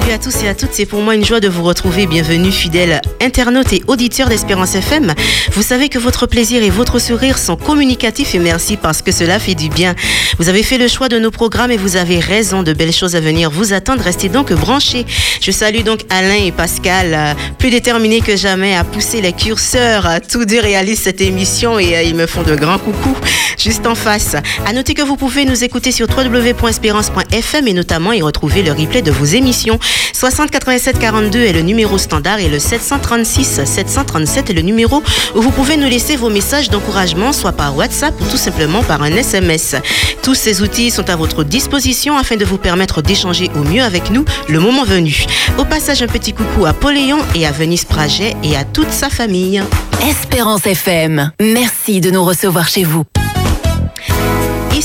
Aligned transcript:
salut 0.00 0.12
à 0.12 0.18
tous 0.18 0.42
et 0.42 0.48
à 0.48 0.56
toutes. 0.56 0.72
C'est 0.72 0.86
pour 0.86 1.02
moi 1.02 1.14
une 1.14 1.24
joie 1.24 1.38
de 1.38 1.48
vous 1.48 1.62
retrouver. 1.62 2.06
Bienvenue, 2.06 2.50
fidèles 2.50 3.00
internautes 3.20 3.72
et 3.72 3.82
auditeurs 3.86 4.28
d'Espérance 4.28 4.74
FM. 4.74 5.14
Vous 5.52 5.62
savez 5.62 5.88
que 5.88 6.00
votre 6.00 6.26
plaisir 6.26 6.64
et 6.64 6.70
votre 6.70 6.98
sourire 6.98 7.38
sont 7.38 7.54
communicatifs 7.54 8.34
et 8.34 8.40
merci 8.40 8.76
parce 8.76 9.02
que 9.02 9.12
cela 9.12 9.38
fait 9.38 9.54
du 9.54 9.68
bien. 9.68 9.94
Vous 10.38 10.48
avez 10.48 10.64
fait 10.64 10.78
le 10.78 10.88
choix 10.88 11.08
de 11.08 11.20
nos 11.20 11.30
programmes 11.30 11.70
et 11.70 11.76
vous 11.76 11.94
avez 11.94 12.18
raison. 12.18 12.64
De 12.64 12.72
belles 12.72 12.92
choses 12.92 13.14
à 13.14 13.20
venir 13.20 13.52
vous 13.52 13.72
attendent. 13.72 14.00
Restez 14.00 14.28
donc 14.28 14.52
branchés. 14.52 15.06
Je 15.40 15.52
salue 15.52 15.82
donc 15.82 16.00
Alain 16.10 16.44
et 16.44 16.50
Pascal, 16.50 17.36
plus 17.58 17.70
déterminés 17.70 18.20
que 18.20 18.34
jamais 18.34 18.74
à 18.74 18.82
pousser 18.82 19.20
les 19.20 19.32
curseurs. 19.32 20.08
Tous 20.28 20.44
deux 20.44 20.60
réalisent 20.60 21.02
cette 21.02 21.20
émission 21.20 21.78
et 21.78 21.96
euh, 21.96 22.02
ils 22.02 22.16
me 22.16 22.26
font 22.26 22.42
de 22.42 22.56
grands 22.56 22.78
coucous 22.78 23.16
juste 23.58 23.86
en 23.86 23.94
face. 23.94 24.36
À 24.66 24.72
noter 24.72 24.94
que 24.94 25.02
vous 25.02 25.16
pouvez 25.16 25.44
nous 25.44 25.64
écouter 25.64 25.92
sur 25.92 26.06
www.espérance.fm 26.08 27.68
et 27.68 27.72
notamment 27.72 28.12
y 28.12 28.22
retrouver 28.22 28.62
le 28.62 28.72
replay 28.72 29.02
de 29.02 29.10
vos 29.10 29.24
émissions. 29.24 29.78
60 30.12 30.50
87 30.50 30.98
42 30.98 31.40
est 31.40 31.52
le 31.52 31.62
numéro 31.62 31.98
standard 31.98 32.38
et 32.38 32.48
le 32.48 32.58
736 32.58 33.60
737 33.64 34.50
est 34.50 34.52
le 34.54 34.62
numéro 34.62 35.02
où 35.34 35.40
vous 35.40 35.50
pouvez 35.50 35.76
nous 35.76 35.88
laisser 35.88 36.16
vos 36.16 36.30
messages 36.30 36.70
d'encouragement, 36.70 37.32
soit 37.32 37.52
par 37.52 37.76
WhatsApp 37.76 38.14
ou 38.20 38.24
tout 38.24 38.36
simplement 38.36 38.82
par 38.82 39.02
un 39.02 39.12
SMS. 39.12 39.76
Tous 40.22 40.34
ces 40.34 40.62
outils 40.62 40.90
sont 40.90 41.08
à 41.10 41.16
votre 41.16 41.44
disposition 41.44 42.16
afin 42.16 42.36
de 42.36 42.44
vous 42.44 42.58
permettre 42.58 43.02
d'échanger 43.02 43.50
au 43.54 43.64
mieux 43.64 43.82
avec 43.82 44.10
nous 44.10 44.24
le 44.48 44.60
moment 44.60 44.84
venu. 44.84 45.24
Au 45.58 45.64
passage, 45.64 46.02
un 46.02 46.06
petit 46.06 46.32
coucou 46.32 46.66
à 46.66 46.72
Poléon 46.72 47.18
et 47.34 47.46
à 47.46 47.52
Venise 47.52 47.84
Praget 47.84 48.34
et 48.42 48.56
à 48.56 48.64
toute 48.64 48.90
sa 48.90 49.08
famille. 49.10 49.62
Espérance 50.08 50.66
FM, 50.66 51.32
merci 51.40 52.00
de 52.00 52.10
nous 52.10 52.24
recevoir 52.24 52.68
chez 52.68 52.84
vous. 52.84 53.04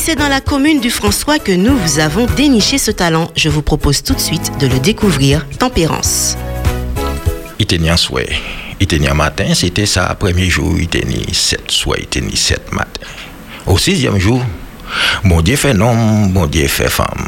C'est 0.02 0.16
dans 0.16 0.30
la 0.30 0.40
commune 0.40 0.80
du 0.80 0.90
François 0.90 1.40
que 1.40 1.52
nous 1.52 1.76
vous 1.76 2.00
avons 2.00 2.26
déniché 2.26 2.78
ce 2.78 2.90
talent. 2.90 3.30
Je 3.36 3.50
vous 3.50 3.62
propose 3.62 4.02
tout 4.02 4.14
de 4.14 4.20
suite 4.20 4.50
de 4.58 4.66
le 4.66 4.80
découvrir. 4.80 5.46
Tempérance. 5.60 6.38
Un 7.70 7.98
souhait. 7.98 8.30
Un 8.82 9.14
matin, 9.14 9.54
c'était 9.54 9.86
ça. 9.86 10.16
Premier 10.18 10.50
jour, 10.50 10.74
sept 11.34 11.70
souhaits, 11.70 12.00
il 12.04 12.08
tenait 12.08 12.36
sept 12.38 12.72
matins. 12.72 13.06
Au 13.68 13.78
sixième 13.78 14.18
jour, 14.18 14.42
mon 15.26 15.42
Dieu 15.42 15.58
fait 15.58 15.78
homme, 15.78 16.32
mon 16.32 16.48
Dieu 16.48 16.68
fait 16.70 16.90
femme. 16.90 17.28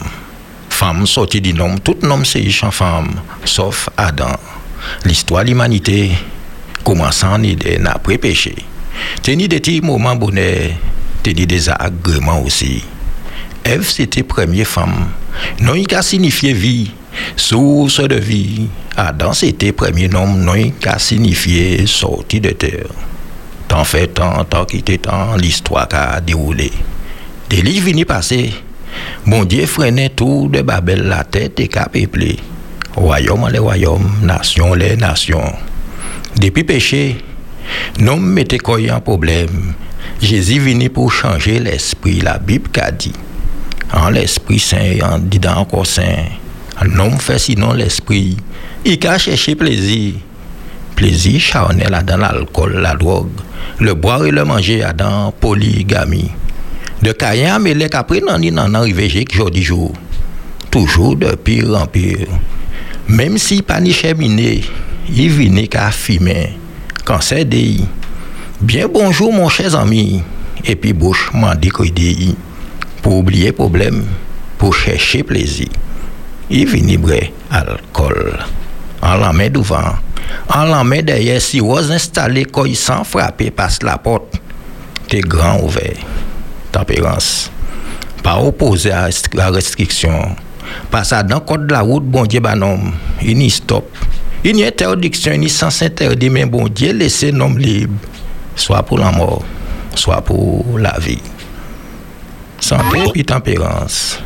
Femme 0.69 1.05
sortie 1.05 1.42
du 1.42 1.53
nom, 1.53 1.77
tout 1.77 1.97
nom 2.02 2.23
c'est 2.23 2.47
en 2.64 2.72
femme, 2.72 3.11
sauf 3.44 3.89
Adam. 3.97 4.38
L'histoire 5.03 5.44
de 5.44 5.49
l'humanité 5.49 6.11
commençant 6.86 7.33
en 7.33 7.44
Éden 7.44 7.86
après 7.86 8.17
péché. 8.17 8.55
Tenir 9.22 9.49
des 9.49 9.59
petits 9.59 9.81
moments 9.81 10.16
bonheur 10.16 10.72
dit 11.30 11.47
des 11.47 11.69
agréments 11.69 12.41
aussi. 12.41 12.83
Ève, 13.64 13.88
c'était 13.88 14.23
première 14.23 14.67
femme. 14.67 15.09
Non, 15.61 15.75
il 15.75 15.94
a 15.94 16.02
signifié 16.02 16.53
vie, 16.53 16.91
source 17.36 18.00
de 18.02 18.16
vie. 18.16 18.67
Adam, 18.97 19.33
c'était 19.33 19.72
premier 19.72 20.08
nom, 20.08 20.27
non, 20.27 20.55
il 20.55 20.73
a 20.86 20.99
signifié 20.99 21.86
sortie 21.86 22.42
de 22.42 22.49
terre. 22.49 22.88
Tant 23.67 23.83
fait, 23.83 24.08
tant, 24.08 24.44
tant 24.45 24.66
était 24.66 24.97
tant, 24.97 25.36
l'histoire 25.38 25.88
a 25.92 26.19
déroulé. 26.19 26.72
Des 27.49 27.61
livres 27.61 27.88
venus 27.88 28.05
passer. 28.05 28.52
Mon 29.25 29.45
Dieu 29.45 29.66
freinait 29.66 30.09
tout 30.09 30.49
de 30.52 30.61
Babel 30.61 31.03
la 31.03 31.23
tête 31.23 31.59
et 31.59 31.67
cap 31.67 31.94
peuplé. 31.94 32.38
Royaume 32.95 33.47
les 33.49 33.59
royaumes, 33.59 34.11
nation 34.23 34.73
les 34.73 34.97
nations. 34.97 35.53
Depuis 36.36 36.64
péché, 36.64 37.17
non 37.99 38.17
mettez 38.17 38.58
quoi 38.58 38.80
en 38.92 38.99
problème. 38.99 39.73
Jésus 40.22 40.59
venu 40.59 40.88
pour 40.89 41.11
changer 41.11 41.59
l'esprit. 41.59 42.22
La 42.22 42.38
Bible 42.38 42.69
a 42.80 42.91
dit. 42.91 43.14
En 43.91 44.09
l'Esprit 44.09 44.59
Saint, 44.59 45.00
en 45.03 45.17
disant 45.17 45.58
encore 45.58 45.88
Saint, 45.88 46.25
un 46.80 47.00
homme 47.00 47.19
fait 47.19 47.39
sinon 47.39 47.73
l'esprit. 47.73 48.38
Il 48.86 49.05
a 49.08 49.17
cherché 49.17 49.55
plaisir. 49.55 50.14
Plaisir 50.95 51.42
charnel 51.42 52.03
dans 52.05 52.17
l'alcool, 52.17 52.77
la 52.81 52.94
drogue, 52.94 53.31
le 53.80 53.95
boire 53.95 54.26
et 54.26 54.32
le 54.32 54.45
manger 54.45 54.86
dans 54.95 55.32
polygamie. 55.32 56.30
De 57.02 57.11
Caïn 57.14 57.55
à 57.55 57.58
Mélec, 57.58 57.95
après, 57.95 58.21
n'en 58.21 58.39
est 58.39 58.55
arrivé 58.76 59.26
jour 59.33 59.49
jour. 59.55 59.93
Toujours 60.70 61.15
de 61.15 61.33
pire 61.33 61.76
en 61.76 61.88
pire. 61.88 62.27
Même 63.08 63.39
si 63.39 63.64
pas 63.64 63.82
ni 63.82 63.95
il 65.09 65.30
venait 65.32 65.67
qu'à 65.67 65.89
fumer. 65.89 66.52
C'est 67.21 67.45
dit, 67.45 67.83
Bien 68.61 68.88
bonjour 68.88 69.33
mon 69.33 69.49
cher 69.49 69.73
ami. 69.76 70.22
Et 70.66 70.76
puis 70.76 70.94
bouche 70.94 71.32
m'a 71.33 71.55
dit 71.55 71.72
dit 71.95 72.36
pour 73.02 73.17
oublier 73.17 73.52
problème, 73.52 74.05
pour 74.60 74.76
chercher 74.76 75.23
plaisir. 75.23 75.67
Il 76.48 76.67
vinibre 76.67 77.10
alcool. 77.50 78.38
En 79.02 79.16
la 79.16 79.33
main 79.33 79.50
devant, 79.50 79.95
en 80.48 80.64
la 80.66 80.83
main 80.83 81.02
derrière, 81.02 81.42
si 81.42 81.60
vous 81.60 81.92
installé 81.92 82.45
quoi 82.45 82.67
sans 82.76 83.04
frapper 83.04 83.50
passe 83.50 83.82
la 83.82 83.98
porte, 83.98 84.39
t'es 85.08 85.21
grand 85.21 85.60
ouvert. 85.64 85.98
Tempérance. 86.71 87.50
Pas 88.21 88.39
opposé 88.39 88.92
à 88.92 89.10
la 89.33 89.50
restriction. 89.50 90.36
Pas 90.92 91.04
ça 91.04 91.23
dans 91.23 91.39
code 91.39 91.66
de 91.66 91.73
la 91.73 91.82
route, 91.82 92.05
bon 92.05 92.27
Dieu, 92.27 92.39
banom, 92.39 92.92
il 93.23 93.39
n'y 93.39 93.50
stop. 93.50 93.89
Il 94.44 94.55
n'y 94.55 94.64
interdiction, 94.64 95.36
ni 95.36 95.50
sans 95.50 95.82
interdire, 95.82 96.32
mais 96.32 96.45
bon 96.45 96.67
Dieu, 96.67 96.94
laissez 96.94 97.32
l'homme 97.32 97.58
libre 97.58 97.95
soit 98.61 98.83
pour 98.83 98.99
la 98.99 99.11
mort, 99.11 99.44
soit 99.95 100.22
pour 100.22 100.77
la 100.77 100.98
vie. 100.99 101.22
Santé 102.60 102.99
et 103.16 103.23
tempérance. 103.23 104.20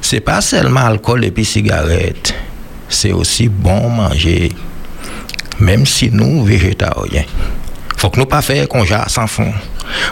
C'est 0.00 0.20
pas 0.20 0.40
seulement 0.40 0.86
alcool 0.86 1.24
et 1.24 1.30
puis 1.30 1.44
cigarette, 1.44 2.34
c'est 2.88 3.12
aussi 3.12 3.48
bon 3.48 3.90
manger, 3.90 4.52
même 5.60 5.84
si 5.84 6.10
nous 6.10 6.44
végétariens. 6.44 7.26
Faut 7.98 8.08
que 8.08 8.18
nous 8.18 8.26
pas 8.26 8.40
faire 8.40 8.66
qu'on 8.68 8.86
sans 8.86 9.26
fond. 9.26 9.52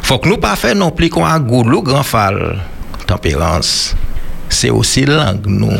Faut 0.02 0.18
que 0.18 0.28
nous 0.28 0.36
pas 0.36 0.56
faire 0.56 0.74
non 0.74 0.90
plus 0.90 1.08
qu'on 1.08 1.24
a 1.24 1.38
goulou 1.38 1.82
grand 1.82 2.02
fal. 2.02 2.58
Tempérance. 3.06 3.94
C'est 4.48 4.70
aussi 4.70 5.06
langue 5.06 5.46
nous 5.46 5.78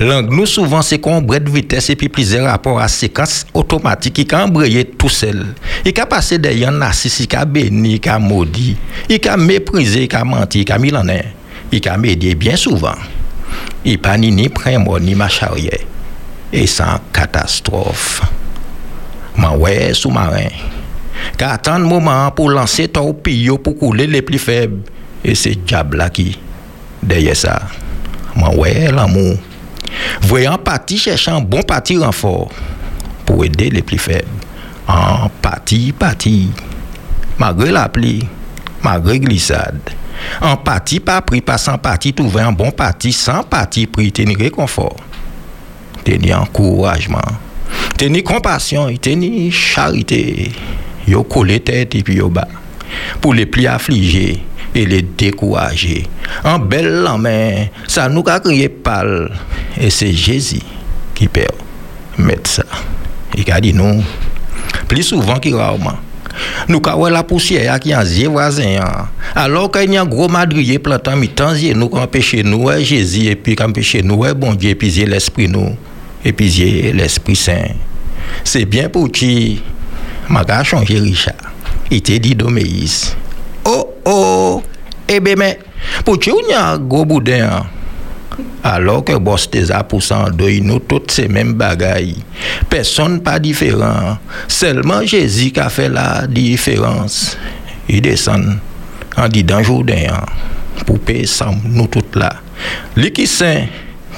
Langue 0.00 0.32
nous 0.32 0.46
souvent 0.46 0.82
c'est 0.82 0.98
qu'on 0.98 1.20
de 1.20 1.50
vitesse 1.50 1.90
et 1.90 1.96
puis 1.96 2.08
plusieurs 2.08 2.46
rapports 2.46 2.80
à 2.80 2.88
séquence 2.88 3.46
automatique 3.54 4.14
qui 4.14 4.26
can 4.26 4.44
embrayer 4.44 4.84
tout 4.84 5.08
seul. 5.08 5.46
Il 5.84 5.98
a 6.00 6.06
passé 6.06 6.38
derrière 6.38 6.72
narcissique, 6.72 7.32
il 7.32 7.38
a 7.38 7.44
béni, 7.44 8.00
il 8.02 8.08
a 8.08 8.18
maudit, 8.18 8.76
il 9.08 9.28
a 9.28 9.36
méprisé, 9.36 10.08
il 10.10 10.16
a 10.16 10.24
menti, 10.24 10.62
il 10.62 10.72
a 10.72 10.78
mis 10.78 10.94
en 10.94 11.04
il 11.72 11.88
a 11.88 11.96
médié 11.96 12.34
bien 12.34 12.56
souvent. 12.56 12.94
Il 13.84 13.98
pas 13.98 14.16
ni 14.16 14.30
ni 14.30 14.48
primo 14.48 14.98
ni 14.98 15.14
ma 15.14 15.28
charrière. 15.28 15.80
Et 16.52 16.66
sans 16.66 17.00
catastrophe. 17.12 18.22
Ma 19.36 19.50
ouais 19.56 19.92
sous-marin. 19.92 20.48
Qu'à 21.36 21.52
attendre 21.52 21.86
moment 21.86 22.30
pour 22.30 22.50
lancer 22.50 22.88
torpille 22.88 23.50
pour 23.62 23.76
couler 23.76 24.06
les 24.06 24.22
plus 24.22 24.38
faibles. 24.38 24.82
Et 25.24 25.34
c'est 25.34 25.56
diable 25.64 25.96
là 25.96 26.10
qui 26.10 26.38
derrière 27.02 27.36
ça. 27.36 27.62
Ma 28.36 28.50
ouais 28.50 28.90
l'amour. 28.92 29.36
Voyant 30.22 30.58
parti 30.58 30.98
cherchant 30.98 31.40
bon 31.40 31.62
parti 31.62 31.96
renfort 31.96 32.50
pour 33.24 33.44
aider 33.44 33.70
les 33.70 33.82
plus 33.82 33.98
faibles. 33.98 34.28
En 34.86 35.28
parti, 35.40 35.92
parti. 35.92 36.50
Malgré 37.38 37.72
la 37.72 37.88
pluie, 37.88 38.26
malgré 38.82 39.18
glissade. 39.18 39.80
En 40.40 40.56
parti, 40.56 41.00
pas 41.00 41.20
pris, 41.22 41.40
pas 41.40 41.58
sans 41.58 41.78
parti, 41.78 42.12
trouver 42.12 42.42
un 42.42 42.52
bon 42.52 42.70
parti, 42.70 43.12
sans 43.12 43.42
parti, 43.42 43.86
pris, 43.86 44.12
tenir 44.12 44.38
réconfort. 44.38 44.96
Tenir 46.04 46.42
encouragement. 46.42 47.18
Tenir 47.96 48.22
compassion, 48.24 48.94
tenir 48.96 49.52
charité. 49.52 50.52
Yo 51.06 51.22
collé 51.24 51.60
tête 51.60 51.94
et 51.94 52.02
puis 52.02 52.16
yo 52.16 52.28
bas. 52.28 52.48
Pour 53.20 53.34
les 53.34 53.46
plus 53.46 53.66
affligés 53.66 54.42
et 54.74 54.86
les 54.86 55.02
décourager. 55.02 56.06
En 56.42 56.58
belle 56.58 57.06
main, 57.18 57.66
ça 57.86 58.08
nous 58.08 58.24
a 58.26 58.40
crié 58.40 58.68
pâle. 58.68 59.30
Et 59.80 59.90
c'est 59.90 60.12
Jésus 60.12 60.60
qui 61.14 61.28
peut 61.28 61.42
mettre 62.18 62.50
ça. 62.50 62.64
Il 63.36 63.50
a 63.50 63.60
dit 63.60 63.72
non. 63.72 64.02
Plus 64.88 65.02
souvent 65.02 65.38
qu'il 65.38 65.54
rarement. 65.54 65.98
Nous 66.68 66.80
avons 66.86 67.06
la 67.06 67.22
poussière 67.22 67.78
qui 67.78 67.90
est 67.90 67.94
en 67.94 68.30
voisin. 68.30 68.80
Hein. 68.80 69.08
Alors 69.34 69.70
qu'il 69.70 69.92
y 69.92 69.96
a 69.96 70.02
un 70.02 70.06
gros 70.06 70.28
madrier 70.28 70.78
plantant 70.78 71.16
mi-temps, 71.16 71.54
nous 71.74 71.90
empêcher 71.92 72.42
nous, 72.42 72.70
Jésus, 72.80 73.26
et 73.26 73.36
puis 73.36 73.56
empêcher 73.60 74.02
nous, 74.02 74.24
bon 74.34 74.54
Dieu, 74.54 74.70
et 74.70 74.74
puis 74.74 74.90
l'Esprit 74.90 75.48
nous, 75.48 75.76
et 76.24 76.32
puis 76.32 76.92
l'Esprit 76.92 77.36
Saint. 77.36 77.74
C'est 78.42 78.64
bien 78.64 78.88
pour 78.88 79.10
qui? 79.10 79.62
M'a 80.28 80.64
changé 80.64 80.98
Richard. 80.98 81.34
Il 81.90 82.00
t'a 82.00 82.18
dit 82.18 82.34
d'Oméis. 82.34 83.14
Oh, 84.04 84.62
eh 85.08 85.20
bien, 85.20 85.34
mais, 85.36 85.58
pour 86.04 86.18
tu 86.18 86.30
y 86.48 86.52
a 86.52 86.74
hein? 86.74 87.66
alors 88.62 89.04
que 89.04 89.16
boss 89.16 89.50
des 89.50 89.66
pour 89.88 90.00
de 90.00 90.60
nous 90.60 90.78
toutes 90.80 91.10
ces 91.10 91.28
mêmes 91.28 91.54
bagailles. 91.54 92.16
Personne 92.68 93.20
pas 93.20 93.38
différent. 93.38 94.18
Seulement 94.48 95.04
Jésus 95.04 95.52
a 95.56 95.68
fait 95.68 95.88
la 95.88 96.26
différence. 96.26 97.36
Il 97.88 98.00
descend 98.02 98.58
en 99.16 99.28
disant 99.28 99.62
Jourdain 99.62 100.06
hein, 100.10 100.24
pour 100.86 100.98
payer 100.98 101.28
nous 101.64 101.86
toutes 101.86 102.16
là. 102.16 102.34
Lui 102.96 103.12
qui 103.12 103.26
saint 103.26 103.66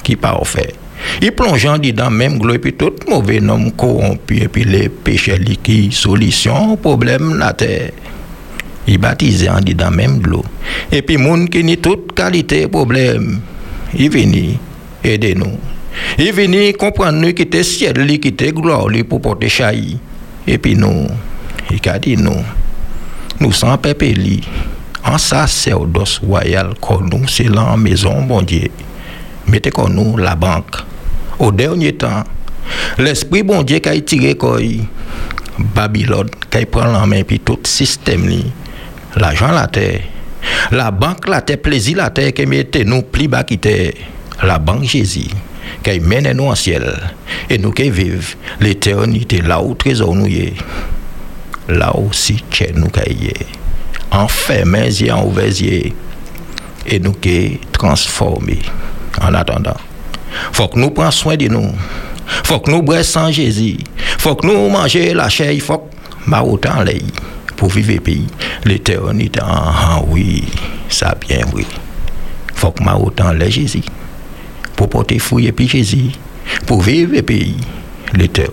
qui 0.02 0.16
pas 0.16 0.38
fait. 0.44 0.74
Il 1.20 1.32
plongeant 1.32 1.78
dedans 1.78 2.10
même 2.10 2.38
glou 2.38 2.54
et 2.54 2.58
puis 2.58 2.72
tout 2.72 2.92
mauvais 3.08 3.40
nom 3.40 3.70
corrompu 3.70 4.38
et 4.38 4.48
puis 4.48 4.64
les 4.64 4.88
péchés 4.88 5.38
qui 5.62 5.90
solution 5.92 6.76
problème 6.76 7.36
la 7.36 7.52
terre. 7.52 7.90
Il 8.86 8.98
baptisait 8.98 9.48
en 9.48 9.60
dedans 9.60 9.90
même 9.90 10.18
de 10.20 10.28
l'eau. 10.28 10.44
Et 10.92 11.02
puis 11.02 11.16
moun 11.16 11.48
qui 11.48 11.64
ni 11.64 11.76
toute 11.76 12.12
qualité 12.14 12.68
problème, 12.68 13.40
il 13.94 14.10
vient 14.10 14.54
aider 15.02 15.34
nous. 15.34 15.58
Il 16.18 16.32
vient 16.32 16.72
comprendre 16.72 17.18
nous 17.18 17.32
qui 17.32 17.64
ciel, 17.64 17.94
qui 18.20 18.28
était 18.28 18.52
gloire 18.52 18.86
pour 19.08 19.20
porter 19.20 19.48
chahi. 19.48 19.98
Et 20.46 20.58
puis 20.58 20.76
nous, 20.76 21.08
il 21.70 21.88
a 21.88 21.98
dit 21.98 22.16
nous, 22.16 22.44
nous 23.40 23.52
sommes 23.52 23.78
pépéli. 23.78 24.42
En 25.04 25.18
sacerdoce 25.18 26.18
royal, 26.18 26.74
comme 26.80 27.08
nous, 27.08 27.28
c'est 27.28 27.48
la 27.48 27.76
maison, 27.76 28.22
bon 28.22 28.42
Dieu. 28.42 28.68
Mettez 29.46 29.70
comme 29.70 29.94
nous 29.94 30.16
la 30.16 30.34
banque. 30.34 30.76
Au 31.38 31.52
dernier 31.52 31.92
temps, 31.92 32.24
l'esprit 32.98 33.42
bon 33.42 33.62
Dieu 33.62 33.78
qui 33.78 33.88
a 33.88 34.00
tiré 34.00 34.36
Babylone, 35.58 36.28
qui 36.50 36.66
prend 36.66 36.86
la 36.86 37.06
main 37.06 37.22
puis 37.22 37.40
tout 37.40 37.58
système 37.64 38.28
l'argent 39.16 39.50
la 39.50 39.66
terre, 39.66 40.00
la 40.70 40.90
banque 40.90 41.28
la 41.28 41.40
terre, 41.40 41.58
plaisir 41.58 41.96
la 41.98 42.10
terre 42.10 42.32
qui 42.32 42.46
mette 42.46 42.76
nous 42.76 43.02
plus 43.02 43.28
bas 43.28 43.44
qui 43.44 43.58
la 44.42 44.58
banque 44.58 44.84
Jésus 44.84 45.28
qui 45.82 46.00
mène 46.00 46.32
nous 46.32 46.44
en 46.44 46.54
ciel. 46.54 46.84
Et 47.50 47.58
nous 47.58 47.72
qui 47.72 47.90
vivons 47.90 48.36
l'éternité 48.60 49.40
là 49.42 49.62
où 49.62 49.74
trésor 49.74 50.14
nous 50.14 50.26
est. 50.26 50.54
Là 51.68 51.94
aussi 51.96 52.42
chez 52.50 52.72
nous 52.74 52.88
qui 52.88 53.32
enfermés 54.10 55.02
et 55.02 55.10
en 55.10 55.24
ouverts 55.26 55.52
et 56.86 57.00
nous 57.00 57.12
qui 57.12 57.58
transformés 57.72 58.60
en 59.20 59.34
attendant. 59.34 59.76
Faut 60.52 60.68
que 60.68 60.78
nous 60.78 60.90
prenions 60.90 61.10
soin 61.10 61.36
de 61.36 61.48
nous. 61.48 61.72
Faut 62.44 62.60
que 62.60 62.70
nous 62.70 62.82
boions 62.82 63.02
sans 63.02 63.32
Jésus. 63.32 63.78
Faut 64.18 64.36
que 64.36 64.46
nous 64.46 64.68
mangions 64.68 65.14
la 65.14 65.28
chair. 65.28 65.60
Faut 65.60 65.78
que 65.78 66.36
autant 66.44 66.84
pour 67.56 67.70
vivre 67.70 67.92
le 67.92 68.00
pays. 68.00 68.26
L'éternité 68.64 69.40
ah, 69.42 70.00
oui 70.08 70.44
ça 70.88 71.14
bien 71.20 71.40
oui. 71.52 71.66
Faut 72.54 72.70
que 72.70 72.82
autant 72.98 73.32
les 73.32 73.50
Jésus. 73.50 73.82
Pour 74.76 74.88
porter 74.88 75.18
fouille 75.18 75.46
et 75.46 75.52
puis 75.52 75.68
Jésus. 75.68 76.12
Pour 76.66 76.82
vivre 76.82 77.14
le 77.14 77.22
pays 77.22 77.56
l'éternité 78.14 78.52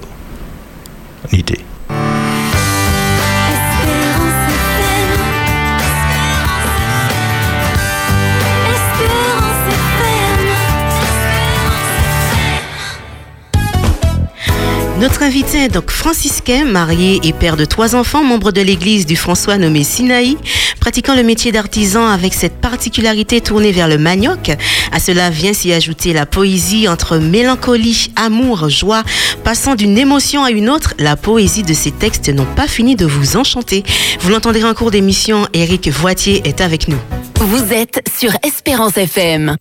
Notre 15.04 15.24
invité 15.24 15.66
est 15.66 15.68
donc 15.68 15.92
franciscain, 15.92 16.64
marié 16.64 17.20
et 17.24 17.34
père 17.34 17.58
de 17.58 17.66
trois 17.66 17.94
enfants, 17.94 18.24
membre 18.24 18.54
de 18.54 18.62
l'église 18.62 19.06
du 19.06 19.18
François 19.18 19.58
nommé 19.58 19.84
Sinaï, 19.84 20.38
pratiquant 20.80 21.14
le 21.14 21.24
métier 21.24 21.52
d'artisan 21.52 22.08
avec 22.08 22.34
cette 22.34 22.62
particularité 22.62 23.42
tournée 23.42 23.74
vers 23.74 23.90
le 23.90 23.98
manioc. 23.98 24.52
À 24.94 25.02
cela 25.02 25.30
vient 25.30 25.52
s'y 25.52 25.74
ajouter 25.74 26.14
la 26.14 26.26
poésie 26.26 26.88
entre 26.88 27.18
mélancolie, 27.18 28.14
amour, 28.16 28.70
joie, 28.70 29.04
passant 29.44 29.76
d'une 29.76 29.98
émotion 29.98 30.46
à 30.46 30.52
une 30.52 30.70
autre. 30.70 30.94
La 31.00 31.18
poésie 31.18 31.64
de 31.64 31.74
ces 31.74 31.92
textes 31.92 32.30
n'ont 32.30 32.48
pas 32.56 32.70
fini 32.70 32.96
de 32.96 33.06
vous 33.06 33.36
enchanter. 33.36 33.84
Vous 34.22 34.30
l'entendrez 34.30 34.64
en 34.64 34.74
cours 34.74 34.92
d'émission, 34.92 35.50
Eric 35.52 35.90
Voitier 35.90 36.48
est 36.48 36.62
avec 36.62 36.88
nous. 36.88 37.00
Vous 37.42 37.74
êtes 37.74 38.10
sur 38.18 38.32
Espérance 38.42 38.96
FM. 38.96 39.58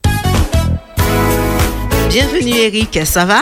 Bienvenue 2.10 2.54
Eric, 2.54 3.00
ça 3.04 3.24
va? 3.24 3.40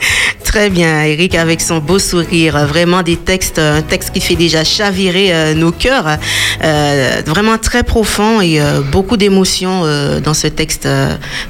Très 0.44 0.70
bien, 0.70 1.02
Eric, 1.04 1.34
avec 1.34 1.60
son 1.60 1.78
beau 1.78 1.98
sourire. 1.98 2.66
Vraiment 2.66 3.02
des 3.02 3.16
textes, 3.16 3.58
un 3.58 3.82
texte 3.82 4.12
qui 4.12 4.20
fait 4.20 4.34
déjà 4.34 4.64
chavirer 4.64 5.32
euh, 5.32 5.54
nos 5.54 5.72
cœurs. 5.72 6.16
Euh, 6.64 7.22
vraiment 7.26 7.58
très 7.58 7.82
profond 7.82 8.40
et 8.40 8.60
euh, 8.60 8.80
beaucoup 8.80 9.16
d'émotions 9.16 9.82
dans 10.22 10.34
ce 10.34 10.46
texte 10.46 10.88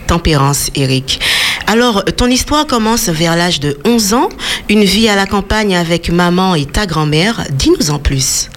Tempérance, 0.06 0.70
Eric. 0.74 1.20
Alors, 1.66 2.04
ton 2.04 2.26
histoire 2.26 2.66
commence 2.66 3.08
vers 3.08 3.36
l'âge 3.36 3.60
de 3.60 3.76
11 3.84 4.14
ans, 4.14 4.28
une 4.68 4.84
vie 4.84 5.08
à 5.08 5.16
la 5.16 5.26
campagne 5.26 5.76
avec 5.76 6.10
maman 6.10 6.54
et 6.54 6.64
ta 6.64 6.86
grand-mère. 6.86 7.44
Dis-nous 7.50 7.90
en 7.90 7.98
plus. 7.98 8.48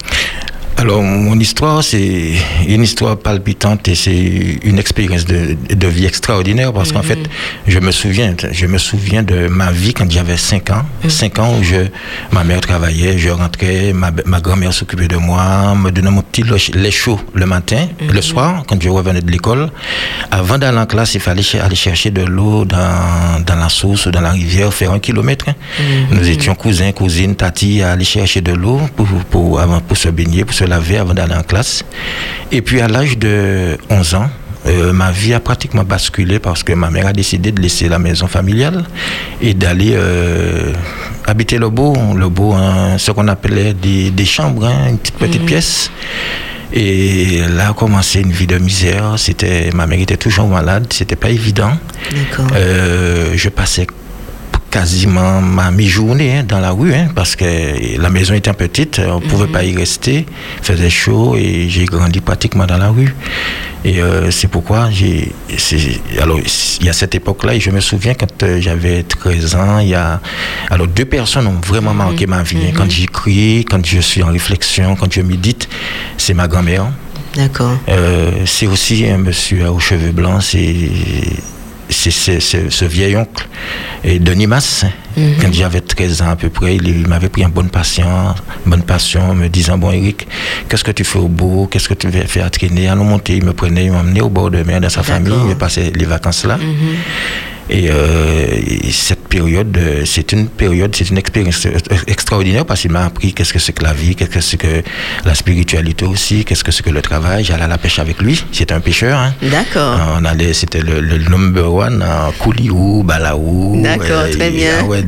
Alors, 0.78 1.02
mon 1.02 1.38
histoire, 1.38 1.84
c'est 1.84 2.32
une 2.66 2.82
histoire 2.82 3.16
palpitante 3.16 3.86
et 3.88 3.94
c'est 3.94 4.58
une 4.64 4.78
expérience 4.78 5.24
de, 5.24 5.56
de, 5.72 5.86
vie 5.86 6.06
extraordinaire 6.06 6.72
parce 6.72 6.92
qu'en 6.92 7.02
fait, 7.02 7.16
mhm. 7.16 7.28
je 7.68 7.78
me 7.78 7.92
souviens, 7.92 8.34
je 8.50 8.66
me 8.66 8.78
souviens 8.78 9.22
de 9.22 9.48
ma 9.48 9.70
vie 9.70 9.94
quand 9.94 10.10
j'avais 10.10 10.36
5 10.36 10.70
ans. 10.70 10.82
5 11.06 11.38
mhm. 11.38 11.44
ans 11.44 11.54
où 11.58 11.62
je, 11.62 11.86
ma 12.32 12.42
mère 12.42 12.60
travaillait, 12.60 13.18
je 13.18 13.28
rentrais, 13.28 13.92
ma, 13.92 14.10
ma 14.24 14.40
grand-mère 14.40 14.72
s'occupait 14.72 15.08
de 15.08 15.16
moi, 15.16 15.74
me 15.74 15.90
donnait 15.90 16.10
mon 16.10 16.22
petit 16.22 16.42
lait 16.42 16.90
chaud 16.90 17.20
le 17.34 17.46
matin, 17.46 17.86
le 18.00 18.12
mhm. 18.14 18.22
soir, 18.22 18.64
quand 18.66 18.82
je 18.82 18.88
revenais 18.88 19.20
de 19.20 19.30
l'école. 19.30 19.70
Avant 20.30 20.58
d'aller 20.58 20.78
en 20.78 20.86
classe, 20.86 21.14
il 21.14 21.20
fallait 21.20 21.42
aller 21.60 21.76
chercher 21.76 22.10
de 22.10 22.22
l'eau 22.22 22.64
dans, 22.64 23.40
dans 23.46 23.56
la 23.56 23.68
source 23.68 24.06
ou 24.06 24.10
dans 24.10 24.20
la 24.20 24.30
rivière, 24.30 24.72
faire 24.72 24.92
un 24.92 24.98
kilomètre. 24.98 25.46
Nous 26.10 26.28
étions 26.28 26.54
cousins, 26.54 26.92
cousines, 26.92 27.36
tati 27.36 27.82
à 27.82 27.92
aller 27.92 28.04
chercher 28.04 28.40
de 28.40 28.52
l'eau 28.52 28.80
pour, 28.96 29.06
pour, 29.06 29.24
pour, 29.24 29.82
pour 29.86 29.96
se 29.96 30.08
baigner, 30.08 30.44
pour 30.44 30.54
se 30.54 30.61
laver 30.66 30.98
avant 30.98 31.14
d'aller 31.14 31.34
en 31.34 31.42
classe. 31.42 31.84
Et 32.50 32.62
puis 32.62 32.80
à 32.80 32.88
l'âge 32.88 33.18
de 33.18 33.78
11 33.90 34.14
ans, 34.14 34.30
euh, 34.66 34.92
ma 34.92 35.10
vie 35.10 35.34
a 35.34 35.40
pratiquement 35.40 35.82
basculé 35.82 36.38
parce 36.38 36.62
que 36.62 36.72
ma 36.72 36.90
mère 36.90 37.08
a 37.08 37.12
décidé 37.12 37.50
de 37.50 37.60
laisser 37.60 37.88
la 37.88 37.98
maison 37.98 38.28
familiale 38.28 38.84
et 39.40 39.54
d'aller 39.54 39.92
euh, 39.94 40.72
habiter 41.26 41.58
le 41.58 41.68
beau, 41.68 41.94
le 42.14 42.28
beau, 42.28 42.52
hein, 42.52 42.96
ce 42.98 43.10
qu'on 43.10 43.26
appelait 43.26 43.74
des, 43.74 44.24
chambres, 44.24 44.66
hein, 44.66 44.88
une 44.90 44.98
petite, 44.98 45.16
petite 45.16 45.40
mhm. 45.42 45.46
pièce. 45.46 45.90
Et 46.72 47.42
là 47.54 47.70
a 47.70 47.72
commencé 47.74 48.20
une 48.20 48.30
vie 48.30 48.46
de 48.46 48.56
misère. 48.56 49.14
C'était, 49.16 49.70
ma 49.74 49.86
mère 49.86 50.00
était 50.00 50.16
toujours 50.16 50.48
malade, 50.48 50.86
c'était 50.90 51.16
pas 51.16 51.30
évident. 51.30 51.72
Euh, 52.54 53.32
je 53.34 53.48
passais 53.48 53.86
quasiment 54.72 55.42
ma 55.42 55.70
mi-journée 55.70 56.38
hein, 56.38 56.44
dans 56.48 56.58
la 56.58 56.70
rue, 56.70 56.94
hein, 56.94 57.08
parce 57.14 57.36
que 57.36 58.00
la 58.00 58.08
maison 58.08 58.32
était 58.34 58.52
petite, 58.54 58.98
on 58.98 59.20
ne 59.20 59.26
pouvait 59.26 59.46
mhm. 59.46 59.52
pas 59.52 59.64
y 59.64 59.76
rester, 59.76 60.26
il 60.58 60.64
faisait 60.64 60.90
chaud 60.90 61.36
et 61.36 61.68
j'ai 61.68 61.84
grandi 61.84 62.20
pratiquement 62.20 62.66
dans 62.66 62.78
la 62.78 62.88
rue. 62.88 63.14
Et 63.84 64.00
euh, 64.00 64.30
c'est 64.30 64.48
pourquoi 64.48 64.90
j'ai. 64.90 65.32
Alors, 66.20 66.38
il 66.80 66.86
y 66.86 66.88
a 66.88 66.92
cette 66.92 67.14
époque-là, 67.14 67.54
et 67.54 67.60
je 67.60 67.70
me 67.70 67.80
souviens 67.80 68.14
quand 68.14 68.42
euh, 68.44 68.60
j'avais 68.60 69.02
13 69.02 69.54
ans, 69.56 69.78
il 69.80 69.88
y 69.88 69.94
a. 69.94 70.20
Alors, 70.70 70.86
deux 70.86 71.04
personnes 71.04 71.48
ont 71.48 71.60
vraiment 71.66 71.92
marqué 71.92 72.26
ma 72.26 72.42
vie. 72.42 72.58
Hein. 72.68 72.72
Quand 72.74 72.84
mhm. 72.84 72.90
j'écris, 72.90 73.64
quand 73.68 73.84
je 73.84 74.00
suis 74.00 74.22
en 74.22 74.28
réflexion, 74.28 74.96
quand 74.96 75.12
je 75.12 75.20
médite, 75.20 75.68
c'est 76.16 76.34
ma 76.34 76.48
grand-mère. 76.48 76.86
D'accord. 77.34 77.76
Euh, 77.88 78.30
c'est 78.46 78.66
aussi 78.66 79.06
un 79.06 79.18
monsieur 79.18 79.68
aux 79.68 79.80
cheveux 79.80 80.12
blancs, 80.12 80.42
c'est 80.42 80.88
c'est 81.92 82.40
ce 82.40 82.84
vieil 82.84 83.16
oncle 83.16 83.46
et 84.04 84.18
Denis 84.18 84.46
Mhm. 85.16 85.34
Quand 85.40 85.52
j'avais 85.52 85.80
13 85.80 86.22
ans 86.22 86.30
à 86.30 86.36
peu 86.36 86.48
près, 86.50 86.76
il, 86.76 87.06
m'avait 87.06 87.28
pris 87.28 87.44
en 87.44 87.48
bonne 87.48 87.68
passion, 87.68 88.34
bonne 88.66 88.82
passion, 88.82 89.34
me 89.34 89.48
disant 89.48 89.78
Bon, 89.78 89.90
Eric, 89.90 90.26
qu'est-ce 90.68 90.84
que 90.84 90.90
tu 90.92 91.04
fais 91.04 91.18
au 91.18 91.28
bout? 91.28 91.68
Qu'est-ce 91.70 91.88
que 91.88 91.94
tu 91.94 92.08
veux 92.08 92.22
faire 92.26 92.46
à 92.46 92.50
traîner? 92.50 92.88
À 92.88 92.94
nous 92.94 93.04
monter, 93.04 93.36
il 93.36 93.44
me 93.44 93.52
prenait, 93.52 93.86
il 93.86 93.92
m'emmenait 93.92 94.20
au 94.20 94.30
bord 94.30 94.50
de 94.50 94.62
mer 94.62 94.80
dans 94.80 94.88
sa 94.88 95.02
famille, 95.02 95.34
il 95.48 95.56
passait 95.56 95.92
les 95.94 96.04
vacances 96.04 96.44
là. 96.44 96.56
Mhm. 96.56 96.96
Et, 97.70 97.90
euh, 97.90 98.48
cette 98.90 99.28
période, 99.28 99.78
c'est 100.04 100.32
une 100.32 100.48
période, 100.48 100.94
c'est 100.94 101.08
une 101.08 101.18
expérience 101.18 101.66
extraordinaire 102.06 102.66
parce 102.66 102.82
qu'il 102.82 102.90
m'a 102.90 103.06
appris 103.06 103.32
qu'est-ce 103.32 103.52
que 103.52 103.58
c'est 103.58 103.72
que 103.72 103.82
la 103.82 103.92
vie, 103.94 104.14
qu'est-ce 104.14 104.30
que 104.30 104.40
c'est 104.40 104.56
que 104.56 104.82
la 105.24 105.34
spiritualité 105.34 106.04
aussi, 106.04 106.44
qu'est-ce 106.44 106.64
que 106.64 106.72
c'est 106.72 106.82
que 106.82 106.90
le 106.90 107.02
travail. 107.02 107.44
J'allais 107.44 107.62
à 107.64 107.68
la 107.68 107.78
pêche 107.78 107.98
avec 107.98 108.20
lui. 108.20 108.42
C'était 108.52 108.74
un 108.74 108.80
pêcheur. 108.80 109.18
Hein. 109.18 109.34
D'accord. 109.42 109.98
On 110.18 110.24
allait, 110.24 110.52
c'était 110.52 110.80
le, 110.80 111.00
number 111.30 111.72
one 111.72 112.02
en 112.02 112.32
Kouliou, 112.32 113.02
Balaou. 113.04 113.80
D'accord, 113.82 114.28
très 114.30 114.50
bien. 114.50 114.78
Ah 114.80 114.84
ouais, 114.84 115.01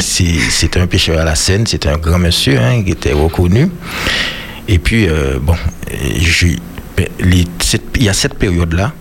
c'était 0.00 0.80
un 0.80 0.86
pêcheur 0.86 1.20
à 1.20 1.24
la 1.24 1.34
scène. 1.34 1.66
C'était 1.66 1.88
un 1.88 1.98
grand 1.98 2.18
monsieur 2.18 2.58
hein, 2.58 2.82
qui 2.82 2.92
était 2.92 3.12
reconnu. 3.12 3.68
Et 4.68 4.78
puis, 4.78 5.08
euh, 5.08 5.38
bon, 5.40 5.54
ben, 6.96 7.06
il 7.20 8.02
y 8.02 8.08
a 8.08 8.12
cette 8.12 8.34
période-là 8.34 8.92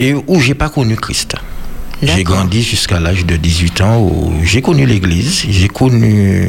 et 0.00 0.14
où 0.14 0.40
j'ai 0.40 0.54
pas 0.54 0.68
connu 0.68 0.96
Christ. 0.96 1.36
J'ai 2.02 2.24
grandi 2.24 2.62
jusqu'à 2.62 3.00
l'âge 3.00 3.24
de 3.24 3.36
18 3.36 3.80
ans 3.80 4.00
où 4.00 4.32
j'ai 4.42 4.60
connu 4.60 4.84
l'église, 4.84 5.44
j'ai 5.48 5.68
connu 5.68 6.48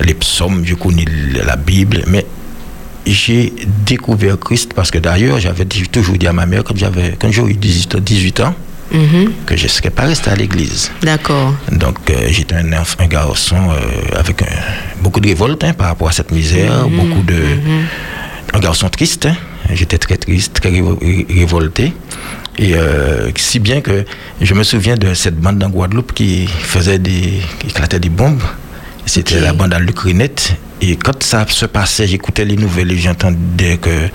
les 0.00 0.14
psaumes, 0.14 0.62
j'ai 0.64 0.74
connu 0.74 1.04
la 1.44 1.56
Bible, 1.56 2.02
mais 2.06 2.26
j'ai 3.06 3.52
découvert 3.86 4.38
Christ 4.38 4.74
parce 4.74 4.90
que 4.90 4.98
d'ailleurs, 4.98 5.38
j'avais 5.38 5.64
toujours 5.64 6.18
dit 6.18 6.26
à 6.26 6.32
ma 6.32 6.44
mère 6.44 6.64
quand 6.64 6.76
j'avais 6.76 7.16
quand 7.18 7.30
j'ai 7.30 7.42
eu 7.42 7.54
18, 7.54 8.40
ans 8.40 8.54
mhm. 8.92 9.32
que 9.46 9.56
je 9.56 9.64
ne 9.64 9.68
serais 9.68 9.90
pas 9.90 10.04
resté 10.04 10.30
à 10.30 10.34
l'église. 10.34 10.90
D'accord. 11.02 11.54
Donc 11.72 11.98
euh, 12.10 12.28
j'étais 12.28 12.54
un, 12.54 12.72
un, 12.72 13.06
garçon 13.06 13.56
euh, 13.56 14.18
avec 14.18 14.42
beaucoup 15.02 15.20
de 15.20 15.28
révolte 15.28 15.64
hein, 15.64 15.72
par 15.72 15.88
rapport 15.88 16.08
à 16.08 16.12
cette 16.12 16.32
misère, 16.32 16.88
mhm. 16.88 16.96
beaucoup 16.96 17.22
de... 17.22 17.34
Mhm. 17.34 17.84
Un 18.54 18.60
garçon 18.60 18.88
triste, 18.88 19.26
hein. 19.26 19.36
j'étais 19.74 19.98
très 19.98 20.16
triste, 20.16 20.54
très 20.54 20.70
révolté. 20.70 21.92
Et 22.58 22.74
euh, 22.74 23.30
si 23.36 23.58
bien 23.58 23.80
que 23.80 24.04
je 24.40 24.54
me 24.54 24.62
souviens 24.62 24.96
de 24.96 25.12
cette 25.14 25.38
bande 25.38 25.62
en 25.62 25.68
Guadeloupe 25.68 26.12
qui 26.12 26.46
faisait 26.46 26.98
des, 26.98 27.42
qui 27.58 27.68
éclatait 27.68 28.00
des 28.00 28.08
bombes. 28.08 28.42
C'était 29.04 29.40
la 29.40 29.52
bande 29.52 29.72
à 29.72 29.78
Lucrinette. 29.78 30.56
Et 30.82 30.96
quand 30.96 31.22
ça 31.22 31.46
se 31.48 31.64
passait, 31.66 32.06
j'écoutais 32.06 32.44
les 32.44 32.56
nouvelles 32.56 32.92
et 32.92 32.98
j'entendais 32.98 33.78
que 33.78 34.08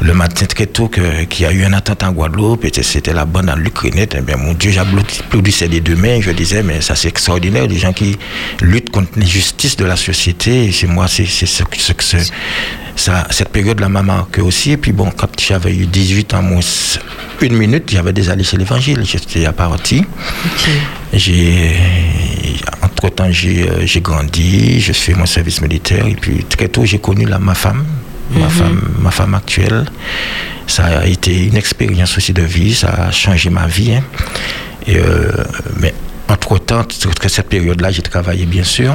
le 0.00 0.14
matin 0.14 0.46
très 0.46 0.66
tôt 0.66 0.88
qu'il 0.88 1.40
y 1.42 1.44
a 1.44 1.52
eu 1.52 1.64
un 1.64 1.72
attentat 1.74 2.08
en 2.08 2.12
Guadeloupe 2.12 2.64
et 2.64 2.82
c'était 2.82 3.12
la 3.12 3.24
bande 3.26 3.50
à 3.50 3.56
Lucrinette. 3.56 4.16
Eh 4.18 4.22
bien, 4.22 4.36
mon 4.36 4.54
Dieu, 4.54 4.70
j'applaudissais 4.70 5.68
les 5.68 5.80
deux 5.80 5.94
mains. 5.94 6.18
Je 6.20 6.30
disais, 6.30 6.62
mais 6.62 6.80
ça 6.80 6.96
c'est 6.96 7.08
extraordinaire, 7.08 7.66
les 7.66 7.78
gens 7.78 7.92
qui 7.92 8.16
luttent 8.62 8.90
contre 8.90 9.10
l'injustice 9.18 9.76
de 9.76 9.84
la 9.84 9.96
société. 9.96 10.64
Et 10.64 10.72
chez 10.72 10.86
moi, 10.86 11.08
c'est 11.08 11.26
ce, 11.26 11.62
que- 11.62 11.76
ce 11.78 11.92
que 11.92 12.02
ce- 12.04 12.16
ça, 12.96 13.26
cette 13.30 13.50
période-là 13.50 13.88
m'a 13.88 14.02
marqué 14.02 14.40
aussi. 14.40 14.72
Et 14.72 14.76
puis 14.78 14.92
bon, 14.92 15.10
quand 15.16 15.28
j'avais 15.40 15.74
eu 15.74 15.86
18 15.86 16.32
ans, 16.34 16.42
moins 16.42 16.60
une 17.42 17.56
minute, 17.56 17.90
j'avais 17.92 18.12
déjà 18.14 18.34
laissé 18.34 18.56
l'évangile. 18.56 19.02
J'étais 19.04 19.44
à 19.46 19.52
parti. 19.52 20.04
J'ai, 21.12 21.76
entre-temps, 22.82 23.30
j'ai, 23.30 23.68
euh, 23.68 23.84
j'ai 23.86 24.00
grandi, 24.00 24.80
j'ai 24.80 24.92
fait 24.94 25.12
mon 25.14 25.26
service 25.26 25.60
militaire 25.60 25.81
et 25.90 26.14
puis 26.20 26.44
très 26.44 26.68
tôt, 26.68 26.84
j'ai 26.84 26.98
connu 26.98 27.24
la, 27.26 27.38
ma 27.38 27.54
femme, 27.54 27.84
ma 28.30 28.48
femme, 28.48 28.80
ma 29.00 29.10
femme 29.10 29.34
actuelle. 29.34 29.84
Ça 30.66 30.84
a 31.00 31.06
été 31.06 31.46
une 31.46 31.56
expérience 31.56 32.16
aussi 32.16 32.32
de 32.32 32.42
vie, 32.42 32.74
ça 32.74 32.88
a 33.08 33.10
changé 33.10 33.50
ma 33.50 33.66
vie. 33.66 33.94
hein. 33.94 34.02
Et, 34.86 34.96
euh, 34.98 35.30
mais 35.80 35.92
entre-temps, 36.28 36.84
toute 36.84 37.28
cette 37.28 37.48
période-là, 37.48 37.90
j'ai 37.90 38.02
travaillé 38.02 38.46
bien 38.46 38.64
sûr. 38.64 38.94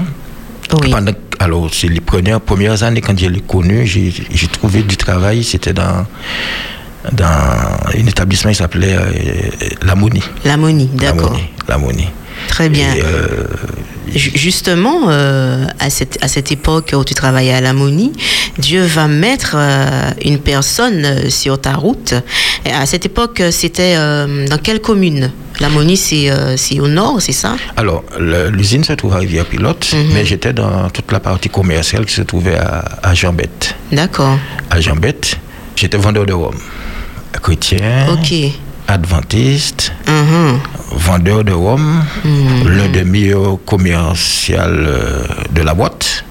Oui. 0.81 0.89
Pendant- 0.91 1.11
alors, 1.39 1.69
c'est 1.73 1.87
les 1.87 2.01
premières, 2.01 2.41
premières 2.41 2.81
années, 2.83 3.01
quand 3.01 3.17
je 3.17 3.27
l'ai 3.27 3.41
connu, 3.41 3.85
j'ai 3.85 4.47
trouvé 4.51 4.81
du 4.83 4.97
travail, 4.97 5.43
c'était 5.43 5.73
dans, 5.73 6.05
dans 7.11 7.25
un 7.25 8.05
établissement 8.07 8.51
qui 8.51 8.57
s'appelait 8.57 8.95
euh, 8.97 9.11
L'Amoni. 9.83 10.21
L'ammonie, 10.43 10.89
d'accord. 10.93 11.31
L'Amoni, 11.31 11.49
L'Amoni. 11.69 12.07
Très 12.47 12.69
bien. 12.69 12.93
Et, 12.95 13.01
euh, 13.03 13.45
Ju- 14.13 14.31
Justement, 14.35 15.09
euh, 15.09 15.65
à, 15.79 15.89
cette, 15.89 16.17
à 16.21 16.27
cette 16.29 16.51
époque 16.51 16.93
où 16.97 17.03
tu 17.03 17.13
travaillais 17.13 17.53
à 17.53 17.59
l'ammonie, 17.61 18.13
Dieu 18.57 18.83
va 18.85 19.07
mettre 19.07 19.55
euh, 19.57 20.09
une 20.23 20.39
personne 20.39 21.29
sur 21.29 21.59
ta 21.59 21.73
route. 21.73 22.13
Et 22.65 22.71
à 22.71 22.85
cette 22.85 23.05
époque, 23.05 23.41
c'était 23.51 23.95
dans 23.95 24.57
quelle 24.61 24.79
commune? 24.81 25.31
L'ammonie, 25.59 25.97
c'est 25.97 26.29
c'est 26.57 26.79
au 26.79 26.87
nord, 26.87 27.17
c'est 27.21 27.31
ça? 27.33 27.55
Alors, 27.75 28.03
l'usine 28.19 28.83
se 28.83 28.93
trouve 28.93 29.13
à 29.15 29.17
Rivière-Pilote, 29.19 29.87
Mhm. 29.93 30.13
mais 30.13 30.25
j'étais 30.25 30.53
dans 30.53 30.89
toute 30.89 31.11
la 31.11 31.19
partie 31.19 31.49
commerciale 31.49 32.05
qui 32.05 32.13
se 32.13 32.21
trouvait 32.21 32.55
à, 32.57 32.85
à 33.03 33.13
Jambette. 33.13 33.75
D'accord. 33.91 34.37
À 34.69 34.79
Jambette, 34.79 35.37
j'étais 35.75 35.97
vendeur 35.97 36.25
de 36.25 36.33
rhum. 36.33 36.55
Chrétien, 37.41 38.07
Ok. 38.11 38.33
Adventiste, 38.87 39.91
Mhm. 40.07 40.59
vendeur 40.91 41.43
de 41.43 41.51
rhum, 41.53 42.03
Mhm. 42.23 42.67
l'un 42.77 42.87
des 42.89 43.03
meilleurs 43.03 43.57
commercial 43.65 44.71
euh, 44.87 45.23
de 45.51 45.61
la 45.61 45.73
boîte. 45.73 46.23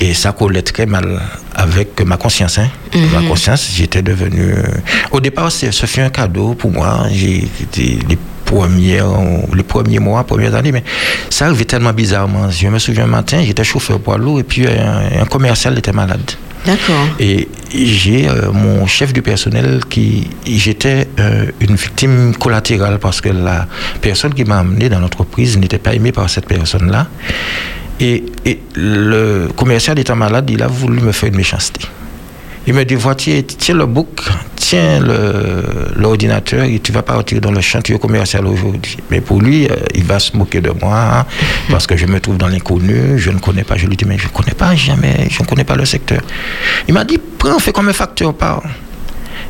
Et 0.00 0.14
ça 0.14 0.32
collait 0.32 0.62
très 0.62 0.86
mal 0.86 1.20
avec 1.54 2.00
ma 2.06 2.16
conscience. 2.16 2.58
hein. 2.58 2.68
Ma 3.12 3.22
conscience, 3.28 3.68
j'étais 3.74 4.00
devenu. 4.02 4.52
euh, 4.52 4.62
Au 5.10 5.20
départ, 5.20 5.50
ce 5.52 5.70
fut 5.86 6.00
un 6.00 6.10
cadeau 6.10 6.54
pour 6.54 6.70
moi. 6.70 7.06
J'ai 7.10 7.48
les 7.76 8.18
premières, 8.44 9.08
les 9.54 9.62
premiers 9.62 9.98
mois, 9.98 10.24
premières 10.24 10.54
années, 10.54 10.72
mais 10.72 10.84
ça 11.28 11.46
arrivait 11.46 11.64
tellement 11.64 11.92
bizarrement. 11.92 12.50
Je 12.50 12.68
me 12.68 12.78
souviens 12.78 13.04
un 13.04 13.08
matin, 13.08 13.42
j'étais 13.44 13.64
chauffeur 13.64 13.98
poids 14.00 14.16
lourd 14.16 14.40
et 14.40 14.44
puis 14.44 14.66
un, 14.66 15.22
un 15.22 15.24
commercial 15.26 15.76
était 15.76 15.92
malade. 15.92 16.30
D'accord. 16.64 17.08
Et 17.18 17.48
j'ai 17.74 18.28
euh, 18.28 18.52
mon 18.52 18.86
chef 18.86 19.12
du 19.12 19.22
personnel 19.22 19.80
qui. 19.88 20.28
J'étais 20.46 21.08
euh, 21.18 21.46
une 21.60 21.74
victime 21.74 22.34
collatérale 22.36 22.98
parce 22.98 23.20
que 23.20 23.30
la 23.30 23.66
personne 24.00 24.32
qui 24.34 24.44
m'a 24.44 24.58
amené 24.58 24.88
dans 24.88 25.00
l'entreprise 25.00 25.58
n'était 25.58 25.78
pas 25.78 25.94
aimée 25.94 26.12
par 26.12 26.30
cette 26.30 26.46
personne-là. 26.46 27.08
Et, 28.00 28.24
et 28.44 28.60
le 28.74 29.48
commercial 29.56 29.98
étant 29.98 30.16
malade, 30.16 30.48
il 30.50 30.62
a 30.62 30.66
voulu 30.68 31.00
me 31.00 31.12
faire 31.12 31.28
une 31.28 31.36
méchanceté. 31.36 31.80
Il 32.66 32.74
me 32.74 32.84
dit, 32.84 32.94
vois, 32.94 33.16
tiens, 33.16 33.42
le 33.74 33.86
book, 33.86 34.22
tiens 34.54 35.00
l'ordinateur 35.96 36.64
et 36.64 36.78
tu 36.78 36.92
vas 36.92 37.02
partir 37.02 37.40
dans 37.40 37.50
le 37.50 37.60
chantier 37.60 37.98
commercial 37.98 38.46
aujourd'hui. 38.46 38.98
Mais 39.10 39.20
pour 39.20 39.40
lui, 39.40 39.66
euh, 39.66 39.76
il 39.94 40.04
va 40.04 40.20
se 40.20 40.36
moquer 40.36 40.60
de 40.60 40.70
moi 40.70 41.26
parce 41.70 41.86
que 41.86 41.96
je 41.96 42.06
me 42.06 42.20
trouve 42.20 42.36
dans 42.36 42.48
l'inconnu, 42.48 43.18
je 43.18 43.30
ne 43.30 43.38
connais 43.38 43.64
pas. 43.64 43.76
Je 43.76 43.86
lui 43.86 43.96
dis, 43.96 44.04
mais 44.04 44.18
je 44.18 44.28
ne 44.28 44.32
connais 44.32 44.54
pas 44.54 44.76
jamais, 44.76 45.26
je 45.28 45.42
ne 45.42 45.46
connais 45.48 45.64
pas 45.64 45.74
le 45.76 45.84
secteur. 45.84 46.20
Il 46.86 46.94
m'a 46.94 47.04
dit, 47.04 47.18
prends, 47.38 47.58
fais 47.58 47.72
comme 47.72 47.88
un 47.88 47.92
facteur 47.92 48.32
par. 48.34 48.62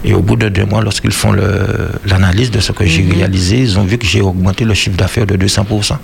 Et 0.04 0.14
au 0.14 0.20
bout 0.20 0.34
de 0.36 0.48
deux 0.48 0.64
mois, 0.64 0.82
lorsqu'ils 0.82 1.12
font 1.12 1.32
l'analyse 2.04 2.50
de 2.50 2.58
ce 2.60 2.72
que 2.72 2.84
j'ai 2.84 3.06
réalisé, 3.08 3.58
ils 3.58 3.78
ont 3.78 3.84
vu 3.84 3.98
que 3.98 4.06
j'ai 4.06 4.20
augmenté 4.20 4.64
le 4.64 4.74
chiffre 4.74 4.96
d'affaires 4.96 5.26
de 5.26 5.36
200%. 5.36 5.96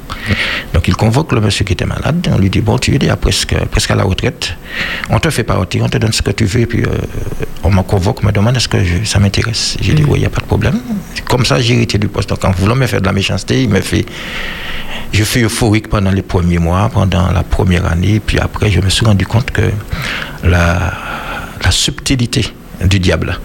Donc 0.72 0.86
ils 0.86 0.94
convoquent 0.94 1.32
le 1.32 1.40
monsieur 1.40 1.64
qui 1.64 1.72
était 1.72 1.84
malade, 1.86 2.28
on 2.32 2.38
lui 2.38 2.48
dit, 2.50 2.60
bon, 2.60 2.78
tu 2.78 2.94
es 2.94 2.98
déjà 2.98 3.16
presque, 3.16 3.56
presque 3.70 3.90
à 3.90 3.96
la 3.96 4.04
retraite, 4.04 4.54
on 5.10 5.18
te 5.18 5.30
fait 5.30 5.42
partir, 5.42 5.82
on 5.84 5.88
te 5.88 5.98
donne 5.98 6.12
ce 6.12 6.22
que 6.22 6.30
tu 6.30 6.44
veux, 6.44 6.60
et 6.60 6.66
puis 6.66 6.84
euh, 6.84 6.88
on 7.64 7.70
me 7.70 7.82
convoque, 7.82 8.22
me 8.22 8.30
demande 8.30 8.56
est-ce 8.56 8.68
que 8.68 8.82
je- 8.84 9.04
ça 9.04 9.18
m'intéresse? 9.18 9.76
J'ai 9.80 9.94
dit, 9.94 10.04
oui, 10.04 10.18
il 10.18 10.20
n'y 10.20 10.26
a 10.26 10.30
pas 10.30 10.40
de 10.42 10.46
problème. 10.46 10.80
Comme 11.28 11.44
ça, 11.44 11.60
j'ai 11.60 11.74
hérité 11.74 11.98
du 11.98 12.06
poste. 12.08 12.28
Donc 12.30 12.44
en 12.44 12.52
voulant 12.52 12.76
me 12.76 12.86
faire 12.86 13.00
de 13.00 13.06
la 13.06 13.12
méchanceté, 13.12 13.62
il 13.64 13.68
me 13.68 13.80
fait... 13.80 14.06
Je 15.12 15.24
fus 15.24 15.42
euphorique 15.44 15.88
pendant 15.88 16.10
les 16.10 16.22
premiers 16.22 16.58
mois, 16.58 16.88
pendant 16.92 17.32
la 17.32 17.42
première 17.42 17.86
année, 17.86 18.20
puis 18.24 18.38
après, 18.38 18.70
je 18.70 18.80
me 18.80 18.90
suis 18.90 19.06
rendu 19.06 19.26
compte 19.26 19.50
que 19.50 19.62
la, 20.44 20.92
la 21.64 21.70
subtilité 21.70 22.44
du 22.84 22.98
diable. 23.00 23.38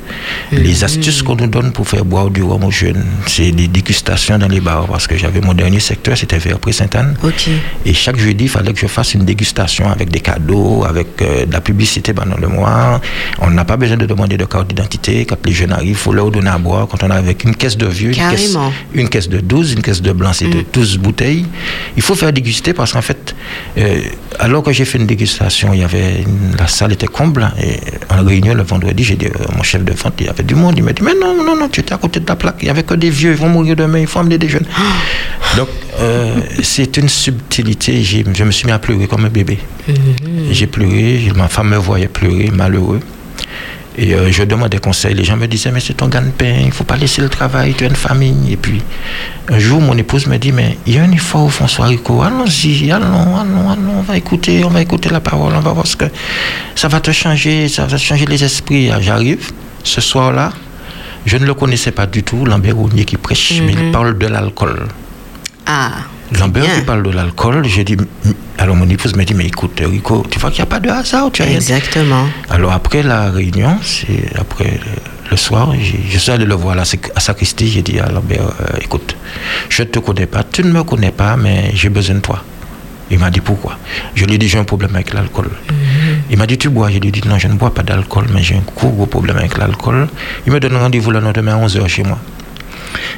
Les 0.51 0.83
astuces 0.83 1.21
qu'on 1.23 1.35
nous 1.35 1.47
donne 1.47 1.71
pour 1.71 1.87
faire 1.87 2.05
boire 2.05 2.29
du 2.29 2.43
rhum 2.43 2.63
aux 2.63 2.71
jeunes, 2.71 3.03
c'est 3.27 3.51
des 3.51 3.67
dégustations 3.67 4.37
dans 4.37 4.47
les 4.47 4.59
bars, 4.59 4.85
parce 4.87 5.07
que 5.07 5.17
j'avais 5.17 5.41
mon 5.41 5.53
dernier 5.53 5.79
secteur, 5.79 6.17
c'était 6.17 6.37
vers 6.37 6.57
Sainte-Anne. 6.71 7.15
Ok. 7.23 7.49
Et 7.85 7.93
chaque 7.93 8.17
jeudi, 8.17 8.45
il 8.45 8.49
fallait 8.49 8.73
que 8.73 8.79
je 8.79 8.87
fasse 8.87 9.13
une 9.13 9.25
dégustation 9.25 9.89
avec 9.89 10.09
des 10.09 10.19
cadeaux, 10.19 10.83
avec 10.87 11.07
euh, 11.21 11.45
de 11.45 11.51
la 11.53 11.61
publicité 11.61 12.13
pendant 12.13 12.37
le 12.37 12.47
mois. 12.47 13.01
On 13.39 13.49
n'a 13.49 13.65
pas 13.65 13.77
besoin 13.77 13.97
de 13.97 14.05
demander 14.05 14.37
de 14.37 14.45
carte 14.45 14.67
d'identité. 14.67 15.25
Quand 15.25 15.37
les 15.45 15.51
jeunes 15.51 15.71
arrivent, 15.71 15.89
il 15.89 15.95
faut 15.95 16.13
leur 16.13 16.29
donner 16.31 16.49
à 16.49 16.57
boire. 16.57 16.87
Quand 16.87 17.03
on 17.03 17.09
a 17.09 17.15
avec 17.15 17.43
une 17.43 17.55
caisse 17.55 17.77
de 17.77 17.85
vieux, 17.87 18.09
une 18.09 18.15
caisse, 18.15 18.53
Carrément. 18.53 18.71
une 18.93 19.09
caisse 19.09 19.29
de 19.29 19.39
12, 19.39 19.73
une 19.73 19.81
caisse 19.81 20.01
de 20.01 20.11
blanc, 20.11 20.31
c'est 20.33 20.47
de 20.49 20.63
12 20.73 20.97
bouteilles. 20.97 21.45
Il 21.95 22.01
faut 22.03 22.15
faire 22.15 22.31
déguster 22.33 22.73
parce 22.73 22.93
qu'en 22.93 23.01
fait, 23.01 23.35
euh, 23.77 24.01
alors 24.39 24.63
que 24.63 24.71
j'ai 24.71 24.85
fait 24.85 24.97
une 24.97 25.05
dégustation, 25.07 25.73
il 25.73 25.79
y 25.81 25.83
avait 25.83 26.21
une- 26.21 26.55
la 26.57 26.67
salle 26.67 26.93
était 26.93 27.07
comble. 27.07 27.51
Et 27.61 27.77
en 28.13 28.23
réunion 28.23 28.53
le 28.53 28.63
vendredi, 28.63 29.03
j'ai 29.03 29.15
dit, 29.23 29.31
euh, 29.35 29.45
mon 29.55 29.63
chef 29.63 29.83
de 29.83 29.93
vente, 29.93 30.13
il 30.19 30.25
y 30.25 30.29
avait 30.29 30.43
du 30.43 30.55
monde. 30.55 30.75
Il 30.77 30.83
m'a 30.83 30.93
dit, 30.93 31.01
mais 31.01 31.13
non, 31.19 31.35
non, 31.43 31.55
non, 31.55 31.69
tu 31.69 31.79
étais 31.81 31.93
à 31.93 31.97
côté 31.97 32.19
de 32.19 32.27
la 32.27 32.35
plaque. 32.35 32.57
Il 32.61 32.65
n'y 32.65 32.71
avait 32.71 32.83
que 32.83 32.93
des 32.95 33.09
vieux, 33.09 33.31
ils 33.31 33.37
vont 33.37 33.49
mourir 33.49 33.75
demain, 33.75 33.99
il 33.99 34.07
faut 34.07 34.19
emmener 34.19 34.37
des 34.37 34.49
jeunes. 34.49 34.65
Donc, 35.57 35.67
euh, 35.99 36.35
c'est 36.61 36.97
une 36.97 37.09
subtilité. 37.09 38.03
Je 38.03 38.43
me 38.43 38.51
suis 38.51 38.65
mis 38.65 38.71
à 38.71 38.79
pleurer 38.79 39.07
comme 39.07 39.25
un 39.25 39.29
bébé. 39.29 39.59
J'ai 40.51 40.67
pleuré, 40.67 41.19
j'ai- 41.23 41.31
ma 41.33 41.47
femme 41.47 41.69
me 41.69 41.77
voyait 41.77 42.07
pleurer, 42.07 42.49
malheureux. 42.53 42.99
Et 43.97 44.15
euh, 44.15 44.31
je 44.31 44.43
demandais 44.43 44.79
conseil. 44.79 45.13
Les 45.13 45.23
gens 45.23 45.37
me 45.37 45.45
disaient, 45.47 45.71
mais 45.71 45.79
c'est 45.79 45.93
ton 45.93 46.07
gagne-pain, 46.07 46.55
il 46.61 46.67
ne 46.67 46.71
faut 46.71 46.83
pas 46.83 46.97
laisser 46.97 47.21
le 47.21 47.29
travail, 47.29 47.73
tu 47.75 47.83
as 47.83 47.87
une 47.87 47.95
famille. 47.95 48.51
Et 48.51 48.57
puis, 48.57 48.81
un 49.49 49.59
jour, 49.59 49.79
mon 49.81 49.95
épouse 49.97 50.25
me 50.27 50.37
dit, 50.37 50.51
mais 50.51 50.77
il 50.87 50.95
y 50.95 50.97
a 50.97 51.03
un 51.03 51.11
effort, 51.11 51.51
François 51.51 51.85
Rico, 51.85 52.21
allons-y, 52.23 52.91
allons, 52.91 53.37
allons, 53.37 53.69
allons, 53.69 53.99
on 53.99 54.01
va 54.01 54.17
écouter, 54.17 54.63
on 54.65 54.69
va 54.69 54.81
écouter 54.81 55.09
la 55.09 55.19
parole, 55.19 55.53
on 55.55 55.59
va 55.59 55.73
voir 55.73 55.85
ce 55.85 55.95
que 55.95 56.05
ça 56.75 56.87
va 56.87 56.99
te 56.99 57.11
changer, 57.11 57.67
ça 57.67 57.85
va 57.85 57.97
te 57.97 58.01
changer 58.01 58.25
les 58.25 58.43
esprits. 58.43 58.89
Ah, 58.91 58.99
J'arrive, 58.99 59.51
ce 59.83 60.01
soir-là, 60.01 60.51
je 61.25 61.37
ne 61.37 61.45
le 61.45 61.53
connaissais 61.53 61.91
pas 61.91 62.07
du 62.07 62.23
tout, 62.23 62.45
Lambert 62.45 62.75
qui 63.05 63.17
prêche, 63.17 63.61
mais 63.65 63.73
il 63.73 63.91
parle 63.91 64.17
de 64.17 64.27
l'alcool. 64.27 64.87
Ah. 65.67 65.91
Lambert 66.39 66.63
qui 66.75 66.81
parle 66.81 67.03
de 67.03 67.09
l'alcool, 67.11 67.65
j'ai 67.65 67.83
dit, 67.83 67.97
alors 68.57 68.75
mon 68.75 68.87
épouse 68.89 69.15
me 69.15 69.23
dit, 69.23 69.33
mais 69.33 69.45
écoute, 69.45 69.81
Rico, 69.83 70.25
tu 70.29 70.39
vois 70.39 70.49
qu'il 70.49 70.59
n'y 70.59 70.63
a 70.63 70.65
pas 70.67 70.79
de 70.79 70.89
hasard, 70.89 71.29
tu 71.31 71.41
as 71.41 71.45
rien 71.45 71.55
Exactement. 71.55 72.25
alors 72.49 72.71
après 72.71 73.03
la 73.03 73.29
réunion, 73.31 73.77
c'est 73.81 74.25
après 74.37 74.71
le- 74.85 75.29
le 75.31 75.37
soir, 75.37 75.73
je 76.09 76.17
suis 76.17 76.31
allé 76.31 76.45
le 76.45 76.53
voir 76.55 76.73
à 76.73 76.77
la 76.77 76.85
sacristie, 76.85 77.67
j'ai 77.69 77.81
dit 77.81 77.99
à 77.99 78.09
Lambert, 78.11 78.41
euh, 78.61 78.77
écoute, 78.81 79.15
je 79.69 79.81
ne 79.83 79.87
te 79.87 79.99
connais 79.99 80.25
pas, 80.27 80.43
tu 80.43 80.63
ne 80.63 80.71
me 80.71 80.83
connais 80.83 81.11
pas, 81.11 81.35
mais 81.37 81.71
j'ai 81.73 81.89
besoin 81.89 82.15
de 82.15 82.21
toi. 82.21 82.43
Il 83.11 83.19
m'a 83.19 83.29
dit 83.29 83.41
pourquoi? 83.41 83.77
Je 84.15 84.25
lui 84.25 84.35
ai 84.35 84.37
dit 84.37 84.47
j'ai 84.47 84.57
un 84.57 84.63
problème 84.63 84.95
avec 84.95 85.13
l'alcool. 85.13 85.49
Il 86.31 86.37
m'a 86.37 86.47
dit 86.47 86.57
tu 86.57 86.69
bois? 86.69 86.89
Je 86.89 86.97
lui 86.99 87.09
ai 87.09 87.11
dit 87.11 87.21
non, 87.27 87.37
je 87.37 87.47
ne 87.47 87.53
bois 87.55 87.73
pas 87.73 87.83
d'alcool, 87.83 88.25
mais 88.33 88.41
j'ai 88.41 88.55
un 88.55 88.63
gros, 88.75 88.89
gros 88.89 89.05
problème 89.05 89.37
avec 89.37 89.57
l'alcool. 89.57 90.07
Il 90.47 90.53
me 90.53 90.59
donne 90.59 90.75
rendez-vous 90.77 91.11
le 91.11 91.19
lendemain 91.19 91.55
à 91.61 91.65
11h 91.65 91.87
chez 91.87 92.03
moi. 92.03 92.17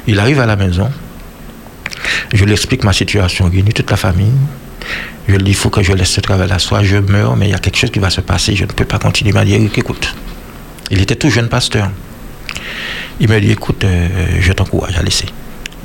Il 0.06 0.18
arrive 0.18 0.40
à 0.40 0.46
la 0.46 0.56
maison. 0.56 0.90
Je 2.32 2.44
lui 2.44 2.52
explique 2.52 2.84
ma 2.84 2.92
situation, 2.92 3.48
réunis 3.48 3.72
toute 3.72 3.90
la 3.90 3.96
famille. 3.96 4.32
Je 5.28 5.34
lui 5.34 5.42
dis, 5.42 5.50
il 5.50 5.56
faut 5.56 5.70
que 5.70 5.82
je 5.82 5.92
laisse 5.92 6.10
ce 6.10 6.20
travail 6.20 6.48
là. 6.48 6.58
Soit 6.58 6.82
je 6.82 6.96
meurs, 6.96 7.36
mais 7.36 7.48
il 7.48 7.50
y 7.50 7.54
a 7.54 7.58
quelque 7.58 7.76
chose 7.76 7.90
qui 7.90 7.98
va 7.98 8.10
se 8.10 8.20
passer, 8.20 8.54
je 8.54 8.64
ne 8.64 8.68
peux 8.68 8.84
pas 8.84 8.98
continuer. 8.98 9.30
Il 9.30 9.34
m'a 9.34 9.44
dit, 9.44 9.54
écoute. 9.54 10.14
Il 10.90 11.00
était 11.00 11.16
tout 11.16 11.30
jeune 11.30 11.48
pasteur. 11.48 11.90
Il 13.18 13.28
m'a 13.28 13.40
dit, 13.40 13.50
écoute, 13.50 13.82
euh, 13.84 14.08
je 14.40 14.52
t'encourage 14.52 14.96
à 14.96 15.02
laisser. 15.02 15.26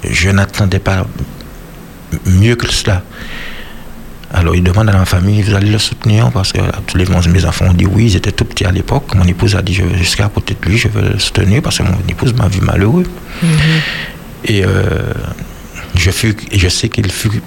Je 0.04 0.30
n'attendais 0.30 0.80
pas 0.80 1.08
mieux 2.26 2.56
que 2.56 2.68
cela. 2.72 3.04
Alors 4.34 4.56
il 4.56 4.64
demande 4.64 4.88
à 4.90 4.94
la 4.94 5.06
famille, 5.06 5.42
vous 5.42 5.54
allez 5.54 5.70
le 5.70 5.78
soutenir 5.78 6.32
parce 6.32 6.54
que 6.54 6.60
tous 6.88 6.98
les 6.98 7.06
mes 7.06 7.46
enfants 7.46 7.66
ont 7.66 7.74
dit 7.74 7.86
oui, 7.86 8.06
ils 8.06 8.16
étaient 8.16 8.32
tout 8.32 8.46
petits 8.46 8.64
à 8.64 8.72
l'époque. 8.72 9.14
Mon 9.14 9.26
épouse 9.26 9.56
a 9.56 9.62
dit, 9.62 9.74
je, 9.74 9.84
jusqu'à 9.98 10.30
côté 10.30 10.56
de 10.60 10.70
lui, 10.70 10.78
je 10.78 10.88
veux 10.88 11.02
le 11.02 11.20
soutenir 11.20 11.62
parce 11.62 11.80
que 11.80 11.84
mon 11.84 11.98
épouse 12.08 12.34
m'a 12.34 12.48
vu 12.48 12.62
malheureux. 12.62 13.04
Et 14.46 14.64
euh, 14.64 15.14
je, 15.96 16.12
fus, 16.12 16.36
je 16.52 16.68
sais 16.68 16.90
qu'il 16.90 17.12
fut, 17.12 17.42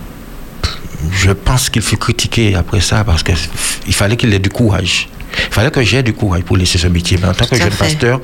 je 1.13 1.31
pense 1.31 1.69
qu'il 1.69 1.83
fut 1.83 1.97
critiqué 1.97 2.55
après 2.55 2.81
ça 2.81 3.05
parce 3.05 3.23
qu'il 3.23 3.95
fallait 3.95 4.17
qu'il 4.17 4.33
ait 4.33 4.39
du 4.39 4.51
courage. 4.51 5.09
Il 5.37 5.55
fallait 5.55 5.71
que 5.71 5.83
j'ai 5.83 6.03
du 6.03 6.13
courage 6.13 6.43
pour 6.43 6.57
laisser 6.57 6.79
ce 6.79 6.87
métier. 6.87 7.19
Mais 7.21 7.29
en 7.29 7.35
tant 7.35 7.47
que 7.47 7.57
jeune 7.57 7.71
pasteur, 7.71 8.21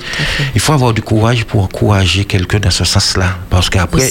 il 0.54 0.60
faut 0.60 0.72
avoir 0.72 0.92
du 0.92 1.02
courage 1.02 1.44
pour 1.44 1.62
encourager 1.64 2.24
quelqu'un 2.24 2.60
dans 2.60 2.70
ce 2.70 2.84
sens-là. 2.84 3.38
Parce 3.48 3.68
qu'après, 3.70 4.10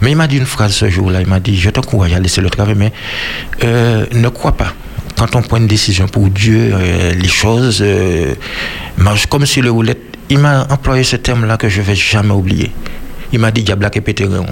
mais 0.00 0.10
il 0.10 0.16
m'a 0.16 0.26
dit 0.26 0.36
une 0.36 0.46
phrase 0.46 0.72
ce 0.74 0.88
jour-là. 0.88 1.20
Il 1.20 1.26
m'a 1.26 1.40
dit, 1.40 1.58
je 1.58 1.70
t'encourage 1.70 2.12
à 2.12 2.20
laisser 2.20 2.40
le 2.40 2.50
travail, 2.50 2.74
mais 2.76 2.92
euh, 3.62 4.06
ne 4.12 4.28
crois 4.28 4.52
pas. 4.52 4.74
Quand 5.16 5.36
on 5.36 5.42
prend 5.42 5.58
une 5.58 5.68
décision 5.68 6.08
pour 6.08 6.28
Dieu, 6.28 6.72
euh, 6.72 7.12
les 7.14 7.28
choses 7.28 7.78
euh, 7.80 8.34
marchent 8.96 9.26
comme 9.26 9.46
si 9.46 9.60
le 9.60 9.70
roulette. 9.70 10.00
Il 10.28 10.38
m'a 10.38 10.66
employé 10.70 11.04
ce 11.04 11.16
terme-là 11.16 11.56
que 11.56 11.68
je 11.68 11.80
ne 11.80 11.86
vais 11.86 11.94
jamais 11.94 12.32
oublier. 12.32 12.72
Il 13.32 13.38
m'a 13.38 13.50
dit, 13.50 13.62
Diabla 13.62 13.90
et 13.92 14.00
pétéron. 14.00 14.46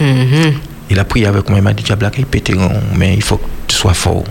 Mm-hmm. 0.00 0.52
Il 0.90 0.98
a 0.98 1.04
prié 1.04 1.26
avec 1.26 1.48
moi, 1.48 1.58
il 1.58 1.62
m'a 1.62 1.72
dit, 1.72 1.82
Diabla 1.82 2.10
et 2.16 2.24
pétéron, 2.24 2.80
mais 2.96 3.14
il 3.14 3.22
faut 3.22 3.36
que 3.36 3.46
tu 3.66 3.76
sois 3.76 3.94
fort. 3.94 4.24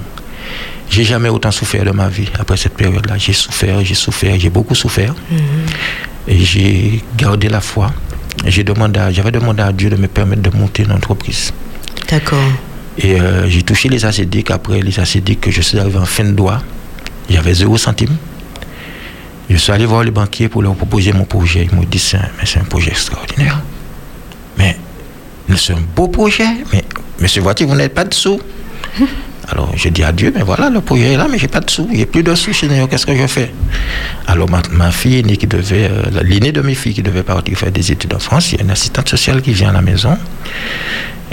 J'ai 0.90 1.04
jamais 1.04 1.30
autant 1.30 1.52
souffert 1.52 1.84
de 1.84 1.92
ma 1.92 2.08
vie 2.08 2.30
après 2.40 2.58
cette 2.58 2.74
période-là. 2.74 3.18
J'ai 3.18 3.34
souffert, 3.34 3.84
j'ai 3.84 3.94
souffert, 3.94 4.40
j'ai 4.40 4.50
beaucoup 4.50 4.76
souffert. 4.76 5.14
Mhm. 5.30 5.40
Et 6.30 6.40
j'ai 6.40 7.04
gardé 7.18 7.50
la 7.50 7.62
foi. 7.62 7.92
J'ai 8.46 8.64
demandé, 8.64 9.00
j'avais 9.12 9.32
demandé 9.32 9.62
à 9.64 9.72
Dieu 9.72 9.90
de 9.90 9.96
me 9.96 10.08
permettre 10.08 10.42
de 10.42 10.56
monter 10.56 10.84
une 10.84 10.92
entreprise. 10.92 11.52
D'accord. 12.10 12.40
Et 12.98 13.20
euh, 13.20 13.48
j'ai 13.50 13.64
touché 13.64 13.90
les 13.90 14.06
acédiques. 14.06 14.52
Après 14.52 14.82
les 14.82 15.00
acédiques, 15.00 15.42
que 15.42 15.52
je 15.52 15.62
suis 15.62 15.78
arrivé 15.78 15.98
en 15.98 16.06
fin 16.06 16.24
de 16.24 16.32
doigt. 16.32 16.62
J'avais 17.30 17.54
zéro 17.54 17.78
centime. 17.78 18.16
Je 19.50 19.56
suis 19.56 19.72
allé 19.72 19.86
voir 19.86 20.04
les 20.04 20.12
banquiers 20.12 20.50
pour 20.50 20.62
leur 20.62 20.76
proposer 20.76 21.14
mon 21.14 21.26
projet. 21.26 21.68
Ils 21.70 21.76
m'ont 21.76 21.84
dit, 21.84 22.00
c'est 22.00 22.18
un, 22.18 22.64
projet 22.64 22.92
extraordinaire. 22.92 23.62
Mais 24.58 24.78
c'est 25.56 25.74
un 25.74 25.84
beau 25.96 26.08
projet. 26.08 26.48
Mais, 26.74 26.84
monsieur 27.20 27.42
Voitier, 27.42 27.66
vous 27.66 27.76
n'êtes 27.76 27.94
pas 27.94 28.04
de 28.04 28.14
sous. 28.14 28.40
Alors 29.50 29.72
j'ai 29.76 29.92
dit 29.92 30.04
à 30.04 30.12
Dieu, 30.12 30.34
mais 30.36 30.44
voilà, 30.44 30.70
le 30.70 30.82
projet 30.82 31.14
est 31.14 31.18
là, 31.18 31.28
mais 31.32 31.38
j'ai 31.38 31.48
pas 31.48 31.62
de 31.62 31.70
sous, 31.70 31.88
il 31.90 31.98
n'y 31.98 32.04
a 32.04 32.06
plus 32.06 32.22
de 32.22 32.36
sous, 32.36 32.52
qu'est-ce 32.52 33.06
que 33.06 33.16
je 33.16 33.28
fais? 33.28 33.54
Alors 34.28 34.50
ma, 34.50 34.92
fille 34.92 35.20
aînée 35.20 35.38
qui 35.38 35.48
devait, 35.48 35.90
euh, 35.90 36.22
l'aînée 36.24 36.52
de 36.52 36.62
mes 36.62 36.76
filles 36.76 36.94
qui 36.94 37.02
devait 37.02 37.24
partir 37.24 37.58
faire 37.58 37.72
des 37.72 37.92
études 37.92 38.14
en 38.14 38.20
France, 38.20 38.52
il 38.52 38.58
y 38.58 38.62
a 38.62 38.64
une 38.66 38.72
assistante 38.72 39.08
sociale 39.08 39.42
qui 39.42 39.54
vient 39.54 39.70
à 39.70 39.74
la 39.74 39.82
maison, 39.82 40.18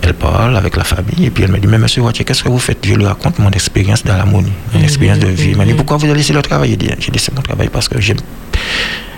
elle 0.01 0.15
parle 0.15 0.57
avec 0.57 0.77
la 0.77 0.85
famille, 0.85 1.27
et 1.27 1.31
puis 1.31 1.43
elle 1.43 1.51
me 1.51 1.59
dit, 1.59 1.67
mais 1.67 1.79
monsieur 1.79 2.03
Wattier, 2.03 2.25
qu'est-ce 2.25 2.45
que 2.45 2.49
vous 2.49 2.61
faites? 2.61 2.87
Je 2.87 2.95
lui 2.95 3.05
raconte 3.05 3.41
mon 3.41 3.51
expérience 3.51 4.05
dans 4.05 4.17
l'harmonie, 4.17 4.53
mon 4.73 4.79
mhm. 4.79 4.85
expérience 4.85 5.19
de 5.19 5.29
vie. 5.29 5.51
Elle 5.51 5.57
m'a 5.57 5.65
dit, 5.65 5.75
pourquoi 5.75 5.97
vous 5.97 6.05
avez 6.05 6.15
laissé 6.15 6.33
le 6.33 6.43
travail 6.43 6.79
J'ai 7.01 7.11
laissé 7.11 7.33
mon 7.35 7.43
travail 7.43 7.69
parce 7.69 7.89
que 7.89 8.01
j'aime, 8.01 8.19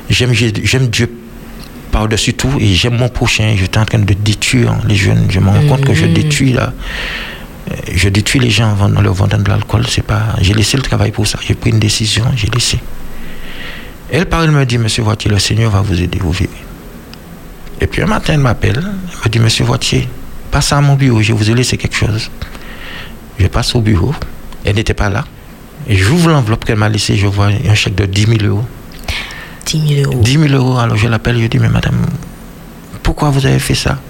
j'aime 0.08 0.86
Dieu 0.88 1.10
par-dessus 1.96 2.34
tout 2.34 2.52
et 2.60 2.74
j'aime 2.74 2.98
mon 2.98 3.08
prochain. 3.08 3.54
J'étais 3.56 3.78
en 3.78 3.86
train 3.86 3.98
de 3.98 4.12
détruire 4.12 4.74
les 4.86 4.96
jeunes. 4.96 5.26
Je 5.30 5.40
me 5.40 5.48
rends 5.48 5.66
compte 5.66 5.84
que 5.84 5.94
je 5.94 6.04
mhm. 6.04 6.12
détruis 6.12 6.52
là 6.52 6.72
je 7.92 8.08
détruis 8.08 8.40
les 8.40 8.50
gens 8.50 8.76
en 8.80 9.00
leur 9.00 9.14
vendant 9.14 9.38
de 9.38 9.48
l'alcool. 9.48 9.84
C'est 9.88 10.02
pas, 10.02 10.36
j'ai 10.40 10.54
laissé 10.54 10.76
le 10.76 10.82
travail 10.82 11.10
pour 11.10 11.26
ça. 11.26 11.38
J'ai 11.46 11.54
pris 11.54 11.70
une 11.70 11.78
décision, 11.78 12.24
j'ai 12.36 12.48
laissé. 12.48 12.78
Elle 14.10 14.26
parle, 14.26 14.44
elle 14.44 14.50
me 14.52 14.64
dit, 14.64 14.78
Monsieur 14.78 15.02
Voitier, 15.02 15.30
le 15.30 15.38
Seigneur 15.38 15.70
va 15.70 15.80
vous 15.80 16.00
aider, 16.00 16.18
vous 16.20 16.32
verrez. 16.32 16.50
Et 17.80 17.86
puis 17.86 18.02
un 18.02 18.06
matin, 18.06 18.34
elle 18.34 18.40
m'appelle, 18.40 18.78
elle 18.78 19.18
me 19.24 19.28
dit, 19.28 19.38
Monsieur 19.40 19.64
Voitier, 19.64 20.08
passe 20.50 20.72
à 20.72 20.80
mon 20.80 20.94
bureau, 20.94 21.22
je 21.22 21.32
vous 21.32 21.50
ai 21.50 21.54
laissé 21.54 21.76
quelque 21.76 21.96
chose. 21.96 22.30
Je 23.38 23.46
passe 23.48 23.74
au 23.74 23.80
bureau, 23.80 24.14
elle 24.64 24.76
n'était 24.76 24.94
pas 24.94 25.10
là. 25.10 25.24
Et 25.88 25.96
j'ouvre 25.96 26.30
l'enveloppe 26.30 26.64
qu'elle 26.64 26.78
m'a 26.78 26.88
laissée, 26.88 27.16
je 27.16 27.26
vois 27.26 27.46
un 27.46 27.74
chèque 27.74 27.96
de 27.96 28.06
10 28.06 28.26
000 28.38 28.44
euros. 28.44 28.64
10 29.66 29.94
000 30.02 30.10
euros. 30.12 30.22
10 30.22 30.32
000 30.48 30.54
euros, 30.54 30.78
alors 30.78 30.96
je 30.96 31.08
l'appelle, 31.08 31.40
je 31.40 31.46
dis, 31.46 31.58
mais 31.58 31.68
madame, 31.68 31.96
pourquoi 33.02 33.30
vous 33.30 33.46
avez 33.46 33.58
fait 33.58 33.74
ça? 33.74 34.00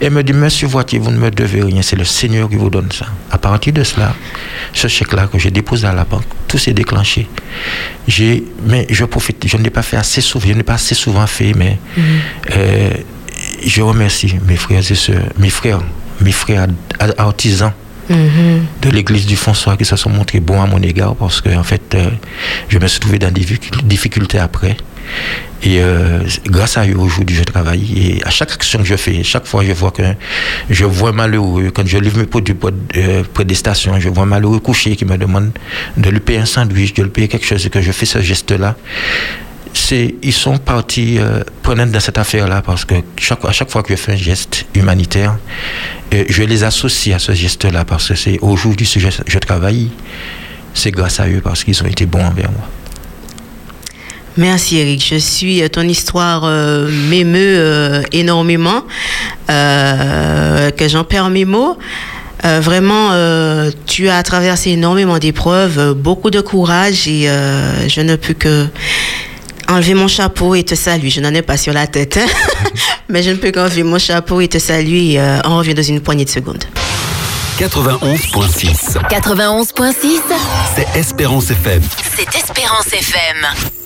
Elle 0.00 0.12
me 0.12 0.22
dit, 0.22 0.32
monsieur 0.32 0.66
Voitier, 0.66 0.98
vous 0.98 1.10
ne 1.10 1.18
me 1.18 1.30
devez 1.30 1.62
rien, 1.62 1.82
c'est 1.82 1.96
le 1.96 2.04
Seigneur 2.04 2.48
qui 2.48 2.56
vous 2.56 2.70
donne 2.70 2.90
ça. 2.90 3.06
À 3.30 3.36
partir 3.36 3.72
de 3.72 3.84
cela, 3.84 4.14
ce 4.72 4.88
chèque-là 4.88 5.26
que 5.26 5.38
j'ai 5.38 5.50
déposé 5.50 5.86
à 5.86 5.92
la 5.92 6.04
banque, 6.04 6.24
tout 6.48 6.56
s'est 6.56 6.72
déclenché. 6.72 7.28
J'ai, 8.08 8.44
mais 8.66 8.86
je 8.88 9.04
profite, 9.04 9.46
je 9.46 9.56
n'ai 9.58 9.70
pas 9.70 9.82
fait 9.82 9.98
assez 9.98 10.20
souvent, 10.20 10.48
je 10.48 10.54
n'ai 10.54 10.62
pas 10.62 10.74
assez 10.74 10.94
souvent 10.94 11.26
fait, 11.26 11.52
mais 11.54 11.78
mhm. 11.96 12.04
euh, 12.52 12.90
je 13.64 13.82
remercie 13.82 14.36
mes 14.46 14.56
frères 14.56 14.90
et 14.90 14.94
sœurs, 14.94 15.24
mes 15.38 15.50
frères, 15.50 15.80
mes 16.20 16.32
frères 16.32 16.66
artisans. 17.18 17.72
Mhm. 18.08 18.66
de 18.82 18.90
l'église 18.90 19.26
du 19.26 19.34
François 19.34 19.76
qui 19.76 19.84
se 19.84 19.96
sont 19.96 20.10
montrés 20.10 20.38
bons 20.38 20.62
à 20.62 20.66
mon 20.66 20.80
égard 20.80 21.16
parce 21.16 21.40
que 21.40 21.48
en 21.56 21.64
fait 21.64 21.92
euh, 21.96 22.08
je 22.68 22.78
me 22.78 22.86
suis 22.86 23.00
trouvé 23.00 23.18
dans 23.18 23.32
des 23.32 23.44
difficultés 23.82 24.38
après 24.38 24.76
et 25.62 25.80
euh, 25.80 26.20
grâce 26.46 26.76
à 26.76 26.86
eux, 26.86 26.96
aujourd'hui, 26.96 27.36
je 27.36 27.42
travaille. 27.42 27.86
Et 27.96 28.24
à 28.24 28.30
chaque 28.30 28.52
action 28.52 28.80
que 28.80 28.84
je 28.84 28.96
fais, 28.96 29.22
chaque 29.22 29.46
fois, 29.46 29.64
je 29.64 29.72
vois 29.72 29.90
que 29.90 30.02
je 30.70 30.84
vois 30.84 31.12
malheureux. 31.12 31.70
Quand 31.74 31.86
je 31.86 31.98
livre 31.98 32.18
mes 32.18 32.26
produits 32.26 32.54
euh, 32.96 33.24
près 33.32 33.44
des 33.44 33.54
stations, 33.54 33.98
je 33.98 34.08
vois 34.08 34.26
malheureux 34.26 34.60
couché 34.60 34.96
qui 34.96 35.04
me 35.04 35.16
demande 35.16 35.50
de 35.96 36.10
lui 36.10 36.20
payer 36.20 36.40
un 36.40 36.46
sandwich, 36.46 36.94
de 36.94 37.02
lui 37.04 37.10
payer 37.10 37.28
quelque 37.28 37.46
chose, 37.46 37.64
et 37.64 37.70
que 37.70 37.80
je 37.80 37.92
fais 37.92 38.06
ce 38.06 38.20
geste-là. 38.20 38.76
Ils 39.90 40.32
sont 40.32 40.58
partis 40.58 41.18
euh, 41.18 41.42
prenants 41.62 41.86
dans 41.86 42.00
cette 42.00 42.18
affaire-là 42.18 42.62
parce 42.62 42.84
que 42.84 42.94
chaque, 43.18 43.44
à 43.44 43.52
chaque 43.52 43.70
fois 43.70 43.82
que 43.82 43.90
je 43.90 43.96
fais 43.96 44.12
un 44.12 44.16
geste 44.16 44.66
humanitaire, 44.74 45.36
je 46.12 46.42
les 46.42 46.64
associe 46.64 47.14
à 47.14 47.18
ce 47.18 47.32
geste-là 47.32 47.84
parce 47.84 48.08
que 48.08 48.14
c'est 48.14 48.38
aujourd'hui, 48.40 48.86
si 48.86 49.00
je 49.00 49.38
travaille, 49.38 49.90
c'est 50.74 50.90
grâce 50.90 51.20
à 51.20 51.28
eux 51.28 51.40
parce 51.42 51.62
qu'ils 51.64 51.82
ont 51.82 51.86
été 51.86 52.06
bons 52.06 52.24
envers 52.24 52.50
moi. 52.50 52.68
Merci 54.36 54.76
Eric. 54.78 55.04
Je 55.08 55.16
suis 55.16 55.62
euh, 55.62 55.68
ton 55.68 55.82
histoire 55.82 56.42
euh, 56.44 56.88
m'émeut 57.08 57.56
euh, 57.58 58.02
énormément, 58.12 58.82
que 59.48 60.88
j'en 60.88 61.04
perds 61.04 61.30
mes 61.30 61.44
mots. 61.44 61.78
vraiment, 62.42 63.12
tu 63.86 64.08
as 64.08 64.22
traversé 64.22 64.70
énormément 64.70 65.18
d'épreuves, 65.18 65.94
beaucoup 65.94 66.30
de 66.30 66.40
courage 66.40 67.08
et 67.08 67.28
je 67.88 68.00
ne 68.00 68.16
peux 68.16 68.34
que 68.34 68.66
enlever 69.68 69.94
mon 69.94 70.08
chapeau 70.08 70.54
et 70.54 70.64
te 70.64 70.74
saluer. 70.74 71.10
Je 71.10 71.20
n'en 71.20 71.34
ai 71.34 71.42
pas 71.42 71.56
sur 71.56 71.72
la 71.72 71.86
tête, 71.86 72.18
hein. 72.18 72.26
mais 73.08 73.22
je 73.22 73.30
ne 73.30 73.36
peux 73.36 73.50
qu'enlever 73.50 73.82
mon 73.82 73.98
chapeau 73.98 74.40
et 74.40 74.48
te 74.48 74.58
saluer. 74.58 75.20
on 75.44 75.56
revient 75.58 75.74
dans 75.74 75.82
une 75.82 76.00
poignée 76.00 76.24
de 76.24 76.30
secondes. 76.30 76.64
91.6. 77.58 78.98
91.6. 79.08 79.94
C'est 80.74 80.98
Espérance 80.98 81.50
FM. 81.50 81.82
C'est 82.16 82.34
Espérance 82.38 82.86
FM. 82.92 83.85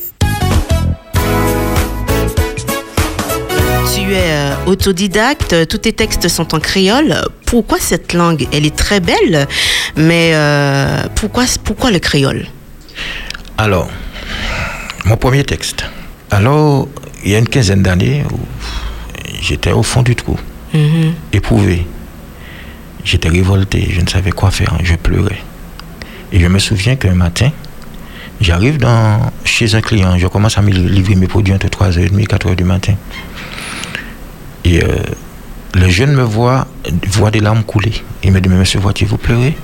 Tu 3.94 4.12
es 4.12 4.30
euh, 4.30 4.54
autodidacte, 4.66 5.66
tous 5.66 5.78
tes 5.78 5.92
textes 5.92 6.28
sont 6.28 6.54
en 6.54 6.60
créole. 6.60 7.14
Pourquoi 7.44 7.78
cette 7.80 8.12
langue? 8.12 8.46
Elle 8.52 8.64
est 8.64 8.76
très 8.76 9.00
belle, 9.00 9.48
mais 9.96 10.30
euh, 10.34 11.02
pourquoi, 11.16 11.44
pourquoi 11.64 11.90
le 11.90 11.98
créole? 11.98 12.46
Alors, 13.58 13.90
mon 15.04 15.16
premier 15.16 15.42
texte. 15.42 15.84
Alors, 16.30 16.88
il 17.24 17.32
y 17.32 17.34
a 17.34 17.38
une 17.38 17.48
quinzaine 17.48 17.82
d'années, 17.82 18.22
j'étais 19.40 19.72
au 19.72 19.82
fond 19.82 20.02
du 20.02 20.14
trou, 20.14 20.38
mm-hmm. 20.72 21.12
éprouvé. 21.32 21.86
J'étais 23.04 23.28
révolté, 23.28 23.88
je 23.90 24.00
ne 24.00 24.06
savais 24.06 24.30
quoi 24.30 24.52
faire, 24.52 24.78
je 24.84 24.94
pleurais. 24.94 25.40
Et 26.32 26.38
je 26.38 26.46
me 26.46 26.60
souviens 26.60 26.94
qu'un 26.94 27.14
matin, 27.14 27.50
j'arrive 28.40 28.78
dans, 28.78 29.32
chez 29.44 29.74
un 29.74 29.80
client, 29.80 30.16
je 30.16 30.28
commence 30.28 30.56
à 30.58 30.62
me 30.62 30.70
livrer 30.70 31.16
mes 31.16 31.26
produits 31.26 31.52
entre 31.52 31.66
3h30 31.66 32.20
et 32.20 32.24
4h 32.24 32.54
du 32.54 32.64
matin. 32.64 32.94
Et 34.64 34.82
euh, 34.82 34.88
le 35.74 35.88
jeune 35.88 36.12
me 36.12 36.22
voit, 36.22 36.66
voit 37.08 37.30
des 37.30 37.40
larmes 37.40 37.62
couler. 37.64 37.92
Il 38.22 38.32
me 38.32 38.40
dit, 38.40 38.48
mais 38.48 38.56
monsieur, 38.56 38.80
voici 38.80 39.04
vous 39.04 39.16
pleurez? 39.16 39.56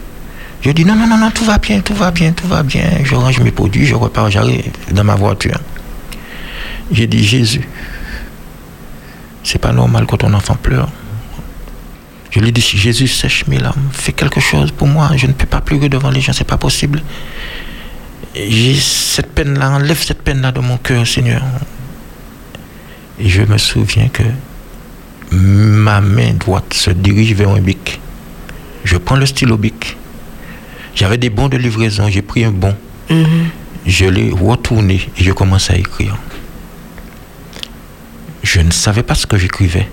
Je 0.63 0.71
dis, 0.71 0.85
non, 0.85 0.95
non, 0.97 1.07
non, 1.07 1.19
non, 1.19 1.31
tout 1.31 1.45
va 1.45 1.59
bien, 1.59 1.81
tout 1.81 1.95
va 1.95 2.11
bien, 2.11 2.33
tout 2.33 2.49
va 2.49 2.63
bien. 2.63 2.85
Je 3.05 3.15
range 3.15 3.41
mes 3.41 3.51
produits, 3.51 3.87
je 3.87 3.95
repars, 3.95 4.31
j'arrive 4.31 4.71
dans 4.91 5.05
ma 5.05 5.15
voiture. 5.15 5.61
J'ai 6.91 7.07
dit, 7.07 7.25
Jésus, 7.25 7.69
c'est 9.43 9.59
pas 9.59 9.73
normal 9.73 10.07
quand 10.07 10.19
ton 10.19 10.33
enfant 10.33 10.57
pleure. 10.57 10.89
Je 12.31 12.41
lui 12.41 12.53
dis, 12.53 12.61
Jésus, 12.61 13.09
sèche 13.09 13.47
mes 13.47 13.59
larmes, 13.59 13.89
fais 13.93 14.13
quelque 14.13 14.41
chose 14.41 14.71
pour 14.71 14.89
moi, 14.89 15.11
je 15.17 15.27
ne 15.27 15.33
peux 15.33 15.47
pas 15.47 15.61
pleurer 15.61 15.89
devant 15.89 16.11
les 16.11 16.21
gens, 16.21 16.33
c'est 16.33 16.45
pas 16.45 16.59
possible. 16.59 17.03
J'ai 18.35 18.75
cette 18.75 19.33
peine-là, 19.33 19.71
enlève 19.71 20.03
cette 20.03 20.23
peine-là 20.23 20.53
de 20.53 20.61
mon 20.61 20.77
cœur, 20.77 21.07
Seigneur. 21.07 21.43
Et 23.19 23.29
je 23.29 23.43
me 23.43 23.57
souviens 23.57 24.09
que 24.09 24.25
ma 25.37 26.01
main 26.01 26.35
droite 26.35 26.75
se 26.75 26.91
dirige 26.91 27.35
vers 27.35 27.51
un 27.51 27.61
bic. 27.61 28.01
Je 28.85 28.97
prends 28.97 29.17
le 29.17 29.27
stylo 29.27 29.57
bic. 29.57 29.97
J'avais 30.95 31.19
des 31.19 31.31
bons 31.31 31.49
de 31.49 31.57
livraison, 31.57 32.09
j'ai 32.09 32.23
pris 32.23 32.45
un 32.45 32.53
bon. 32.53 32.75
Mhm. 33.11 33.27
Je 33.87 34.07
l'ai 34.07 34.31
retourné 34.31 35.01
et 35.19 35.23
je 35.23 35.33
commence 35.33 35.71
à 35.71 35.77
écrire. 35.77 36.17
Je 38.43 38.61
ne 38.61 38.71
savais 38.71 39.03
pas 39.03 39.15
ce 39.15 39.27
que 39.27 39.37
j'écrivais. 39.37 39.89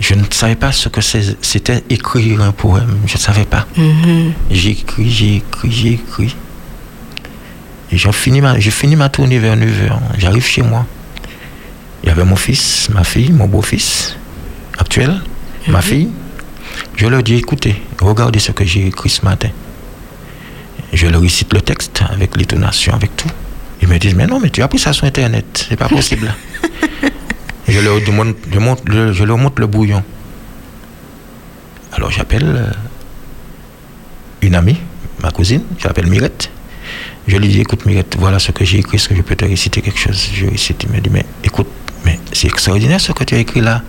Je 0.00 0.14
ne 0.14 0.22
savais 0.30 0.54
pas 0.54 0.70
ce 0.70 0.88
que 0.88 1.00
c'était 1.00 1.82
écrire 1.90 2.42
un 2.42 2.52
poème. 2.52 2.98
Je 3.06 3.14
ne 3.14 3.18
savais 3.18 3.44
pas. 3.44 3.66
Mhm. 3.76 4.32
J'ai 4.50 4.70
écrit, 4.70 5.10
j'ai 5.10 5.36
écrit, 5.36 6.36
j'ai 7.90 8.12
fini 8.12 8.40
ma, 8.40 8.58
j'ai 8.58 8.70
fini 8.70 8.96
ma 8.96 9.08
tournée 9.08 9.38
vers 9.38 9.56
9h. 9.56 9.98
J'arrive 10.18 10.44
chez 10.44 10.62
moi. 10.62 10.86
Il 12.02 12.08
y 12.08 12.12
avait 12.12 12.24
mon 12.24 12.36
fils, 12.36 12.88
ma 12.90 13.04
fille, 13.04 13.32
mon 13.32 13.46
beau-fils 13.46 14.16
actuel, 14.78 15.20
ma 15.68 15.82
fille. 15.82 16.08
Je 16.96 17.06
leur 17.06 17.22
dis, 17.22 17.34
écoutez, 17.36 17.82
regardez 18.00 18.38
ce 18.38 18.52
que 18.52 18.64
j'ai 18.64 18.86
écrit 18.86 19.08
ce 19.10 19.24
matin. 19.24 19.48
Je 20.92 21.06
leur 21.06 21.20
récite 21.20 21.52
le 21.52 21.60
texte 21.60 22.02
avec 22.08 22.36
l'intonation, 22.36 22.94
avec 22.94 23.14
tout. 23.16 23.28
Ils 23.82 23.88
me 23.88 23.98
disent, 23.98 24.14
mais 24.14 24.26
non, 24.26 24.40
mais 24.40 24.50
tu 24.50 24.62
as 24.62 24.68
pris 24.68 24.78
ça 24.78 24.92
sur 24.92 25.04
Internet. 25.06 25.66
C'est 25.68 25.76
pas 25.76 25.88
possible. 25.88 26.32
je, 27.68 27.78
leur 27.80 28.00
demande, 28.00 28.34
je, 28.52 28.58
montre 28.58 28.82
le- 28.86 29.12
je 29.12 29.24
leur 29.24 29.38
montre 29.38 29.60
le 29.60 29.66
bouillon. 29.66 30.02
Alors 31.92 32.10
j'appelle 32.10 32.44
euh, 32.46 32.70
une 34.42 34.54
amie, 34.54 34.76
ma 35.22 35.30
cousine, 35.30 35.62
je 35.78 35.86
l'appelle 35.86 36.06
Mirette. 36.06 36.50
Je 37.26 37.36
lui 37.36 37.48
dis, 37.48 37.60
écoute 37.60 37.84
Mirette, 37.86 38.16
voilà 38.18 38.38
ce 38.38 38.52
que 38.52 38.64
j'ai 38.64 38.78
écrit, 38.78 38.96
est-ce 38.96 39.08
que 39.08 39.14
je 39.16 39.22
peux 39.22 39.36
te 39.36 39.44
réciter 39.44 39.82
quelque 39.82 39.98
chose? 39.98 40.30
Je 40.32 40.46
récite, 40.46 40.82
il 40.84 40.90
me 40.94 41.00
dit, 41.00 41.10
mais 41.10 41.24
écoute, 41.44 41.68
mais 42.08 42.18
c'est 42.32 42.48
extraordinaire 42.48 43.00
ce 43.00 43.12
que 43.12 43.24
tu 43.24 43.34
as 43.34 43.38
écrit 43.38 43.60
là. 43.60 43.82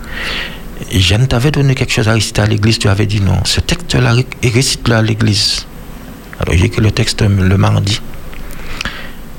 Jeanne 0.92 1.26
t'avait 1.26 1.50
donné 1.50 1.74
quelque 1.74 1.92
chose 1.92 2.08
à 2.08 2.12
réciter 2.12 2.42
à 2.42 2.46
l'église, 2.46 2.78
tu 2.78 2.88
avais 2.88 3.06
dit 3.06 3.20
non. 3.20 3.38
Ce 3.44 3.60
texte-là, 3.60 4.12
ré- 4.12 4.26
récite-le 4.42 4.94
à 4.94 5.02
l'église. 5.02 5.66
Alors 6.38 6.54
j'ai 6.56 6.66
écrit 6.66 6.82
le 6.82 6.90
texte 6.90 7.22
le 7.22 7.56
mardi. 7.56 8.00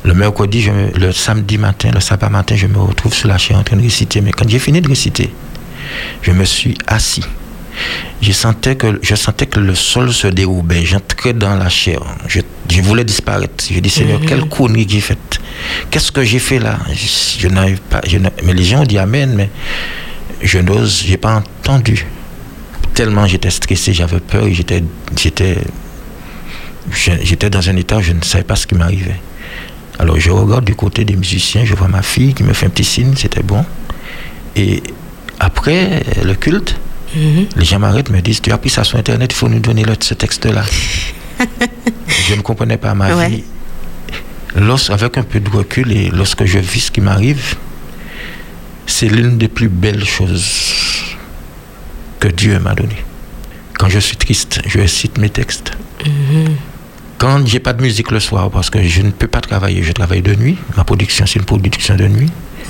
Le 0.04 0.14
mercredi, 0.16 0.68
le 0.96 1.12
samedi 1.12 1.58
matin, 1.60 1.92
le 1.94 2.00
sabbat 2.00 2.30
matin, 2.30 2.56
je 2.56 2.66
me 2.68 2.80
retrouve 2.80 3.14
sur 3.14 3.28
la 3.28 3.38
chaire 3.38 3.58
en 3.60 3.64
train 3.64 3.78
de 3.78 3.84
réciter. 3.84 4.22
Mais 4.22 4.32
quand 4.32 4.50
j'ai 4.50 4.58
fini 4.60 4.82
de 4.82 4.88
réciter, 4.88 5.32
je 6.24 6.32
me 6.32 6.44
suis 6.46 6.76
assis. 6.88 7.24
Je 8.22 8.32
sentais 8.32 8.76
que, 8.76 9.00
je 9.02 9.16
sentais 9.16 9.48
que 9.48 9.60
le 9.60 9.76
sol 9.76 10.14
se 10.14 10.28
dérobait. 10.28 10.86
J'entrais 10.86 11.34
dans 11.34 11.56
la 11.56 11.70
chair. 11.70 12.02
Je, 12.28 12.42
je 12.70 12.82
voulais 12.82 13.04
disparaître. 13.04 13.66
Je 13.72 13.80
dis, 13.80 13.90
Seigneur, 13.90 14.20
quelle 14.28 14.46
connerie 14.46 14.86
que 14.86 14.92
j'ai 14.94 15.02
faite. 15.02 15.40
Qu'est-ce 15.90 16.12
que 16.12 16.24
j'ai 16.24 16.40
fait 16.40 16.60
là? 16.60 16.78
Je, 16.94 17.40
je 17.40 17.48
n'arrive 17.48 17.82
pas. 17.82 18.02
je 18.08 18.18
mais 18.44 18.54
les 18.54 18.64
gens 18.64 18.82
ont 18.82 18.86
dit 18.86 18.98
Amen, 18.98 19.34
mais 19.36 19.50
je 20.42 20.60
n'ose, 20.60 21.04
j'ai 21.06 21.18
pas 21.18 21.44
entendu. 21.64 22.06
Tellement 22.94 23.26
j'étais 23.26 23.50
stressé, 23.50 23.94
j'avais 23.94 24.20
peur, 24.20 24.46
et 24.46 24.54
j'étais, 24.54 24.84
j'étais, 25.18 25.58
j'étais 26.92 27.50
dans 27.50 27.70
un 27.70 27.76
état 27.76 27.98
où 27.98 28.02
je 28.02 28.14
ne 28.14 28.22
savais 28.22 28.44
pas 28.44 28.56
ce 28.56 28.68
qui 28.68 28.76
m'arrivait. 28.76 29.20
Alors 30.00 30.20
je 30.20 30.32
regarde 30.32 30.66
du 30.66 30.76
côté 30.76 31.06
des 31.06 31.16
musiciens, 31.16 31.64
je 31.64 31.76
vois 31.76 31.88
ma 31.88 32.02
fille 32.02 32.34
qui 32.34 32.44
me 32.44 32.54
fait 32.54 32.66
un 32.66 32.70
petit 32.70 32.84
signe, 32.84 33.14
c'était 33.16 33.44
bon. 33.44 33.64
Et 34.56 34.82
après 35.40 36.04
le 36.24 36.34
culte, 36.34 36.76
Mhm. 37.16 37.48
les 37.58 37.66
gens 37.66 37.80
m'arrêtent, 37.80 38.10
me 38.10 38.22
disent, 38.22 38.42
tu 38.42 38.52
as 38.52 38.58
pris 38.58 38.70
ça 38.70 38.84
sur 38.84 38.98
Internet, 38.98 39.32
il 39.34 39.36
faut 39.36 39.50
nous 39.50 39.60
donner 39.60 39.84
le- 39.84 39.96
ce 40.00 40.14
texte-là. 40.14 40.64
je 42.08 42.36
ne 42.36 42.42
comprenais 42.42 42.78
pas 42.78 42.94
ma 42.94 43.14
Ouais. 43.16 43.30
vie. 43.30 43.44
Lorsque, 44.56 44.92
avec 44.92 45.18
un 45.18 45.24
peu 45.24 45.40
de 45.40 45.50
recul 45.50 45.92
et 45.92 46.10
lorsque 46.10 46.46
je 46.46 46.60
vis 46.60 46.82
ce 46.82 46.92
qui 46.92 47.02
m'arrive, 47.02 47.56
c'est 48.86 49.08
l'une 49.08 49.38
des 49.38 49.48
plus 49.48 49.70
belles 49.70 50.06
choses 50.06 50.46
que 52.20 52.28
Dieu 52.28 52.60
m'a 52.60 52.74
données. 52.76 53.04
Quand 53.78 53.90
je 53.90 54.00
suis 54.00 54.18
triste, 54.18 54.62
je 54.68 54.86
cite 54.86 55.18
mes 55.18 55.30
textes. 55.30 55.72
Quand 57.18 57.46
j'ai 57.48 57.60
pas 57.60 57.74
de 57.74 57.82
musique 57.82 58.12
le 58.12 58.20
soir, 58.20 58.50
parce 58.50 58.70
que 58.70 58.82
je 58.84 59.02
ne 59.02 59.12
peux 59.12 59.28
pas 59.28 59.42
travailler, 59.42 59.84
je 59.84 59.92
travaille 59.92 60.22
de 60.22 60.36
nuit. 60.36 60.58
Ma 60.76 60.84
production, 60.84 61.26
c'est 61.26 61.40
une 61.40 61.46
production 61.46 61.96
de 61.96 62.08
nuit. 62.08 62.30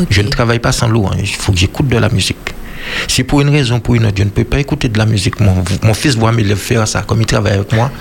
Je 0.10 0.22
ne 0.22 0.30
travaille 0.30 0.60
pas 0.60 0.72
sans 0.72 0.88
louange. 0.88 1.16
Il 1.22 1.28
faut 1.36 1.52
que 1.52 1.58
j'écoute 1.58 1.88
de 1.88 1.98
la 1.98 2.10
musique. 2.10 2.54
Si 3.08 3.24
pour 3.24 3.42
une 3.42 3.50
raison, 3.50 3.80
pour 3.80 3.96
une 3.96 4.06
autre, 4.06 4.16
je 4.18 4.24
ne 4.24 4.30
peux 4.30 4.44
pas 4.44 4.60
écouter 4.60 4.90
de 4.90 4.98
la 4.98 5.06
musique, 5.06 5.40
mon, 5.40 5.64
mon 5.84 5.94
fils 5.94 6.16
voit 6.16 6.32
mes 6.32 6.42
élèves 6.44 6.58
faire 6.58 6.88
ça, 6.88 7.02
comme 7.04 7.22
il 7.22 7.26
travaille 7.26 7.54
avec 7.54 7.72
moi, 7.74 7.92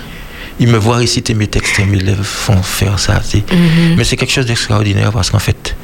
il 0.59 0.67
me 0.67 0.77
voit 0.77 0.97
réciter 0.97 1.33
mes 1.33 1.47
textes 1.47 1.79
et 1.79 1.85
mes 1.85 1.97
élèves 1.97 2.21
font 2.23 2.61
faire 2.61 2.99
ça. 2.99 3.21
c'est- 3.23 3.43
Mais 3.97 4.03
c'est 4.03 4.17
quelque 4.17 4.31
chose 4.33 4.45
d'extraordinaire 4.45 5.11
parce 5.11 5.29
qu'en 5.29 5.39
fait, 5.39 5.75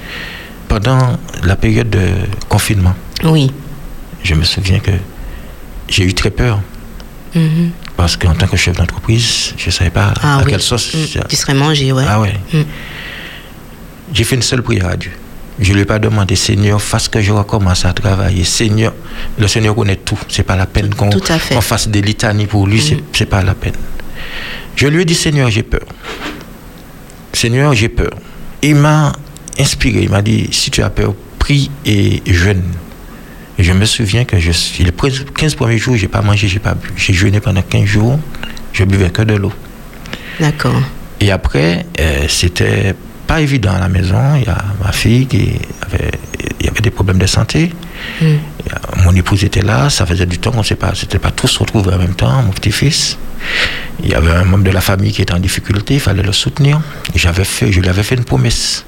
pendant 0.67 1.17
la 1.43 1.55
période 1.55 1.89
de 1.89 2.09
confinement, 2.49 2.93
Oui. 3.23 3.51
je 4.23 4.33
me 4.35 4.43
souviens 4.43 4.79
que 4.79 4.91
j'ai 5.89 6.03
eu 6.03 6.13
très 6.13 6.29
peur. 6.29 6.61
Mhm. 7.35 7.71
Parce 7.95 8.15
qu'en 8.17 8.33
tant 8.33 8.47
que 8.47 8.57
chef 8.57 8.75
d'entreprise, 8.77 9.53
je 9.57 9.65
ne 9.67 9.71
savais 9.71 9.89
pas 9.89 10.13
Ah 10.21 10.37
à 10.37 10.43
oui. 10.43 10.51
quelle 10.51 10.61
sauce. 10.61 10.93
Mm. 10.93 11.21
Tu 11.29 11.35
serais 11.35 11.53
mangé, 11.53 11.91
ouais. 11.91 12.05
Ah 12.07 12.19
ouais. 12.21 12.33
Mm. 12.53 12.61
J'ai 14.13 14.23
fait 14.23 14.35
une 14.35 14.41
seule 14.41 14.61
prière 14.61 14.87
à 14.87 14.95
Dieu. 14.95 15.11
Je 15.59 15.69
ne 15.71 15.75
lui 15.75 15.81
ai 15.81 15.85
pas 15.85 15.99
demandé, 15.99 16.35
Seigneur, 16.35 16.81
fasse 16.81 17.07
que 17.07 17.19
je 17.21 17.31
recommence 17.31 17.83
à 17.85 17.93
travailler. 17.93 18.43
Seigneur, 18.43 18.93
le 19.39 19.47
Seigneur 19.47 19.75
connaît 19.75 19.95
tout. 19.95 20.19
C'est 20.29 20.43
pas 20.43 20.55
la 20.55 20.67
peine 20.67 20.93
qu'on 20.93 21.09
qu'on 21.09 21.61
fasse 21.61 21.87
des 21.87 22.01
litanies 22.01 22.45
pour 22.45 22.67
lui. 22.67 22.79
c'est 22.81 22.97
C'est 23.13 23.25
pas 23.25 23.41
la 23.41 23.55
peine. 23.55 23.73
Je 24.75 24.87
lui 24.87 25.01
ai 25.01 25.05
dit, 25.05 25.15
Seigneur, 25.15 25.49
j'ai 25.49 25.63
peur. 25.63 25.85
Seigneur, 27.33 27.73
j'ai 27.73 27.89
peur. 27.89 28.11
Il 28.61 28.75
m'a 28.75 29.13
inspiré. 29.59 30.01
Il 30.03 30.09
m'a 30.09 30.21
dit, 30.21 30.49
si 30.51 30.69
tu 30.69 30.83
as 30.83 30.91
peur, 30.91 31.15
prie 31.39 31.71
et 31.85 32.21
jeûne. 32.27 32.63
Et 33.57 33.63
je 33.63 33.73
me 33.73 33.85
souviens 33.85 34.23
que 34.23 34.37
je 34.39 34.51
les 34.83 34.91
15 34.91 35.55
premiers 35.55 35.79
jours, 35.79 35.95
j'ai 35.95 36.07
pas 36.07 36.21
mangé, 36.21 36.47
j'ai 36.47 36.59
pas 36.59 36.75
bu. 36.75 36.89
J'ai 36.95 37.13
jeûné 37.13 37.39
pendant 37.39 37.63
15 37.63 37.85
jours. 37.85 38.19
Je 38.71 38.83
buvais 38.83 39.09
que 39.09 39.23
de 39.23 39.33
l'eau. 39.33 39.51
D'accord. 40.39 40.79
Et 41.19 41.31
après, 41.31 41.85
euh, 41.99 42.25
c'était 42.29 42.93
pas 43.27 43.41
évident 43.41 43.73
à 43.73 43.79
la 43.79 43.89
maison. 43.89 44.35
Il 44.35 44.45
y 44.45 44.49
a 44.49 44.57
ma 44.83 44.91
fille 44.91 45.27
qui 45.27 45.59
avait, 45.81 46.11
il 46.59 46.65
y 46.65 46.69
avait 46.69 46.81
des 46.81 46.89
problèmes 46.89 47.19
de 47.19 47.27
santé. 47.27 47.71
Mm. 48.21 48.25
Mon 49.03 49.15
épouse 49.15 49.43
était 49.43 49.61
là. 49.61 49.89
Ça 49.89 50.05
faisait 50.05 50.25
du 50.25 50.39
temps 50.39 50.51
qu'on 50.51 50.59
ne 50.59 50.63
s'est 50.63 50.75
pas, 50.75 50.93
c'était 50.95 51.19
pas 51.19 51.31
tous 51.31 51.55
retrouvés 51.57 51.93
en 51.93 51.99
même 51.99 52.15
temps. 52.15 52.41
Mon 52.41 52.51
petit-fils. 52.51 53.17
Il 54.01 54.09
y 54.09 54.13
avait 54.15 54.31
un 54.31 54.43
membre 54.43 54.63
de 54.63 54.71
la 54.71 54.81
famille 54.81 55.11
qui 55.11 55.21
était 55.21 55.33
en 55.33 55.39
difficulté. 55.39 55.95
Il 55.95 55.99
fallait 55.99 56.23
le 56.23 56.31
soutenir. 56.31 56.81
J'avais 57.15 57.43
fait, 57.43 57.71
je 57.71 57.79
lui 57.79 57.89
avais 57.89 58.03
fait 58.03 58.15
une 58.15 58.25
promesse. 58.25 58.85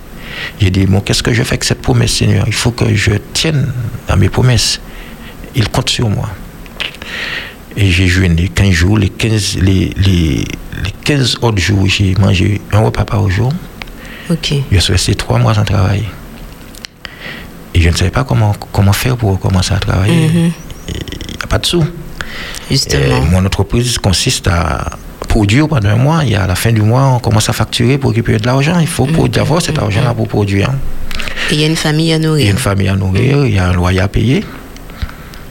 J'ai 0.62 0.70
dit, 0.70 0.86
bon, 0.86 1.02
qu'est-ce 1.02 1.24
que 1.24 1.34
je 1.34 1.44
fais 1.44 1.54
avec 1.54 1.64
cette 1.64 1.82
promesse, 1.82 2.14
Seigneur? 2.14 2.46
Il 2.48 2.54
faut 2.54 2.72
que 2.72 2.94
je 2.94 3.12
tienne 3.34 3.72
à 4.08 4.16
mes 4.16 4.30
promesses. 4.30 4.80
Il 5.56 5.70
compte 5.70 5.90
sur 5.90 6.10
moi. 6.10 6.30
Et 7.76 7.92
j'ai 7.92 8.08
jeûné 8.08 8.50
15 8.50 8.72
jours. 8.72 8.98
Les 8.98 9.10
15, 9.10 9.58
les, 9.62 9.92
les, 9.98 10.46
les 10.84 10.92
15 11.04 11.38
autres 11.42 11.58
jours, 11.60 11.86
j'ai 11.88 12.14
mangé 12.16 12.62
un 12.72 12.80
repas 12.80 13.06
par 13.06 13.30
jour. 13.30 13.52
Je 14.72 14.80
suis 14.80 14.94
resté 14.94 15.16
trois 15.16 15.40
mois 15.40 15.54
sans 15.54 15.64
travail. 15.66 16.04
Et 17.74 17.82
je 17.82 17.90
ne 17.90 17.96
savais 17.96 18.12
pas 18.12 18.24
comment, 18.24 18.54
comment 18.72 18.94
faire 18.94 19.16
pour 19.18 19.32
recommencer 19.32 19.74
à 19.74 19.78
travailler. 19.80 20.28
Mhm. 20.28 20.52
Il 20.88 20.94
n'y 20.94 21.44
a 21.44 21.48
pas 21.48 21.60
de 21.60 21.66
sous. 21.66 21.86
Justement. 22.70 23.18
Et 23.18 23.30
mon 23.32 23.46
entreprise 23.46 23.98
consiste 23.98 24.48
à 24.48 24.90
produire 25.28 25.68
pendant 25.68 25.90
un 25.90 25.96
mois. 25.96 26.26
Et 26.26 26.36
à 26.36 26.48
la 26.48 26.56
fin 26.56 26.72
du 26.72 26.82
mois, 26.82 27.04
on 27.16 27.20
commence 27.20 27.48
à 27.50 27.54
facturer 27.54 27.98
pour 27.98 28.10
récupérer 28.12 28.40
de 28.40 28.46
l'argent. 28.46 28.78
Il 28.80 28.88
faut 28.88 29.06
Mhm. 29.06 29.14
pour 29.14 29.28
avoir 29.40 29.62
cet 29.62 29.78
argent-là 29.78 30.14
pour 30.14 30.28
produire. 30.28 30.72
Et 31.52 31.56
il 31.56 31.62
y 31.62 31.64
a 31.64 31.68
une 31.68 31.76
famille 31.76 32.12
à 32.14 32.16
Il 32.18 32.22
y 32.22 32.26
a 32.26 32.28
nourrir. 32.28 32.52
une 32.52 32.58
famille 32.58 32.88
à 32.90 32.96
nourrir, 32.96 33.46
il 33.46 33.54
y 33.56 33.60
a 33.60 33.68
un 33.70 33.74
loyer 33.74 34.00
à 34.02 34.08
payer, 34.08 34.44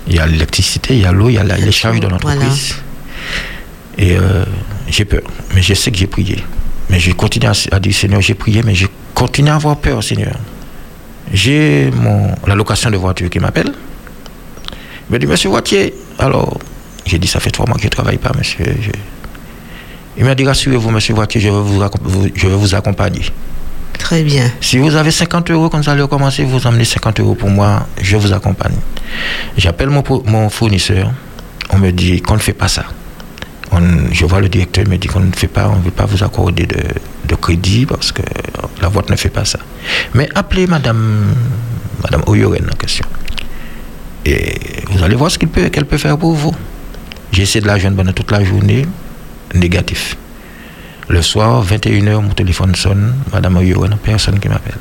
il 0.07 0.14
y 0.17 0.19
a 0.19 0.27
l'électricité, 0.27 0.95
il 0.95 1.03
y 1.03 1.07
a 1.07 1.12
l'eau, 1.12 1.29
il 1.29 1.35
y 1.35 1.38
a 1.38 1.45
la- 1.45 1.57
les 1.57 1.73
charges 1.73 2.01
de 2.01 2.07
l'entreprise. 2.09 2.77
Et 3.97 4.17
euh, 4.17 4.45
j'ai 4.88 5.05
peur, 5.05 5.23
mais 5.55 5.62
je 5.62 5.75
sais 5.75 5.91
que 5.91 5.99
j'ai 5.99 6.07
prié. 6.07 6.45
Mais 6.90 6.98
je 6.98 7.12
continue 7.12 7.46
à, 7.46 7.53
à 7.72 7.81
dire, 7.81 7.94
Seigneur, 7.94 8.20
j'ai 8.20 8.35
prié, 8.35 8.62
mais 8.62 8.74
je 8.74 8.87
continue 9.14 9.51
à 9.51 9.57
avoir 9.57 9.77
peur, 9.77 10.03
Seigneur. 10.03 10.35
J'ai 11.33 11.90
mon, 11.94 12.35
la 12.46 12.55
location 12.55 12.90
de 12.90 12.96
voiture 12.96 13.29
qui 13.29 13.38
m'appelle. 13.38 13.72
Il 15.11 15.12
me 15.14 15.18
dit, 15.18 15.27
Monsieur 15.27 15.51
Voitier, 15.51 15.94
alors, 16.18 16.59
j'ai 17.05 17.18
dit, 17.18 17.27
ça 17.29 17.40
fait 17.40 17.51
trois 17.51 17.66
mois 17.66 17.77
que 17.77 17.83
je 17.83 17.87
ne 17.87 17.90
travaille 17.90 18.18
pas, 18.18 18.33
monsieur. 18.37 18.64
Je- 18.81 18.90
Il 20.16 20.24
m'a 20.24 20.35
dit, 20.35 20.44
rassurez-vous, 20.44 20.90
monsieur 20.90 21.14
Voitier, 21.14 21.40
je 21.40 21.48
vais 21.48 21.55
vous, 21.61 21.81
accom- 21.83 22.01
vous- 22.03 22.29
je 22.35 22.46
vais 22.48 22.57
vous 22.57 22.74
accompagner. 22.74 23.22
Très 23.98 24.22
bien. 24.22 24.51
Si 24.61 24.79
vous 24.79 24.94
avez 24.96 25.11
50 25.11 25.51
euros 25.51 25.68
quand 25.68 25.81
vous 25.83 25.88
allez 25.90 26.03
recommencer, 26.03 26.42
vous 26.44 26.66
emmenez 26.66 26.85
50 26.85 27.20
euros 27.20 27.35
pour 27.35 27.51
moi, 27.51 27.87
je 28.01 28.16
vous 28.16 28.33
accompagne. 28.33 28.74
J'appelle 29.57 29.90
mon 29.90 30.48
fournisseur, 30.48 31.12
on 31.70 31.79
me 31.79 31.90
dit 31.92 32.20
qu'on 32.22 32.35
ne 32.35 32.38
fait 32.40 32.53
pas 32.53 32.68
ça. 32.68 32.85
Je 34.13 34.25
vois 34.25 34.41
le 34.41 34.49
directeur, 34.49 34.85
il 34.85 34.91
me 34.91 34.97
dit 34.97 35.09
qu'on 35.09 35.21
ne 35.21 35.33
fait 35.33 35.47
pas, 35.49 35.69
on 35.69 35.77
ne 35.77 35.83
veut 35.83 35.91
pas 35.91 36.07
vous 36.07 36.25
accorder 36.25 36.67
de, 36.67 37.35
crédit 37.37 37.87
parce 37.87 38.11
que 38.11 38.23
la 38.83 38.89
boîte 38.89 39.11
ne 39.11 39.17
fait 39.17 39.29
pas 39.29 39.45
ça. 39.45 39.59
Mais 40.15 40.29
appelez 40.35 40.67
madame, 40.67 41.35
madame 42.03 42.23
Oyoren 42.27 42.69
en 42.73 42.77
question. 42.77 43.05
Et 44.25 44.59
vous 44.91 45.03
allez 45.05 45.15
voir 45.15 45.31
ce 45.31 45.39
qu'elle 45.39 45.87
peut 45.87 45.99
faire 45.99 46.19
pour 46.19 46.33
vous. 46.33 46.55
J'ai 47.31 47.43
essayé 47.43 47.61
de 47.61 47.67
la 47.67 47.79
joindre 47.79 47.97
pendant 47.97 48.13
toute 48.13 48.31
la 48.31 48.43
journée, 48.43 48.87
négatif. 49.55 50.17
Le 51.09 51.23
soir, 51.23 51.65
21h, 51.65 52.21
mon 52.23 52.31
téléphone 52.31 52.75
sonne. 52.75 53.15
Madame 53.33 53.57
Oyoren, 53.57 53.97
personne 54.03 54.39
qui 54.41 54.49
m'appelle. 54.49 54.79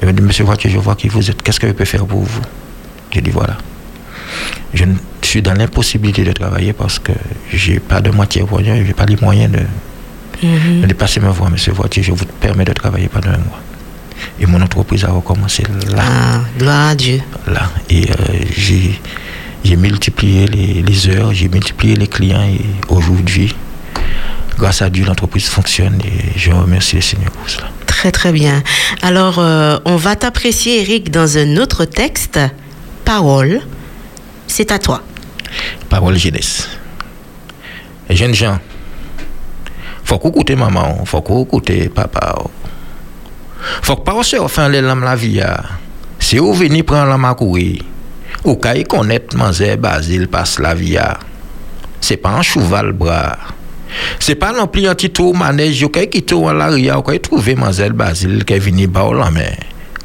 Elle 0.00 0.08
me 0.08 0.12
dit, 0.12 0.22
Monsieur 0.22 0.44
Voitier, 0.44 0.70
je 0.70 0.78
vois 0.78 0.94
qui 0.94 1.08
vous 1.08 1.30
êtes. 1.30 1.42
Qu'est-ce 1.42 1.58
que 1.58 1.66
je 1.66 1.72
peux 1.72 1.84
faire 1.84 2.06
pour 2.06 2.22
vous? 2.22 2.42
J'ai 3.10 3.20
dit, 3.20 3.30
voilà. 3.30 3.56
Je 4.74 4.84
ne- 4.84 4.94
suis 5.28 5.42
dans 5.42 5.54
l'impossibilité 5.54 6.24
de 6.24 6.32
travailler 6.32 6.72
parce 6.72 6.98
que 6.98 7.12
j'ai 7.52 7.78
pas 7.80 8.00
de 8.00 8.10
moitié 8.10 8.42
moyen, 8.42 8.76
je 8.76 8.82
n'ai 8.82 8.92
pas 8.94 9.06
les 9.06 9.16
moyens 9.16 9.52
de, 9.52 9.60
Mhm. 10.42 10.82
de 10.82 10.86
dépasser 10.86 11.18
ma 11.20 11.30
voie. 11.30 11.50
Monsieur 11.50 11.72
Voitier, 11.72 12.02
je 12.02 12.12
vous 12.12 12.24
permets 12.40 12.64
de 12.64 12.72
travailler 12.72 13.08
pendant 13.08 13.30
un 13.30 13.38
mois. 13.38 13.60
Et 14.40 14.46
mon 14.46 14.60
entreprise 14.62 15.04
a 15.04 15.10
recommencé 15.10 15.62
là 15.90 16.02
Ah, 16.02 16.40
gloire 16.58 16.88
à 16.90 16.94
Dieu. 16.94 17.20
là. 17.46 17.70
Et 17.90 18.08
euh, 18.10 18.14
j'ai, 18.56 19.00
j'ai 19.64 19.76
multiplié 19.76 20.46
les, 20.46 20.82
les 20.82 21.08
heures, 21.08 21.32
j'ai 21.34 21.48
multiplié 21.48 21.96
les 21.96 22.06
clients 22.06 22.42
et 22.42 22.60
aujourd'hui, 22.88 23.54
grâce 24.58 24.80
à 24.82 24.90
Dieu, 24.90 25.04
l'entreprise 25.04 25.46
fonctionne 25.48 25.98
et 26.04 26.38
je 26.38 26.50
remercie 26.52 26.96
le 26.96 27.02
Seigneur 27.02 27.30
pour 27.32 27.48
cela. 27.50 27.68
Très 27.86 28.12
très 28.12 28.30
bien. 28.32 28.62
Alors, 29.02 29.38
euh, 29.40 29.78
on 29.84 29.96
va 29.96 30.14
t'apprécier, 30.16 30.82
Eric, 30.82 31.10
dans 31.10 31.36
un 31.36 31.56
autre 31.56 31.84
texte. 31.84 32.38
Parole, 33.04 33.60
c'est 34.46 34.70
à 34.70 34.78
toi. 34.78 35.02
Parole 35.88 36.16
jeunesse. 36.16 36.68
Jeunes 38.10 38.34
gens, 38.34 38.58
faut 40.04 40.18
qu'on 40.18 40.30
écoute 40.30 40.50
maman, 40.52 41.04
faut 41.04 41.20
qu'on 41.20 41.44
écoute 41.44 41.88
papa. 41.94 42.34
Faut 43.82 43.96
que 43.96 44.02
pas 44.02 44.22
se 44.22 44.36
offrir 44.36 44.68
les 44.68 44.80
lames 44.80 45.04
la 45.04 45.14
vie. 45.14 45.42
Si 46.18 46.38
vous 46.38 46.54
venez 46.54 46.82
prendre 46.82 47.16
la 47.16 47.34
courir, 47.34 47.82
ou 48.44 48.56
qu'à 48.56 48.82
connaître 48.84 49.36
Manzé 49.36 49.76
Basile 49.76 50.28
passe 50.28 50.58
la 50.58 50.74
vie. 50.74 50.98
C'est 52.00 52.16
pas 52.16 52.30
un 52.30 52.42
cheval 52.42 52.92
bras. 52.92 53.36
C'est 54.20 54.34
pas 54.34 54.52
non 54.52 54.66
plus 54.66 54.86
un 54.86 54.94
petit 54.94 55.10
tour 55.10 55.36
manège, 55.36 55.82
ou 55.82 55.88
qui 55.88 56.22
tourne 56.22 56.50
en 56.50 56.52
l'arrière, 56.52 56.98
ou 57.00 57.02
qu'il 57.02 57.20
trouve 57.20 57.54
Manzé 57.56 57.90
Basile 57.90 58.44
qui 58.44 58.54
est 58.54 58.58
venu 58.58 58.86
bas 58.86 59.10
la 59.12 59.30
main 59.30 59.52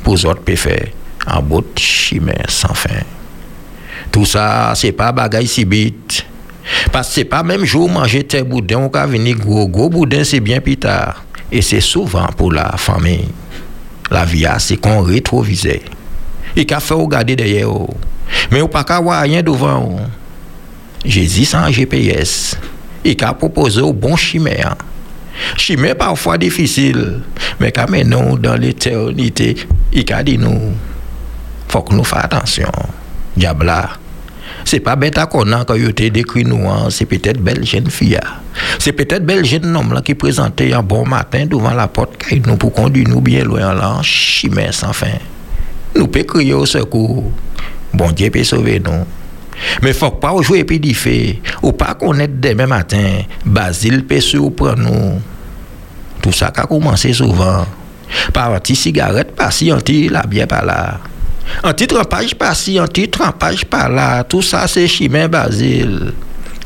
pour 0.04 0.14
autres 0.26 0.42
peut 0.42 0.56
faire 0.56 0.88
en 1.26 1.42
bout 1.42 1.78
chimère 1.78 2.50
sans 2.50 2.74
fin. 2.74 2.90
Tout 4.14 4.26
ça, 4.26 4.74
c'est 4.76 4.92
pas 4.92 5.12
bagaille 5.12 5.48
si 5.48 5.66
bite. 5.66 6.24
Parce 6.92 7.08
que 7.08 7.14
c'est 7.16 7.26
pas 7.26 7.42
même 7.42 7.66
jour 7.66 7.90
manger 7.90 8.24
tes 8.24 8.44
boudin 8.44 8.86
ou 8.86 8.90
qu'à 8.90 9.08
venir 9.08 9.36
gros 9.36 9.68
gros 9.68 9.90
boudin, 9.90 10.24
c'est 10.24 10.40
bien 10.40 10.62
plus 10.62 10.78
tard. 10.78 11.26
Et 11.52 11.64
c'est 11.64 11.82
souvent 11.82 12.28
pour 12.38 12.54
la 12.54 12.78
famille. 12.78 13.28
La 14.12 14.24
vie, 14.24 14.46
c'est 14.60 14.78
qu'on 14.78 15.02
rétrovisait. 15.02 15.82
Il 16.56 16.72
a 16.72 16.80
fait 16.80 16.94
regarder 16.94 17.36
derrière. 17.36 17.72
oh. 17.72 17.90
Mais 18.52 18.62
on 18.62 18.68
pas 18.68 18.84
qu'à 18.84 19.00
voir 19.00 19.24
rien 19.24 19.42
devant. 19.42 19.98
oh. 19.98 20.00
Jésus 21.04 21.46
sans 21.46 21.72
GPS. 21.72 22.56
Il 23.04 23.22
a 23.24 23.34
proposé 23.34 23.82
au 23.82 23.94
bon 23.94 24.16
chimère. 24.16 24.76
Chimère 25.58 25.98
parfois 25.98 26.38
difficile, 26.38 27.22
mais 27.60 27.72
quand 27.72 27.90
nous 27.90 28.38
dans 28.38 28.56
l'éternité, 28.56 29.56
il 29.92 30.14
a 30.14 30.22
dit 30.22 30.38
nous, 30.38 30.74
faut 31.68 31.82
que 31.82 31.96
nous 31.96 32.04
fassions 32.04 32.26
attention. 32.26 32.72
Diabla, 33.36 33.90
c'est 34.66 34.80
pas 34.80 34.96
bête 34.96 35.18
à 35.18 35.26
connaître 35.26 35.66
quand 35.66 35.76
il 35.76 35.94
te 35.94 36.08
décrit 36.08 36.46
nous, 36.46 36.68
hein. 36.70 36.88
c'est 36.90 37.06
peut-être 37.06 37.40
belle 37.40 37.66
jeune 37.66 37.90
fille. 37.90 38.16
hein. 38.16 38.28
C'est 38.80 38.94
peut-être 38.94 39.26
belle 39.26 39.46
jeune 39.46 39.76
homme 39.76 39.94
là 39.94 40.02
qui 40.02 40.16
présentait 40.16 40.74
un 40.74 40.84
bon 40.84 41.06
matin 41.06 41.46
devant 41.46 41.74
la 41.74 41.88
porte 41.88 42.12
nous 42.46 42.58
pour 42.58 42.74
conduire 42.74 43.08
nous 43.08 43.22
bien 43.22 43.44
loin 43.44 43.74
là, 43.74 43.96
en 43.98 44.04
chimère 44.04 44.74
sans 44.74 44.94
fin. 44.94 45.08
Nous 45.96 46.08
peut 46.08 46.24
crier 46.24 46.54
au 46.54 46.66
secours. 46.66 47.32
Bon 47.94 48.12
Dieu 48.12 48.30
peut 48.30 48.44
sauver 48.44 48.80
nous. 48.80 49.06
Mais 49.82 49.94
faut 49.94 50.12
pas 50.12 50.34
jouer 50.42 50.64
puis 50.64 50.94
fait, 50.94 51.40
ou 51.62 51.72
pas 51.72 51.94
connaître 51.94 52.34
demain 52.40 52.66
matin, 52.68 53.22
Basile 53.46 54.06
peut 54.06 54.20
surprendre 54.20 54.78
nous. 54.78 55.22
Tout 56.22 56.32
ça 56.32 56.52
a 56.56 56.66
commencé 56.66 57.14
souvent. 57.14 57.66
Par 58.34 58.54
un 58.54 58.60
petit 58.60 58.76
cigarette 58.76 59.36
par-ci, 59.36 59.72
un 59.72 59.78
petit 59.78 60.10
la 60.10 60.24
bien 60.24 60.48
par 60.48 60.66
là. 60.66 61.00
An 61.64 61.76
ti 61.78 61.88
trampaj 61.90 62.34
pa 62.40 62.52
si, 62.58 62.78
an 62.82 62.92
ti 62.92 63.08
trampaj 63.12 63.64
pa 63.72 63.86
la, 63.92 64.24
tout 64.28 64.46
sa 64.46 64.66
se 64.72 64.86
chimen 64.90 65.30
bazil. 65.32 66.12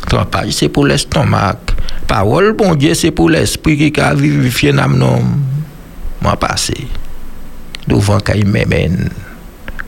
Trampaj 0.08 0.54
se 0.56 0.70
pou 0.72 0.88
l'estomak, 0.88 1.74
parol 2.10 2.54
bon 2.58 2.78
die 2.80 2.94
se 2.98 3.12
pou 3.14 3.32
l'esprit 3.32 3.80
ki 3.82 3.92
ka 3.96 4.14
vivifiye 4.18 4.74
nam 4.78 4.96
nom. 5.00 5.32
Mwen 6.24 6.38
pase, 6.42 6.78
douvan 7.90 8.24
ka 8.26 8.38
imemen. 8.40 9.10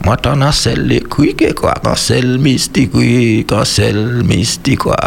Mwen 0.03 0.21
tan 0.23 0.43
an 0.45 0.55
sel 0.55 0.85
le 0.89 1.01
kwi 1.11 1.33
ke 1.39 1.53
kwa, 1.57 1.77
an 1.83 1.97
sel 1.99 2.37
misti 2.41 2.87
kwi, 2.91 3.45
an 3.55 3.67
sel 3.67 4.01
misti 4.27 4.77
kwa. 4.79 4.99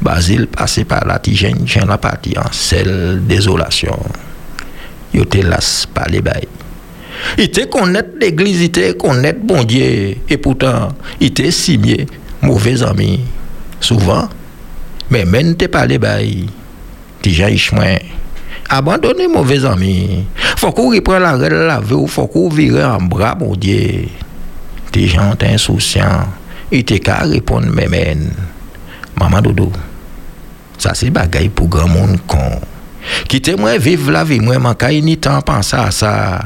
Bazil 0.00 0.46
pase 0.48 0.86
pa 0.88 1.02
la 1.04 1.18
ti 1.20 1.36
jen 1.36 1.66
jen 1.68 1.90
la 1.90 2.00
pati, 2.00 2.32
an 2.40 2.54
sel 2.56 3.20
dezolasyon. 3.28 4.16
Yo 5.12 5.26
te 5.28 5.44
las 5.44 5.84
pa 5.92 6.06
le 6.08 6.24
bayi. 6.24 6.59
Il 7.38 7.44
était 7.44 7.68
connaître 7.68 8.10
l'église, 8.20 8.60
il 8.60 8.64
était 8.66 8.94
connaître 8.94 9.40
bon 9.42 9.62
Dieu. 9.64 10.16
Et 10.28 10.36
pourtant, 10.36 10.88
il 11.20 11.28
était 11.28 11.50
signé, 11.50 12.06
mauvais 12.42 12.82
ami. 12.82 13.20
Souvent. 13.80 14.28
Mais 15.10 15.24
même 15.24 15.56
t'es 15.56 15.68
pas 15.68 15.86
les 15.86 15.98
bails. 15.98 16.46
Déjà, 17.22 17.54
chemin. 17.56 17.96
Abandonner 18.68 19.26
mauvais 19.26 19.64
ami. 19.64 20.24
Faut 20.56 20.72
qu'on 20.72 20.92
reprenne 20.94 21.22
la 21.22 21.36
règle 21.36 21.66
la 21.66 21.80
vie 21.80 21.94
ou 21.94 22.06
faut 22.06 22.26
qu'on 22.26 22.48
vire 22.48 22.88
en 22.88 23.02
bras, 23.02 23.36
mon 23.38 23.56
Dieu. 23.56 24.06
Des 24.92 25.06
gens 25.06 25.34
insouciants. 25.42 26.26
Il 26.70 26.84
te 26.84 26.94
qu'à 26.94 27.18
répondre, 27.18 27.66
mais. 27.72 28.16
Maman 29.18 29.42
Dodo. 29.42 29.72
Ça, 30.78 30.94
c'est 30.94 31.10
bagaille 31.10 31.48
pour 31.48 31.68
grand 31.68 31.88
monde 31.88 32.18
con. 32.26 32.60
Quittez 33.28 33.56
moi 33.56 33.76
vivre 33.76 34.10
la 34.10 34.24
vie, 34.24 34.40
moi, 34.40 34.58
manquer 34.58 35.00
ni 35.02 35.18
temps 35.18 35.42
penser 35.42 35.76
à 35.76 35.90
ça. 35.90 36.40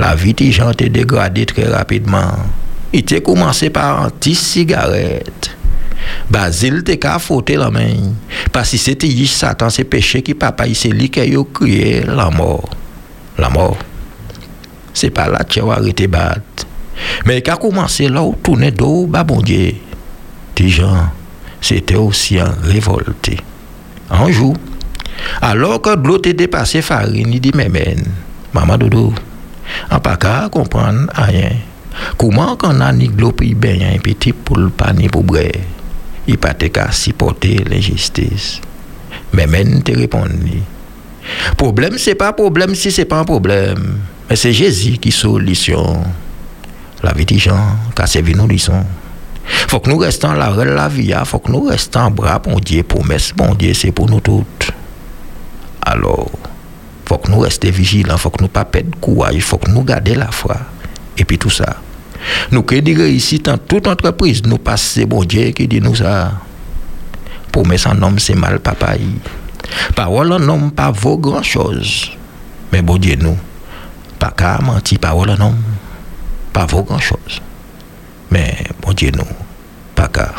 La 0.00 0.14
vie 0.14 0.32
des 0.32 0.50
gens 0.50 0.72
te 0.72 0.84
dégradée 0.84 1.44
très 1.44 1.68
rapidement. 1.68 2.32
Il 2.90 3.04
t'a 3.04 3.20
commencé 3.20 3.68
par 3.68 4.02
un 4.02 4.08
petit 4.08 4.34
cigarette. 4.34 5.54
Basile 6.30 6.82
te 6.82 6.92
ka 6.92 7.18
fauté 7.18 7.56
la 7.56 7.70
main. 7.70 8.14
Parce 8.50 8.70
que 8.70 8.78
c'était 8.78 9.10
Satan, 9.26 9.68
c'est 9.68 9.84
péché 9.84 10.22
qui 10.22 10.32
papa, 10.32 10.66
il 10.66 10.74
c'est 10.74 10.88
lui 10.88 11.10
qui 11.10 11.20
a 11.20 11.26
crié 11.52 12.02
la 12.06 12.30
mort. 12.30 12.70
La 13.36 13.50
mort. 13.50 13.76
C'est 14.94 15.10
pas 15.10 15.28
là 15.28 15.44
que 15.44 15.52
tu 15.52 15.60
as 15.60 15.70
arrêté 15.70 16.06
battre. 16.06 16.66
Mais 17.26 17.46
a 17.46 17.56
commencé 17.56 18.08
là 18.08 18.22
où 18.22 18.34
tourner 18.42 18.70
dos, 18.70 19.06
bah 19.06 19.22
bon. 19.22 19.42
Des 19.42 19.76
gens, 20.56 21.10
c'était 21.60 21.96
aussi 21.96 22.38
un 22.38 22.54
révolté. 22.62 23.36
Un 24.08 24.30
jour, 24.30 24.54
alors 25.42 25.82
que 25.82 25.90
l'autre 25.90 26.30
était 26.30 26.32
dépassé 26.32 26.80
farine, 26.80 27.34
il 27.34 27.40
dit, 27.40 27.52
mais 27.54 27.68
maman 28.54 28.78
dodo, 28.78 29.12
An 29.88 30.02
pa 30.04 30.16
ka 30.20 30.34
kompran 30.52 31.06
a 31.18 31.28
yen. 31.34 31.60
Kouman 32.20 32.54
kan 32.60 32.78
nan 32.80 33.00
ni 33.00 33.10
glop 33.12 33.42
i 33.44 33.52
ben 33.58 33.82
yan 33.82 34.02
pi 34.04 34.14
tip 34.14 34.44
pou 34.46 34.60
l 34.60 34.70
pa 34.74 34.92
ni 34.96 35.10
pou 35.12 35.26
bre. 35.26 35.48
I 36.30 36.36
pa 36.40 36.54
te 36.56 36.70
ka 36.74 36.88
sipote 36.94 37.56
l'injistis. 37.66 38.58
Men 39.34 39.52
men 39.52 39.80
te 39.86 39.96
repon 39.98 40.30
li. 40.44 40.62
Problem 41.60 41.98
se 42.00 42.16
pa 42.18 42.32
problem 42.36 42.74
si 42.78 42.92
se 42.94 43.06
pa 43.10 43.22
problem. 43.28 44.00
Men 44.30 44.38
se 44.38 44.54
jezi 44.54 44.96
ki 45.02 45.12
solisyon. 45.14 46.10
La 47.00 47.14
vi 47.16 47.24
ti 47.24 47.38
jan, 47.40 47.78
kase 47.96 48.20
vi 48.24 48.34
nou 48.36 48.50
lison. 48.50 48.84
Fok 49.70 49.88
nou 49.88 50.04
restan 50.04 50.36
la 50.38 50.50
rel 50.52 50.74
la 50.76 50.86
vi 50.92 51.08
ya, 51.10 51.24
fok 51.26 51.48
nou 51.50 51.70
restan 51.72 52.12
bra 52.16 52.36
pon 52.44 52.60
diye 52.60 52.84
pou 52.86 53.02
mes, 53.08 53.30
pon 53.36 53.56
diye 53.58 53.72
se 53.74 53.90
pou 53.94 54.10
nou 54.10 54.20
tout. 54.24 54.68
Alors, 55.80 56.28
faut 57.10 57.18
que 57.18 57.28
nous 57.28 57.40
restions 57.40 57.72
vigilants, 57.72 58.16
faut 58.16 58.30
que 58.30 58.40
nous 58.40 58.48
pas 58.48 58.64
perdre 58.64 58.96
courage, 59.00 59.40
faut 59.40 59.58
que 59.58 59.68
nous 59.68 59.82
gardions 59.82 60.16
la 60.16 60.30
foi. 60.30 60.56
Et 61.18 61.24
puis 61.24 61.38
tout 61.38 61.50
ça. 61.50 61.78
Nous 62.52 62.62
dit 62.62 62.94
réussite 62.94 63.46
dans 63.46 63.58
toute 63.58 63.88
entreprise, 63.88 64.42
nous 64.44 64.58
passons 64.58 65.02
bon 65.08 65.24
Dieu 65.24 65.50
qui 65.50 65.66
dit 65.66 65.80
nous 65.80 65.96
ça. 65.96 66.34
Promesse 67.50 67.86
en 67.86 68.00
homme, 68.00 68.20
c'est 68.20 68.36
mal 68.36 68.60
papa. 68.60 68.94
Parole 69.96 70.32
en 70.32 70.48
homme, 70.48 70.70
pas 70.70 70.92
vaut 70.92 71.18
grand 71.18 71.42
chose. 71.42 72.12
Mais 72.72 72.80
bon 72.80 72.96
Dieu, 72.96 73.16
nous, 73.18 73.36
pas 74.20 74.30
qu'à 74.30 74.60
mentir, 74.62 75.00
parole 75.00 75.30
en 75.30 75.40
homme, 75.40 75.62
pas 76.52 76.66
vaut 76.66 76.84
grand 76.84 77.00
chose. 77.00 77.42
Mais 78.30 78.56
bon 78.80 78.92
Dieu, 78.92 79.10
nous, 79.16 79.26
pas 79.96 80.06
qu'à 80.06 80.30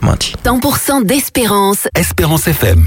mentir. 0.00 0.34
100% 0.44 1.06
d'espérance. 1.06 1.86
Espérance 1.94 2.48
FM. 2.48 2.84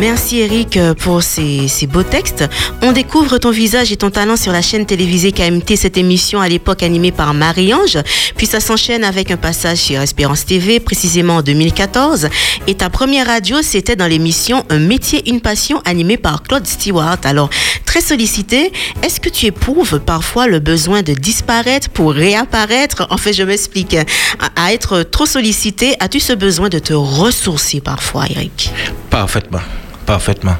Merci 0.00 0.40
Eric 0.40 0.76
euh, 0.76 0.92
pour 0.92 1.22
ces, 1.22 1.68
ces 1.68 1.86
beaux 1.86 2.02
textes. 2.02 2.44
On 2.82 2.90
découvre 2.92 3.38
ton 3.38 3.50
visage 3.50 3.92
et 3.92 3.96
ton 3.96 4.10
talent 4.10 4.36
sur 4.36 4.52
la 4.52 4.60
chaîne 4.60 4.86
télévisée 4.86 5.30
KMT, 5.30 5.76
cette 5.76 5.96
émission 5.96 6.40
à 6.40 6.48
l'époque 6.48 6.82
animée 6.82 7.12
par 7.12 7.32
Marie-Ange. 7.32 7.98
Puis 8.36 8.46
ça 8.46 8.58
s'enchaîne 8.58 9.04
avec 9.04 9.30
un 9.30 9.36
passage 9.36 9.78
sur 9.78 10.00
Espérance 10.00 10.44
TV, 10.44 10.80
précisément 10.80 11.36
en 11.36 11.42
2014. 11.42 12.28
Et 12.66 12.74
ta 12.74 12.90
première 12.90 13.28
radio, 13.28 13.62
c'était 13.62 13.94
dans 13.94 14.08
l'émission 14.08 14.64
Un 14.68 14.80
métier, 14.80 15.28
une 15.30 15.40
passion, 15.40 15.80
animée 15.84 16.16
par 16.16 16.42
Claude 16.42 16.66
Stewart. 16.66 17.18
Alors, 17.22 17.48
très 17.86 18.00
sollicité, 18.00 18.72
est-ce 19.02 19.20
que 19.20 19.28
tu 19.28 19.46
éprouves 19.46 20.00
parfois 20.00 20.48
le 20.48 20.58
besoin 20.58 21.02
de 21.02 21.12
disparaître 21.12 21.88
pour 21.90 22.12
réapparaître? 22.12 23.06
En 23.10 23.16
fait, 23.16 23.32
je 23.32 23.44
m'explique. 23.44 23.94
À, 23.94 24.66
à 24.66 24.72
être 24.72 25.04
trop 25.04 25.26
sollicité, 25.26 25.94
as-tu 26.00 26.18
ce 26.18 26.32
besoin 26.32 26.68
de 26.68 26.80
te 26.80 26.92
ressourcer 26.92 27.80
parfois, 27.80 28.24
Eric? 28.28 28.70
Parfaitement, 29.10 29.60
parfaitement. 30.06 30.56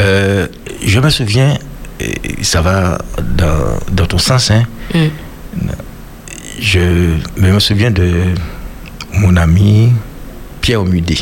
Euh, 0.00 0.46
je 0.84 0.98
me 1.00 1.10
souviens, 1.10 1.56
ça 2.42 2.60
va 2.62 2.98
dans, 3.22 3.78
dans 3.92 4.06
ton 4.06 4.18
sens, 4.18 4.50
hein, 4.50 4.62
Mm. 4.94 5.70
je 6.60 6.80
me 7.36 7.58
souviens 7.60 7.90
de 7.90 8.10
mon 9.14 9.36
ami 9.36 9.92
Pierre 10.60 10.80
Omudé. 10.82 11.18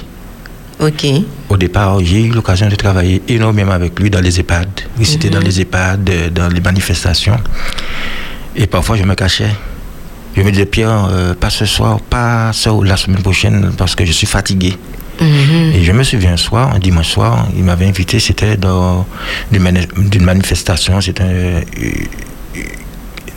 Ok. 0.81 1.07
Au 1.49 1.57
départ, 1.57 1.99
j'ai 2.05 2.23
eu 2.25 2.31
l'occasion 2.31 2.69
de 2.69 2.77
travailler 2.77 3.21
énormément 3.29 3.73
avec 3.73 3.99
lui 3.99 4.11
dans 4.11 4.21
les 4.21 4.39
EHPAD. 4.39 4.69
Oui, 4.99 5.05
c'était 5.05 5.29
dans 5.31 5.41
les 5.41 5.61
EHPAD, 5.61 6.09
euh, 6.11 6.31
dans 6.31 6.49
les 6.49 6.61
manifestations. 6.61 7.37
Et 8.55 8.67
parfois, 8.67 8.97
je 8.97 9.03
me 9.03 9.15
cachais. 9.15 9.51
Je 10.37 10.43
me 10.43 10.51
disais, 10.51 10.67
Pierre, 10.67 11.09
euh, 11.11 11.35
pas 11.35 11.51
ce 11.51 11.67
soir, 11.67 12.01
pas 12.01 12.53
ça 12.53 12.71
la 12.85 12.97
semaine 12.97 13.23
prochaine, 13.23 13.73
parce 13.77 13.95
que 13.97 14.05
je 14.05 14.13
suis 14.13 14.27
fatigué. 14.27 14.77
Mhm. 15.21 15.73
Et 15.75 15.83
je 15.85 15.93
me 15.93 16.03
souviens 16.05 16.33
un 16.35 16.37
soir, 16.37 16.73
un 16.75 16.79
dimanche 16.79 17.09
soir, 17.09 17.49
il 17.57 17.65
m'avait 17.65 17.87
invité, 17.87 18.19
c'était 18.21 18.57
dans 18.57 19.07
d'une 19.51 19.63
mani- 19.63 19.87
manifestation, 20.21 21.01
c'était 21.01 21.23
euh, 21.25 21.61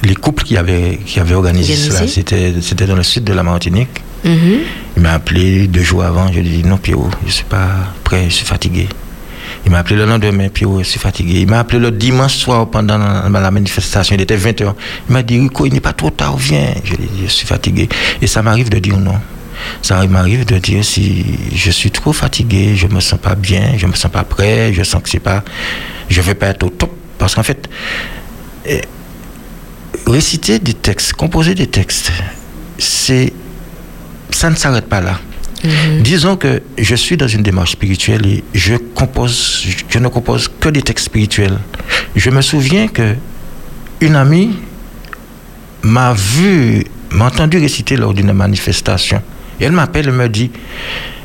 les 0.04 0.16
couples 0.16 0.44
qui 0.44 0.58
avaient, 0.58 1.00
qui 1.06 1.20
avaient 1.20 1.36
organisé, 1.36 1.74
Organisé. 1.74 1.98
cela. 1.98 2.08
C'était, 2.08 2.54
c'était 2.62 2.86
dans 2.86 2.96
le 2.96 3.04
sud 3.04 3.24
de 3.24 3.34
la 3.34 3.44
Martinique. 3.44 3.90
Mhm. 4.24 4.60
Il 4.98 5.04
m'a 5.04 5.14
appelé 5.14 5.68
deux 5.68 5.84
jours 5.84 6.04
avant, 6.04 6.28
je 6.32 6.40
lui 6.40 6.48
ai 6.54 6.62
dit 6.62 6.68
non 6.68 6.78
Pierrot, 6.78 7.10
je 7.26 7.32
suis 7.32 7.44
pas 7.46 7.70
prêt, 8.04 8.26
je 8.30 8.36
suis 8.36 8.46
fatigué. 8.46 8.88
Il 9.66 9.72
m'a 9.72 9.80
appelé 9.80 9.96
le 9.96 10.06
lendemain, 10.06 10.50
Pierrot, 10.50 10.80
je 10.80 10.88
suis 10.90 11.00
fatigué. 11.00 11.40
Il 11.42 11.48
m'a 11.48 11.60
appelé 11.60 11.80
le 11.80 11.92
dimanche 11.92 12.36
soir 12.36 12.68
pendant 12.70 12.98
la, 12.98 13.28
la 13.30 13.52
manifestation, 13.52 14.16
il 14.16 14.22
était 14.22 14.38
20h. 14.38 14.74
Il 15.10 15.14
m'a 15.14 15.22
dit 15.22 15.40
Rico, 15.40 15.66
il 15.68 15.74
n'est 15.74 15.80
pas 15.80 15.94
trop 15.94 16.10
tard, 16.10 16.36
viens. 16.38 16.74
Je 16.84 16.96
lui 16.96 17.04
ai 17.04 17.08
dit 17.08 17.22
je 17.26 17.32
suis 17.32 17.46
fatigué. 17.48 17.88
Et 18.22 18.28
ça 18.28 18.42
m'arrive 18.42 18.70
de 18.70 18.80
dire 18.80 18.98
non. 18.98 19.16
Ça 19.82 20.06
m'arrive 20.08 20.46
de 20.46 20.58
dire 20.58 20.84
si 20.84 21.26
je 21.54 21.72
suis 21.72 21.92
trop 21.92 22.14
fatigué, 22.14 22.76
je 22.76 22.88
me 22.88 23.00
sens 23.00 23.20
pas 23.20 23.36
bien, 23.36 23.78
je 23.78 23.88
me 23.88 23.94
sens 23.94 24.12
pas 24.12 24.24
prêt, 24.24 24.74
je 24.74 24.84
sens 24.84 25.02
que 25.02 25.10
c'est 25.10 25.20
pas, 25.20 25.44
je 26.10 26.22
vais 26.22 26.36
pas 26.36 26.48
être 26.48 26.64
au 26.64 26.70
top. 26.70 26.92
Parce 27.18 27.36
qu'en 27.36 27.44
fait, 27.44 27.70
eh, 28.66 28.82
réciter 30.08 30.60
des 30.60 30.74
textes, 30.74 31.14
composer 31.14 31.56
des 31.56 31.68
textes, 31.68 32.12
c'est, 32.78 33.34
ça 34.32 34.50
ne 34.50 34.56
s'arrête 34.56 34.88
pas 34.88 35.02
là. 35.02 35.20
Disons 36.00 36.38
que 36.38 36.62
je 36.78 36.96
suis 36.96 37.18
dans 37.18 37.28
une 37.28 37.44
démarche 37.44 37.74
spirituelle 37.74 38.26
et 38.26 38.44
je 38.54 38.76
compose, 38.76 39.64
je 39.90 40.00
ne 40.00 40.08
compose 40.08 40.50
que 40.60 40.70
des 40.70 40.82
textes 40.82 41.06
spirituels. 41.06 41.60
Je 42.16 42.30
me 42.32 42.42
souviens 42.42 42.88
que 42.88 43.16
une 44.00 44.16
amie 44.16 44.58
m'a 45.84 46.14
vu, 46.14 46.84
m'a 47.12 47.28
entendu 47.28 47.60
réciter 47.60 47.96
lors 47.96 48.14
d'une 48.14 48.34
manifestation. 48.34 49.22
Et 49.62 49.66
elle 49.66 49.72
m'appelle 49.72 50.08
et 50.10 50.12
me 50.12 50.28
dit 50.28 50.52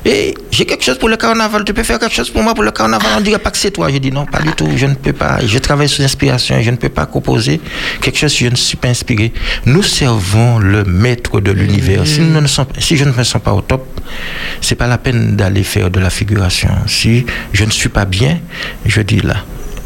Hé, 0.05 0.35
j'ai 0.53 0.67
quelque 0.67 0.85
chose 0.85 0.99
pour 0.99 1.09
le 1.09 1.17
carnaval, 1.17 1.65
tu 1.65 1.75
peux 1.75 1.83
faire 1.83 1.99
quelque 1.99 2.15
chose 2.15 2.31
pour 2.31 2.41
moi 2.41 2.55
pour 2.55 2.63
le 2.63 2.71
carnaval? 2.71 3.09
On 3.17 3.21
dirait 3.21 3.41
pas 3.41 3.51
que 3.51 3.57
c'est 3.57 3.73
toi. 3.73 3.91
J'ai 3.91 3.99
dit 3.99 4.13
non, 4.13 4.25
pas 4.25 4.39
du 4.41 4.53
tout, 4.53 4.69
je 4.77 4.87
ne 4.87 4.95
peux 4.95 5.13
pas. 5.13 5.39
Je 5.45 5.59
travaille 5.59 5.89
sous 5.89 6.01
inspiration, 6.03 6.63
je 6.63 6.71
ne 6.71 6.77
peux 6.77 6.89
pas 6.91 7.07
composer 7.07 7.61
quelque 8.01 8.17
chose 8.17 8.31
si 8.33 8.45
je 8.45 8.51
ne 8.51 8.55
suis 8.57 8.77
pas 8.77 8.87
inspiré. 8.87 9.33
Nous 9.65 9.83
servons 9.83 10.59
le 10.61 10.85
maître 10.85 11.41
de 11.41 11.51
l'univers. 11.51 12.07
Si, 12.07 12.21
nous 12.21 12.41
ne 12.41 12.47
sommes- 12.47 12.67
si 12.79 12.97
je 12.97 13.05
ne 13.05 13.11
me 13.11 13.25
sens 13.25 13.43
pas 13.43 13.53
au 13.53 13.63
top, 13.63 13.85
c'est 14.61 14.77
pas 14.77 14.87
la 14.87 14.99
peine 14.99 15.35
d'aller 15.35 15.65
faire 15.65 15.91
de 15.91 15.99
la 15.99 16.11
figuration. 16.11 16.71
Si 16.87 17.27
je 17.53 17.65
ne 17.65 17.71
suis 17.73 17.89
pas 17.89 18.05
bien, 18.05 18.39
je 18.85 19.01
dis 19.01 19.21
là. 19.23 19.39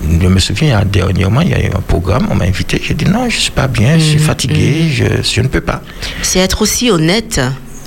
Je 0.03 0.27
me 0.29 0.39
souviens, 0.39 0.83
dernièrement, 0.85 1.41
il 1.41 1.51
y 1.51 1.55
a 1.55 1.61
eu 1.65 1.69
un 1.75 1.81
programme, 1.81 2.27
on 2.31 2.35
m'a 2.35 2.45
invité, 2.45 2.81
j'ai 2.87 2.95
dit 2.95 3.05
non, 3.07 3.29
je 3.31 3.37
suis 3.39 3.51
pas 3.53 3.69
bien, 3.69 3.99
je 3.99 4.05
suis 4.05 4.19
fatigué, 4.19 4.89
je, 4.93 5.05
je 5.23 5.41
ne 5.41 5.49
peux 5.49 5.61
pas. 5.63 5.81
C'est 6.23 6.41
être 6.41 6.61
aussi 6.63 6.91
honnête 6.91 7.41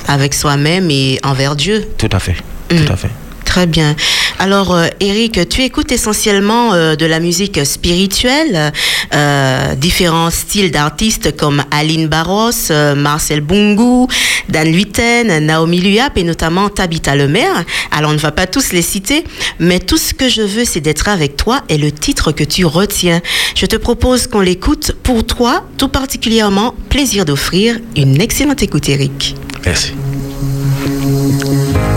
avec 0.07 0.33
soi-même 0.33 0.89
et 0.91 1.19
envers 1.23 1.55
Dieu. 1.55 1.87
Tout 1.97 2.09
à 2.11 2.19
fait, 2.19 2.35
Mm. 2.71 2.85
tout 2.85 2.93
à 2.93 2.95
fait. 2.95 3.09
Très 3.45 3.67
bien. 3.67 3.95
Alors, 4.39 4.73
euh, 4.73 4.87
Eric, 4.99 5.47
tu 5.47 5.61
écoutes 5.61 5.91
essentiellement 5.91 6.73
euh, 6.73 6.95
de 6.95 7.05
la 7.05 7.19
musique 7.19 7.63
spirituelle, 7.65 8.71
euh, 9.13 9.75
différents 9.75 10.31
styles 10.31 10.71
d'artistes 10.71 11.35
comme 11.37 11.61
Aline 11.69 12.07
Barros, 12.07 12.49
Marcel 12.95 13.41
Bungu, 13.41 14.07
Dan 14.49 14.71
Luiten, 14.71 15.45
Naomi 15.45 15.81
Luap 15.81 16.17
et 16.17 16.23
notamment 16.23 16.69
Tabitha 16.69 17.15
Lemaire. 17.15 17.63
Alors, 17.91 18.09
on 18.09 18.15
ne 18.15 18.19
va 18.19 18.31
pas 18.31 18.47
tous 18.47 18.71
les 18.71 18.81
citer, 18.81 19.23
mais 19.59 19.79
tout 19.79 19.97
ce 19.97 20.15
que 20.15 20.29
je 20.29 20.41
veux, 20.41 20.65
c'est 20.65 20.81
d'être 20.81 21.07
avec 21.07 21.35
toi 21.37 21.61
et 21.69 21.77
le 21.77 21.91
titre 21.91 22.31
que 22.31 22.43
tu 22.43 22.65
retiens. 22.65 23.21
Je 23.55 23.67
te 23.67 23.75
propose 23.75 24.25
qu'on 24.25 24.39
l'écoute 24.41 24.93
pour 25.03 25.25
toi, 25.27 25.63
tout 25.77 25.89
particulièrement, 25.89 26.73
plaisir 26.89 27.25
d'offrir 27.25 27.77
une 27.95 28.19
excellente 28.19 28.63
écoute, 28.63 28.89
Eric. 28.89 29.35
Merci. 29.65 29.95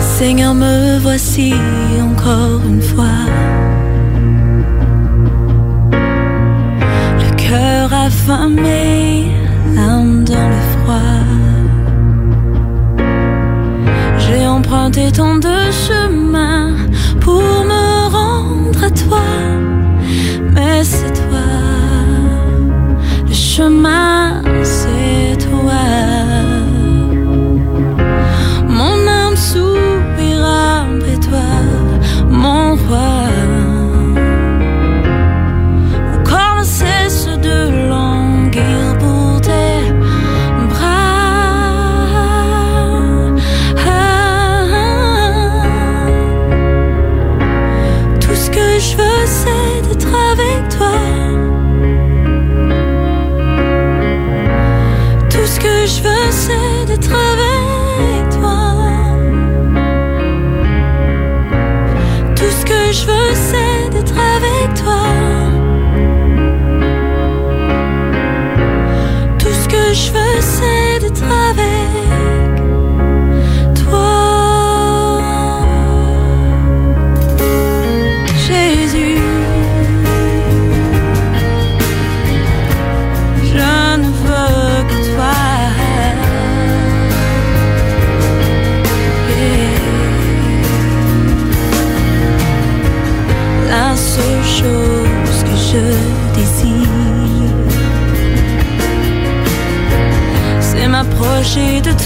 Seigneur, 0.00 0.54
me 0.54 0.98
voici 1.00 1.52
encore 2.00 2.60
une 2.64 2.80
fois. 2.80 3.18
Le 7.20 7.36
cœur 7.36 7.92
affamé, 7.92 9.26
l'âme 9.74 10.24
dans 10.24 10.48
le 10.48 10.62
froid. 10.72 11.24
J'ai 14.18 14.46
emprunté 14.46 15.10
tant 15.12 15.36
de 15.36 15.56
chemins 15.86 16.76
pour 17.20 17.42
me 17.42 18.08
rendre 18.08 18.84
à 18.84 18.90
toi. 18.90 19.26
Mais 20.54 20.84
c'est 20.84 21.12
toi, 21.12 21.48
le 23.28 23.34
chemin, 23.34 24.40
c'est 24.62 25.36
toi. 25.38 26.55
Soupira 29.36 30.84
après 30.84 31.18
toi, 31.18 31.50
mon 32.28 32.74
roi. 32.74 33.28
Mon 36.10 36.24
corps 36.24 36.56
ne 36.58 36.64
cesse 36.64 37.28
de 37.42 37.88
languir 37.88 38.85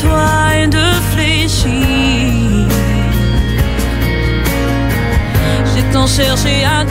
et 0.04 0.66
de 0.66 0.86
fléchir. 1.12 2.68
J'ai 5.74 5.82
tant 5.92 6.06
cherché 6.06 6.64
à 6.64 6.84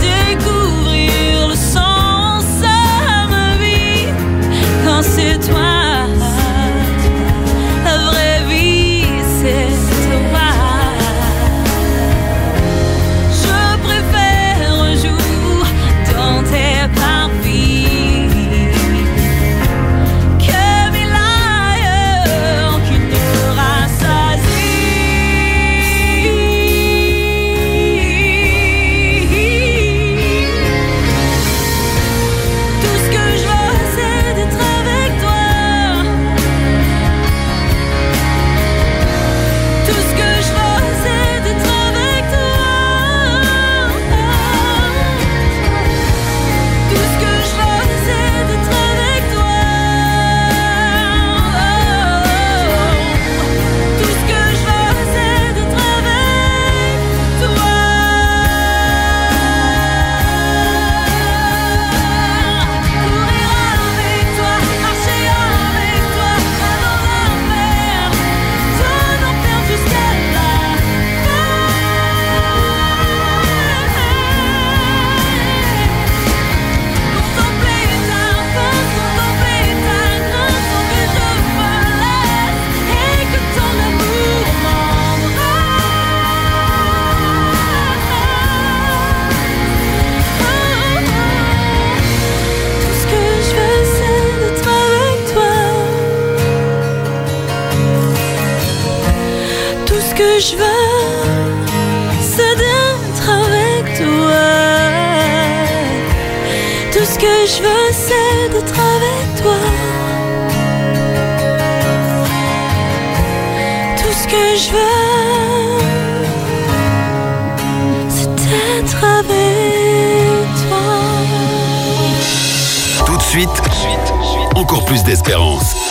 d'espérance. 125.10 125.89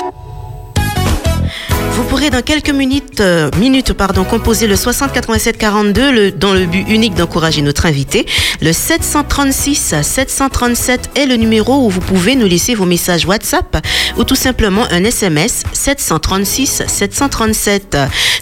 Dans 2.38 2.44
quelques 2.44 2.70
minutes, 2.70 3.20
euh, 3.20 3.50
minutes 3.58 3.92
pardon, 3.94 4.22
composer 4.22 4.68
le 4.68 4.76
60 4.76 5.10
87 5.10 5.58
42 5.58 6.12
le, 6.12 6.30
dans 6.30 6.54
le 6.54 6.66
but 6.66 6.84
unique 6.88 7.14
d'encourager 7.14 7.62
notre 7.62 7.84
invité. 7.84 8.26
Le 8.60 8.72
736 8.72 9.96
737 10.02 11.10
est 11.16 11.26
le 11.26 11.34
numéro 11.34 11.84
où 11.84 11.90
vous 11.90 12.00
pouvez 12.00 12.36
nous 12.36 12.46
laisser 12.46 12.76
vos 12.76 12.84
messages 12.84 13.26
WhatsApp 13.26 13.84
ou 14.16 14.22
tout 14.22 14.36
simplement 14.36 14.84
un 14.92 15.02
SMS 15.02 15.64
736 15.72 16.84
737. 16.86 17.96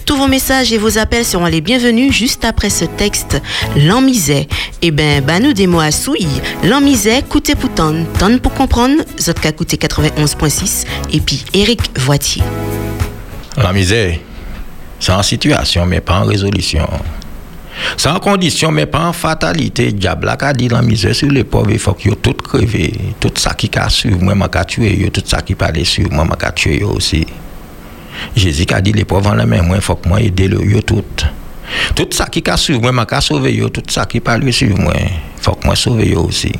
Tous 0.05 0.15
vos 0.15 0.27
messages 0.27 0.71
et 0.71 0.77
vos 0.77 0.99
appels 0.99 1.25
seront 1.25 1.47
les 1.47 1.61
bienvenus 1.61 2.13
juste 2.13 2.45
après 2.45 2.69
ce 2.69 2.85
texte. 2.85 3.41
L'enmisait. 3.75 4.47
Eh 4.83 4.91
ben, 4.91 5.23
nous 5.41 5.53
des 5.53 5.65
mots 5.65 5.79
à 5.79 5.89
souille. 5.89 6.27
L'enmisait, 6.63 7.23
coûté 7.27 7.55
pour 7.55 7.73
tonne. 7.73 8.05
Tonne 8.19 8.39
pour 8.41 8.53
comprendre. 8.53 9.01
Zotka 9.19 9.51
coûté 9.53 9.77
91.6. 9.77 10.85
Et 11.13 11.19
puis 11.19 11.43
Eric 11.55 11.81
Voitier. 11.97 12.43
La 13.57 13.73
misère, 13.73 14.19
c'est 14.99 15.11
en 15.11 15.23
situation, 15.23 15.87
mais 15.87 15.99
pas 15.99 16.19
en 16.19 16.25
résolution. 16.25 16.87
C'est 17.97 18.09
en 18.09 18.19
condition, 18.19 18.71
mais 18.71 18.85
pas 18.85 19.07
en 19.07 19.13
fatalité. 19.13 19.91
Diable 19.91 20.29
a 20.39 20.53
dit 20.53 20.67
la 20.67 20.83
misère 20.83 21.15
sur 21.15 21.29
les 21.29 21.43
pauvres, 21.43 21.71
il 21.71 21.79
faut 21.79 21.93
qu'ils 21.93 22.15
tout 22.17 22.33
crevé. 22.33 22.93
Tout 23.19 23.31
ça 23.35 23.55
qui 23.55 23.71
a 23.75 23.89
suivi, 23.89 24.15
moi, 24.23 24.35
m'a 24.35 24.47
tué, 24.47 25.09
tout 25.11 25.23
ça 25.25 25.41
qui 25.41 25.55
parlait 25.55 25.85
sur 25.85 26.07
moi, 26.11 26.23
m'a 26.23 26.51
tué 26.51 26.83
aussi. 26.83 27.25
Jésus 28.35 28.65
a 28.71 28.79
dit 28.79 28.93
les 28.93 29.05
pauvres 29.05 29.31
en 29.31 29.33
la 29.33 29.47
main, 29.47 29.63
moi, 29.63 29.77
il 29.77 29.81
faut 29.81 29.95
que 29.95 30.07
moi 30.07 30.21
aider 30.21 30.47
le 30.47 30.81
tout. 30.83 31.03
Tout 31.95 32.07
ça 32.11 32.25
qui 32.27 32.43
a 32.47 32.57
suivi, 32.57 32.79
moi, 32.79 32.91
m'a 32.91 33.21
sauvé. 33.21 33.59
Tout 33.73 33.81
ça 33.89 34.05
qui 34.05 34.19
parle 34.19 34.53
sur 34.53 34.77
moi, 34.77 34.93
il 34.97 35.41
faut 35.41 35.53
que 35.53 35.65
moi 35.65 35.75
sauve 35.75 36.03
aussi. 36.15 36.51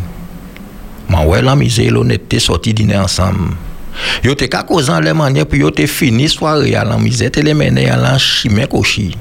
Mais 1.09 1.25
ouais, 1.25 1.43
la 1.43 1.55
misère 1.55 1.85
et 1.85 1.89
l'honnêteté 1.89 2.39
sortis 2.39 2.73
dîner 2.73 2.97
ensemble. 2.97 3.55
Yo 4.23 4.35
te 4.35 4.47
ka 4.47 4.63
kozan 4.63 5.01
le 5.01 5.13
manye 5.13 5.45
puis 5.45 5.59
yo 5.59 5.71
te 5.71 5.85
fini 5.87 6.29
soirée 6.29 6.75
à 6.75 6.83
la 6.83 6.97
misère 6.97 7.31
te 7.31 7.39
les 7.39 7.53
mener 7.53 7.89
à 7.89 7.97
la 7.97 8.17
chimé 8.17 8.67
kochi. 8.67 9.15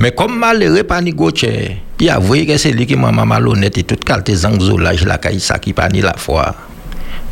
Mais 0.00 0.12
comme 0.12 0.38
malheureux 0.38 0.82
pas 0.82 1.00
ni 1.00 1.12
goche, 1.12 1.44
il 1.98 2.10
a 2.10 2.16
avoué 2.16 2.46
que 2.46 2.56
c'est 2.56 2.72
lui 2.72 2.86
qui 2.86 2.96
m'a 2.96 3.10
malhonnête 3.12 3.78
et 3.78 3.82
tout 3.82 3.96
qualité 3.96 4.34
zangzolage 4.34 5.04
la 5.04 5.18
caille 5.18 5.40
ça 5.40 5.58
qui 5.58 5.72
pas 5.72 5.88
ni 5.88 6.00
la 6.00 6.14
foi. 6.16 6.54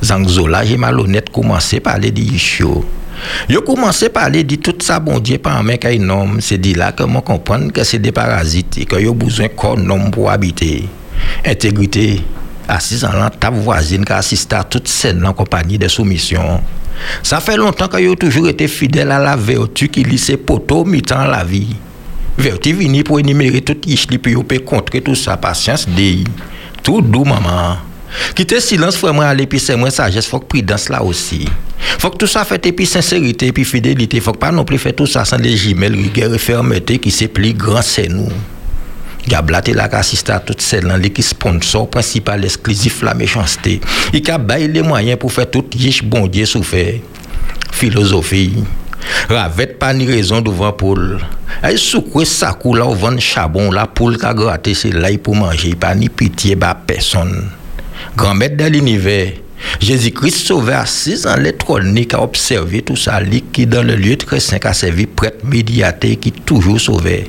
Zangzolage 0.02 0.72
et 0.72 0.76
malhonnête 0.76 1.30
commencé 1.30 1.78
à 1.78 1.80
parler 1.80 2.10
de 2.10 2.20
Yishio. 2.20 2.84
Yo 3.48 3.62
à 3.62 4.08
parler 4.08 4.44
de 4.44 4.56
tout 4.56 4.74
ça 4.80 4.98
bon 4.98 5.22
un 5.44 5.62
mec 5.62 5.84
un 5.84 6.08
homme, 6.08 6.40
c'est 6.40 6.58
dit 6.58 6.74
là 6.74 6.92
que 6.92 7.02
moi 7.02 7.22
comprendre 7.22 7.72
que 7.72 7.84
c'est 7.84 7.98
des 7.98 8.12
parasites 8.12 8.78
et 8.78 8.84
que 8.84 8.96
yo 8.96 9.12
besoin 9.12 9.48
corps 9.48 9.78
homme 9.78 10.10
pour 10.10 10.30
habiter. 10.30 10.88
Intégrité 11.44 12.22
assise 12.68 13.04
en 13.04 13.12
la 13.12 13.30
table 13.30 13.58
voisine 13.58 14.04
qui 14.04 14.12
assiste 14.12 14.52
à 14.52 14.64
toute 14.64 14.88
scène 14.88 15.26
en 15.26 15.32
compagnie 15.32 15.78
de 15.78 15.88
soumission. 15.88 16.60
Sa 17.26 17.40
fe 17.44 17.56
lontan 17.60 17.90
ka 17.92 18.00
yo 18.02 18.16
toujou 18.18 18.50
ete 18.50 18.68
fidel 18.70 19.12
a 19.14 19.20
la 19.22 19.36
vertu 19.38 19.88
ki 19.92 20.04
li 20.08 20.18
se 20.20 20.36
poto 20.36 20.82
mitan 20.84 21.28
la 21.30 21.42
vi. 21.46 21.66
Vertu 22.40 22.72
vini 22.78 23.02
pou 23.06 23.20
enimere 23.20 23.62
tout 23.64 23.86
ish 23.90 24.08
li 24.10 24.20
pi 24.22 24.36
yo 24.36 24.44
pe 24.46 24.60
kontre 24.64 25.02
tout 25.04 25.18
sa 25.18 25.36
pasyans 25.40 25.86
deyi. 25.96 26.26
Tout 26.84 27.04
dou 27.04 27.26
maman. 27.28 27.80
Kite 28.34 28.58
silans 28.64 28.96
fweman 28.98 29.28
ale 29.28 29.46
pi 29.50 29.60
semwen 29.62 29.92
sajes 29.94 30.28
fok 30.30 30.48
pridans 30.50 30.88
la 30.90 31.02
osi. 31.06 31.44
Fok 32.00 32.16
tout 32.20 32.30
sa 32.30 32.46
fete 32.48 32.72
pi 32.76 32.86
sincerite 32.88 33.50
pi 33.56 33.66
fidelite. 33.68 34.22
Fok 34.24 34.40
pa 34.40 34.50
non 34.54 34.66
pli 34.68 34.80
fete 34.80 35.02
tout 35.02 35.10
sa 35.10 35.26
san 35.28 35.42
le 35.44 35.52
jimel, 35.54 35.98
rigere 35.98 36.40
fermete 36.40 36.98
ki 37.02 37.12
se 37.14 37.28
pli 37.32 37.52
gran 37.56 37.84
se 37.86 38.08
nou. 38.10 38.32
Gabla 39.28 39.60
te 39.62 39.72
la 39.72 39.88
ka 39.88 39.98
assiste 39.98 40.30
à 40.30 40.40
toute 40.40 40.62
celle 40.62 40.86
là 40.86 40.98
qui 40.98 41.22
sponsor 41.22 41.88
principal 41.90 42.44
exclusif 42.44 43.02
la 43.02 43.14
méchanceté. 43.14 43.80
Il 44.12 44.30
a 44.30 44.38
baillé 44.38 44.68
les 44.68 44.82
moyens 44.82 45.18
pour 45.18 45.32
faire 45.32 45.50
tout 45.50 45.64
yish 45.74 46.02
bon 46.02 46.26
Dieu 46.26 46.46
souffert. 46.46 46.94
Philosophie. 47.72 48.64
Ravette 49.28 49.78
pas 49.78 49.92
ni 49.94 50.06
raison 50.06 50.40
devant 50.40 50.72
poule. 50.72 51.18
Elle 51.62 51.78
soukou 51.78 52.24
sa 52.24 52.52
kou 52.52 52.74
là 52.74 52.86
au 52.86 52.94
vent 52.94 53.18
charbon 53.18 53.70
la 53.70 53.86
poule 53.86 54.18
ka 54.18 54.34
gratter 54.34 54.74
c'est 54.74 54.92
là 54.92 55.08
pour 55.22 55.36
manger 55.36 55.74
pas 55.74 55.94
ni 55.94 56.08
pitié 56.08 56.54
ba 56.54 56.74
personne. 56.74 57.50
Grand 58.16 58.34
maître 58.34 58.56
de 58.56 58.64
l'univers. 58.64 59.32
Jésus-Christ 59.78 60.46
sauvé 60.46 60.72
assis 60.72 61.26
en 61.26 61.36
l'électronique 61.36 62.14
a 62.14 62.22
observé 62.22 62.80
tout 62.80 62.96
ça, 62.96 63.20
qui 63.52 63.66
dans 63.66 63.82
le 63.82 63.94
lieu 63.94 64.16
très 64.16 64.40
saint 64.40 64.58
a 64.62 64.72
servi 64.72 65.06
prêtre 65.06 65.44
médiateur 65.44 66.12
qui 66.18 66.32
toujours 66.32 66.80
sauvé 66.80 67.28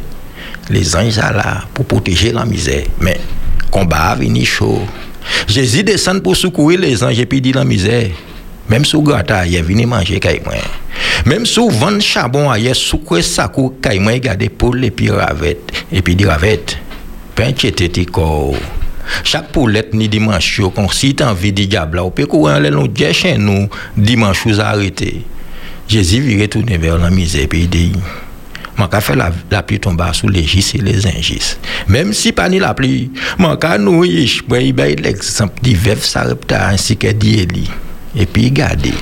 les 0.70 0.96
anges 0.96 1.14
sont 1.14 1.22
là 1.22 1.64
pour 1.74 1.86
protéger 1.86 2.32
la 2.32 2.46
misère. 2.46 2.84
Mais 3.00 3.20
combat 3.70 4.16
venu 4.16 4.46
chaud. 4.46 4.82
Jésus 5.48 5.84
descend 5.84 6.22
pour 6.22 6.36
secourir 6.36 6.80
les 6.80 7.04
anges 7.04 7.20
et 7.20 7.26
puis 7.26 7.42
dit 7.42 7.54
la 7.54 7.64
misère. 7.64 8.10
Même 8.70 8.86
sous 8.86 9.02
gata, 9.02 9.46
il 9.46 9.56
est 9.56 9.62
venu 9.62 9.86
manger 9.86 10.20
caïmouin. 10.20 10.56
Même 11.26 11.46
sous 11.46 11.70
vent 11.70 12.00
charbon, 12.00 12.54
il 12.56 12.68
est 12.68 12.74
secoué 12.74 13.22
sakou 13.22 13.74
caïmouin, 13.82 14.18
garder 14.18 14.50
poule 14.50 14.86
et 14.86 14.92
puis 14.92 15.10
ravette. 15.10 15.72
Et 15.92 16.02
puis 16.02 16.16
dit 16.16 16.26
ravette. 16.26 16.78
Pain 17.36 17.52
tchété 17.52 18.06
corps. 18.06 18.56
Chaque 19.24 19.52
poulette 19.52 19.94
ni 19.94 20.08
dimanche, 20.08 20.62
qu'on 20.74 20.90
si 20.90 21.16
t'as 21.16 21.32
envie 21.32 21.52
de 21.52 21.64
diable, 21.66 22.00
on 22.00 22.12
peut 22.12 22.26
courir 22.26 22.60
les 22.60 22.70
longs 22.70 22.88
chez 23.12 23.38
nous, 23.38 23.68
dimanche, 23.98 24.46
vous 24.46 24.60
arrêtez. 24.60 25.22
Jésus 25.88 26.22
vit 26.22 26.42
retourner 26.42 26.78
vers 26.78 26.98
la 26.98 27.10
misère 27.10 27.42
et 27.42 27.48
puis 27.48 27.62
il 27.62 27.70
dit, 27.70 27.92
man 28.78 28.90
ka 28.92 29.02
fè 29.04 29.16
la, 29.20 29.30
la 29.52 29.62
pli 29.68 29.80
tomba 29.84 30.12
sou 30.16 30.32
le 30.32 30.44
jis 30.46 30.74
e 30.78 30.82
le 30.84 30.96
zanjis. 31.04 31.56
Mem 31.92 32.14
si 32.18 32.34
pa 32.36 32.48
ni 32.52 32.62
la 32.62 32.74
pli, 32.78 33.10
man 33.42 33.58
ka 33.62 33.78
nou 33.82 34.06
yish, 34.08 34.42
mwen 34.48 34.68
yi 34.68 34.74
bay 34.76 34.98
l'eksemp 35.00 35.62
di 35.64 35.76
vev 35.78 36.04
sa 36.08 36.26
repta 36.30 36.66
ansi 36.70 36.98
ke 37.00 37.14
di 37.18 37.38
eli. 37.44 37.66
E 38.12 38.28
pi 38.28 38.50
gade, 38.56 38.94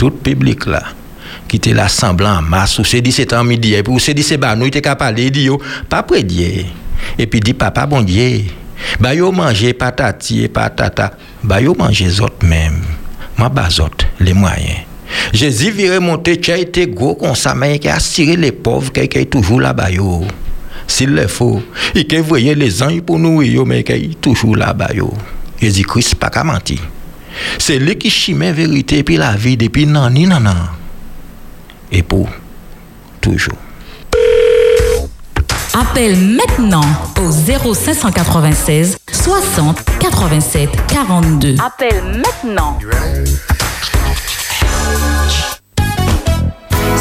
tout 0.00 0.22
publik 0.24 0.66
la, 0.70 0.82
ki 1.50 1.60
te 1.62 1.74
la 1.76 1.88
semblan 1.92 2.46
mas, 2.46 2.74
ou 2.80 2.88
se 2.88 3.02
di 3.04 3.14
se 3.14 3.26
tan 3.28 3.46
mi 3.46 3.58
diye, 3.60 3.84
ou 3.86 4.02
se 4.02 4.14
di 4.16 4.24
se 4.26 4.38
ba 4.40 4.54
nou 4.58 4.66
yi 4.66 4.74
te 4.74 4.82
ka 4.84 4.96
pale, 4.98 5.28
di 5.34 5.46
yo, 5.50 5.60
pa 5.90 6.02
pre 6.06 6.24
diye, 6.26 6.66
e 7.14 7.28
pi 7.30 7.42
di 7.42 7.54
papa 7.58 7.86
bon 7.90 8.06
diye, 8.06 8.48
ba 9.02 9.14
yo 9.14 9.30
manje 9.34 9.70
patati 9.78 10.42
e 10.46 10.50
patata, 10.50 11.12
ba 11.42 11.62
yo 11.62 11.76
manje 11.78 12.08
zot 12.10 12.42
mem, 12.46 12.80
man 13.38 13.54
ba 13.54 13.68
zot 13.70 14.08
le 14.22 14.34
mwayen. 14.34 14.91
Jésus 15.32 15.70
virait 15.70 16.00
monter, 16.00 16.38
qui 16.38 16.52
a 16.52 16.58
été 16.58 16.86
gros 16.86 17.14
comme 17.14 17.34
ça, 17.34 17.54
mais 17.54 17.78
qui 17.78 17.88
a 17.88 17.96
attiré 17.96 18.36
les 18.36 18.52
pauvres, 18.52 18.92
qui 18.92 19.00
est 19.00 19.30
toujours 19.30 19.60
là-bas. 19.60 19.88
S'il 20.86 21.10
le 21.10 21.26
faut, 21.26 21.62
il 21.94 22.06
que 22.06 22.16
voyait 22.16 22.54
les 22.54 22.82
anges 22.82 23.02
pour 23.02 23.18
nous, 23.18 23.42
mais 23.64 23.82
qui 23.82 23.92
est 23.92 24.20
toujours 24.20 24.56
là-bas. 24.56 24.90
Jésus-Christ, 25.60 26.16
pas 26.16 26.30
qu'à 26.30 26.44
mentir. 26.44 26.80
C'est 27.58 27.78
lui 27.78 27.96
qui 27.96 28.10
chimait 28.10 28.52
vérité, 28.52 28.98
et 28.98 29.02
puis 29.02 29.16
la 29.16 29.34
vie, 29.36 29.56
depuis 29.56 29.86
non, 29.86 30.10
ni 30.10 30.26
non, 30.26 30.40
non. 30.40 30.50
Et 31.90 32.02
pour 32.02 32.28
toujours. 33.20 33.58
Appelle 35.74 36.16
maintenant 36.18 36.84
au 37.18 37.30
0596 37.30 38.98
60 39.10 39.82
87 40.00 40.68
42. 40.88 41.56
Appelle 41.64 42.02
maintenant. 42.04 42.78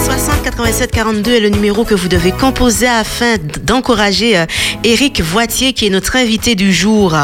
60 0.04 0.44
87 0.44 0.92
42 0.92 1.32
est 1.32 1.40
le 1.40 1.50
numéro 1.50 1.84
que 1.86 1.94
vous 1.94 2.08
devez 2.08 2.32
composer 2.32 2.88
afin 2.88 3.36
d'encourager 3.64 4.38
euh, 4.38 4.46
Eric 4.84 5.22
Voitier 5.22 5.74
qui 5.74 5.88
est 5.88 5.90
notre 5.90 6.16
invité 6.16 6.56
du 6.56 6.74
jour 6.74 7.16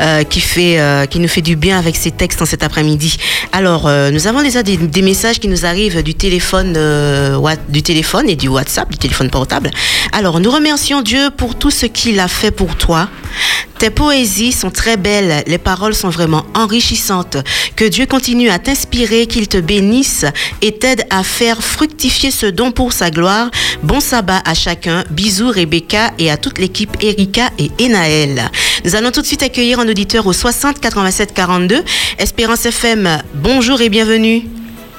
euh, 0.00 0.24
qui 0.24 0.40
fait 0.40 0.80
euh, 0.80 1.06
qui 1.06 1.20
nous 1.20 1.28
fait 1.28 1.42
du 1.42 1.56
bien 1.56 1.78
avec 1.78 1.96
ses 1.96 2.10
textes 2.10 2.42
en 2.42 2.46
cet 2.46 2.62
après-midi. 2.62 3.16
Alors 3.52 3.86
euh, 3.86 4.10
nous 4.10 4.26
avons 4.26 4.42
déjà 4.42 4.62
des, 4.62 5.02
messages 5.02 5.38
qui 5.38 5.48
nous 5.48 5.66
arrivent 5.66 6.02
du 6.02 6.14
téléphone 6.14 6.74
euh, 6.76 7.38
du 7.68 7.82
téléphone 7.82 8.28
et 8.28 8.36
du 8.36 8.48
WhatsApp, 8.48 8.90
du 8.90 8.98
téléphone 8.98 9.30
portable. 9.30 9.70
Alors 10.12 10.40
nous 10.40 10.50
remercions 10.50 11.02
Dieu 11.02 11.28
pour 11.36 11.56
tout 11.56 11.70
ce 11.70 11.86
qu'il 11.86 12.18
a 12.18 12.28
fait 12.28 12.50
pour 12.50 12.76
toi. 12.76 13.08
Tes 13.82 13.90
poésies 13.90 14.52
sont 14.52 14.70
très 14.70 14.96
belles, 14.96 15.42
les 15.48 15.58
paroles 15.58 15.94
sont 15.94 16.08
vraiment 16.08 16.46
enrichissantes. 16.54 17.38
Que 17.74 17.84
Dieu 17.84 18.06
continue 18.06 18.48
à 18.48 18.60
t'inspirer, 18.60 19.26
qu'il 19.26 19.48
te 19.48 19.58
bénisse 19.58 20.24
et 20.60 20.70
t'aide 20.70 21.02
à 21.10 21.24
faire 21.24 21.60
fructifier 21.60 22.30
ce 22.30 22.46
don 22.46 22.70
pour 22.70 22.92
sa 22.92 23.10
gloire. 23.10 23.50
Bon 23.82 23.98
sabbat 23.98 24.40
à 24.46 24.54
chacun. 24.54 25.02
Bisous 25.10 25.50
Rebecca 25.50 26.12
et 26.20 26.30
à 26.30 26.36
toute 26.36 26.58
l'équipe 26.60 26.96
Erika 27.02 27.48
et 27.58 27.72
Enaël. 27.84 28.42
Nous 28.84 28.94
allons 28.94 29.10
tout 29.10 29.20
de 29.20 29.26
suite 29.26 29.42
accueillir 29.42 29.80
un 29.80 29.88
auditeur 29.88 30.28
au 30.28 30.32
60 30.32 30.78
87 30.78 31.34
42. 31.34 31.82
Espérance 32.20 32.64
FM, 32.64 33.08
bonjour 33.34 33.80
et 33.80 33.88
bienvenue. 33.88 34.42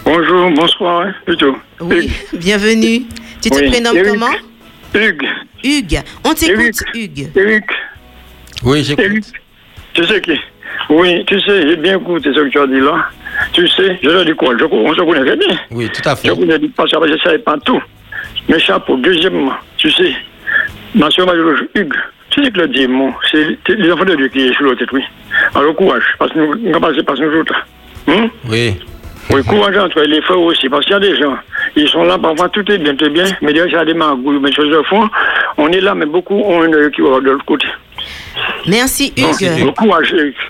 Bonjour, 0.04 0.52
bonsoir, 0.52 1.08
hein, 1.08 1.14
plutôt. 1.26 1.56
Oui, 1.80 2.12
bienvenue. 2.34 3.04
Tu 3.42 3.50
te 3.50 3.56
Oui, 3.56 3.70
prénommes 3.70 3.98
comment 4.06 4.34
Hugues, 4.94 5.30
Hugues, 5.64 6.02
on 6.26 6.34
t'écoute, 6.34 6.84
Hugues. 6.94 7.30
Eric, 7.34 7.64
Oui, 8.64 8.84
j'écoute. 8.84 9.32
Tu 9.94 10.04
sais 10.06 10.22
qui? 10.22 10.40
Oui, 10.90 11.24
tu 11.26 11.40
sais, 11.42 11.68
j'ai 11.70 11.76
bien 11.78 11.98
écouté 11.98 12.32
ce 12.34 12.40
que 12.40 12.50
tu 12.50 12.60
as 12.60 12.68
dit 12.68 12.80
là. 12.80 13.08
Tu 13.54 13.68
sais, 13.68 14.00
je 14.02 14.10
te 14.10 14.24
dis 14.26 14.36
quoi? 14.36 14.54
Je, 14.58 14.66
On 14.66 14.94
se 14.94 15.02
connaît 15.02 15.26
très 15.26 15.36
bien. 15.38 15.58
Oui, 15.72 15.90
tout 15.90 16.08
à 16.08 16.16
fait. 16.16 16.28
Je 16.30 16.34
connais 16.34 16.60
pas 16.70 16.86
ça, 16.88 16.98
je 17.06 17.12
ne 17.14 17.18
savais 17.18 17.40
pas 17.40 17.58
tout. 17.66 17.82
Mais 18.50 18.60
chapeau, 18.60 18.98
deuxièmement, 18.98 19.54
tu 19.78 19.92
sais, 19.92 20.14
mention 20.96 21.26
malheureuse, 21.26 21.62
Hugues, 21.76 21.94
tu 22.30 22.44
sais 22.44 22.52
que 22.52 22.60
le 22.60 22.68
démon, 22.68 23.14
c'est 23.32 23.58
les 23.70 23.92
enfants 23.92 24.06
de 24.06 24.16
Dieu 24.16 24.28
qui 24.28 24.48
est 24.48 24.54
sur 24.54 24.64
l'autre 24.64 24.80
tête, 24.80 24.92
oui. 24.92 25.04
Alors 25.56 25.76
courage, 25.76 26.04
parce 26.20 26.32
que 26.32 26.40
nous, 26.40 26.56
nous 26.56 26.80
passons 26.80 27.04
par 27.04 27.16
nous 27.18 27.40
autres. 27.40 27.66
Hum? 28.08 28.30
Oui. 28.50 28.76
Oui, 29.30 29.42
courage 29.46 29.78
entre 29.78 30.02
les 30.02 30.22
frères 30.22 30.40
aussi, 30.42 30.68
parce 30.68 30.84
qu'il 30.86 30.94
y 30.94 30.98
a 30.98 31.00
des 31.00 31.16
gens, 31.16 31.38
ils 31.78 31.88
sont 31.88 32.04
là, 32.04 32.18
parfois 32.18 32.50
tout 32.50 32.70
est 32.70 32.78
bien, 32.78 32.94
tout 32.96 33.06
est 33.06 33.10
bien, 33.10 33.26
mais 33.42 33.54
derrière, 33.54 33.68
il 33.68 33.74
y 33.74 33.78
a 33.78 33.86
des 33.86 33.94
magouilles, 33.94 34.40
mais 34.42 34.52
choses 34.52 34.74
au 34.76 34.84
fond, 34.84 35.10
on 35.58 35.70
est 35.70 35.80
là, 35.80 35.96
mais 35.96 36.06
beaucoup 36.06 36.36
ont 36.36 36.64
une 36.66 36.92
qui 36.92 37.02
va 37.02 37.22
de 37.22 37.32
l'autre 37.32 37.46
côté. 37.46 37.68
Merci, 38.68 39.14
Hugues. 39.18 39.74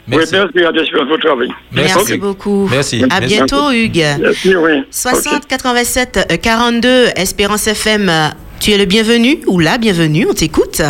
Merci. 0.08 0.36
merci, 0.36 0.36
à 0.66 0.72
d'espérance 0.72 1.12
au 1.12 1.18
travail. 1.18 1.50
Merci 1.72 2.14
Ok. 2.14 2.20
beaucoup. 2.20 2.68
Merci. 2.72 3.04
À 3.10 3.20
Merci. 3.20 3.36
bientôt, 3.38 3.72
Hugues. 3.72 4.06
Merci, 4.20 4.56
oui. 4.56 4.84
60 4.92 5.48
87 5.48 6.28
euh, 6.32 6.38
42 6.38 7.08
Espérance 7.16 7.68
FM. 7.68 8.10
euh, 8.10 8.28
Tu 8.60 8.72
es 8.72 8.78
le 8.78 8.86
bienvenu 8.86 9.40
ou 9.48 9.60
la 9.60 9.78
bienvenue, 9.78 10.26
on 10.30 10.34
t'écoute? 10.34 10.82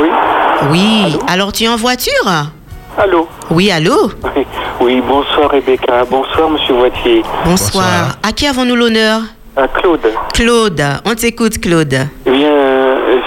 Oui. 0.00 0.08
Oui. 0.70 1.18
Alors 1.28 1.52
tu 1.52 1.64
es 1.64 1.68
en 1.68 1.76
voiture? 1.76 2.12
Allô? 2.98 3.28
Oui, 3.50 3.70
allô? 3.70 4.10
Oui, 4.80 5.00
bonsoir 5.06 5.50
Rebecca. 5.50 6.04
Bonsoir 6.10 6.50
Monsieur 6.50 6.74
Voitier. 6.74 7.22
Bonsoir. 7.44 7.84
Bonsoir. 7.84 8.18
À 8.26 8.32
qui 8.32 8.46
avons-nous 8.46 8.74
l'honneur? 8.76 9.20
À 9.56 9.68
Claude. 9.68 10.00
Claude. 10.34 10.82
On 11.04 11.14
t'écoute, 11.14 11.60
Claude. 11.60 11.94
Eh 12.26 12.30
bien, 12.30 12.50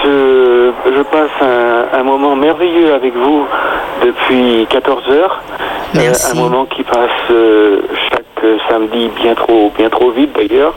je, 0.04 0.72
je 0.86 1.02
passe 1.10 1.23
un, 1.42 1.98
un 1.98 2.02
moment 2.02 2.36
merveilleux 2.36 2.94
avec 2.94 3.14
vous 3.16 3.46
depuis 4.04 4.66
14 4.70 5.08
heures. 5.10 5.40
Euh, 5.94 5.98
Merci. 6.00 6.36
un 6.36 6.40
moment 6.42 6.64
qui 6.66 6.82
passe 6.82 7.10
euh, 7.30 7.80
chaque 8.10 8.24
samedi 8.68 9.08
bien 9.16 9.34
trop, 9.34 9.72
bien 9.76 9.88
trop 9.88 10.10
vite 10.10 10.30
d'ailleurs. 10.36 10.74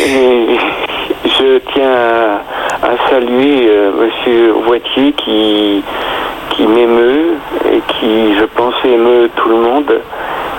Et 0.00 0.46
je 1.24 1.58
tiens 1.72 1.90
à, 2.82 2.86
à 2.86 3.10
saluer 3.10 3.68
euh, 3.68 3.90
Monsieur 4.00 4.52
Voitier 4.66 5.12
qui, 5.12 5.82
qui 6.50 6.66
m'émeut 6.66 7.34
et 7.72 7.80
qui, 7.88 8.34
je 8.38 8.44
pense, 8.44 8.74
émeut 8.84 9.28
tout 9.36 9.48
le 9.48 9.56
monde 9.56 10.00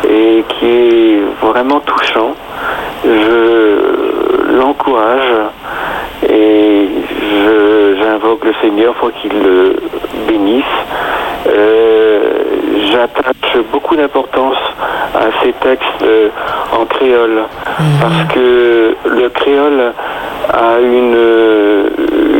et 0.09 0.43
qui 0.49 0.65
est 0.67 1.19
vraiment 1.41 1.79
touchant. 1.79 2.33
Je 3.05 4.51
l'encourage 4.57 5.31
et 6.27 6.87
j'invoque 8.01 8.43
le 8.45 8.53
Seigneur 8.61 8.93
pour 8.95 9.11
qu'il 9.13 9.31
le 9.31 9.75
bénisse. 10.27 10.63
Euh, 11.47 12.19
J'attache 12.91 13.57
beaucoup 13.71 13.95
d'importance 13.95 14.57
à 15.13 15.43
ces 15.43 15.53
textes 15.53 16.01
euh, 16.01 16.29
en 16.73 16.85
créole 16.85 17.43
parce 18.01 18.33
que 18.33 18.95
le 19.05 19.29
créole 19.29 19.93
a 20.51 20.79
une, 20.79 21.13
euh, 21.15 21.89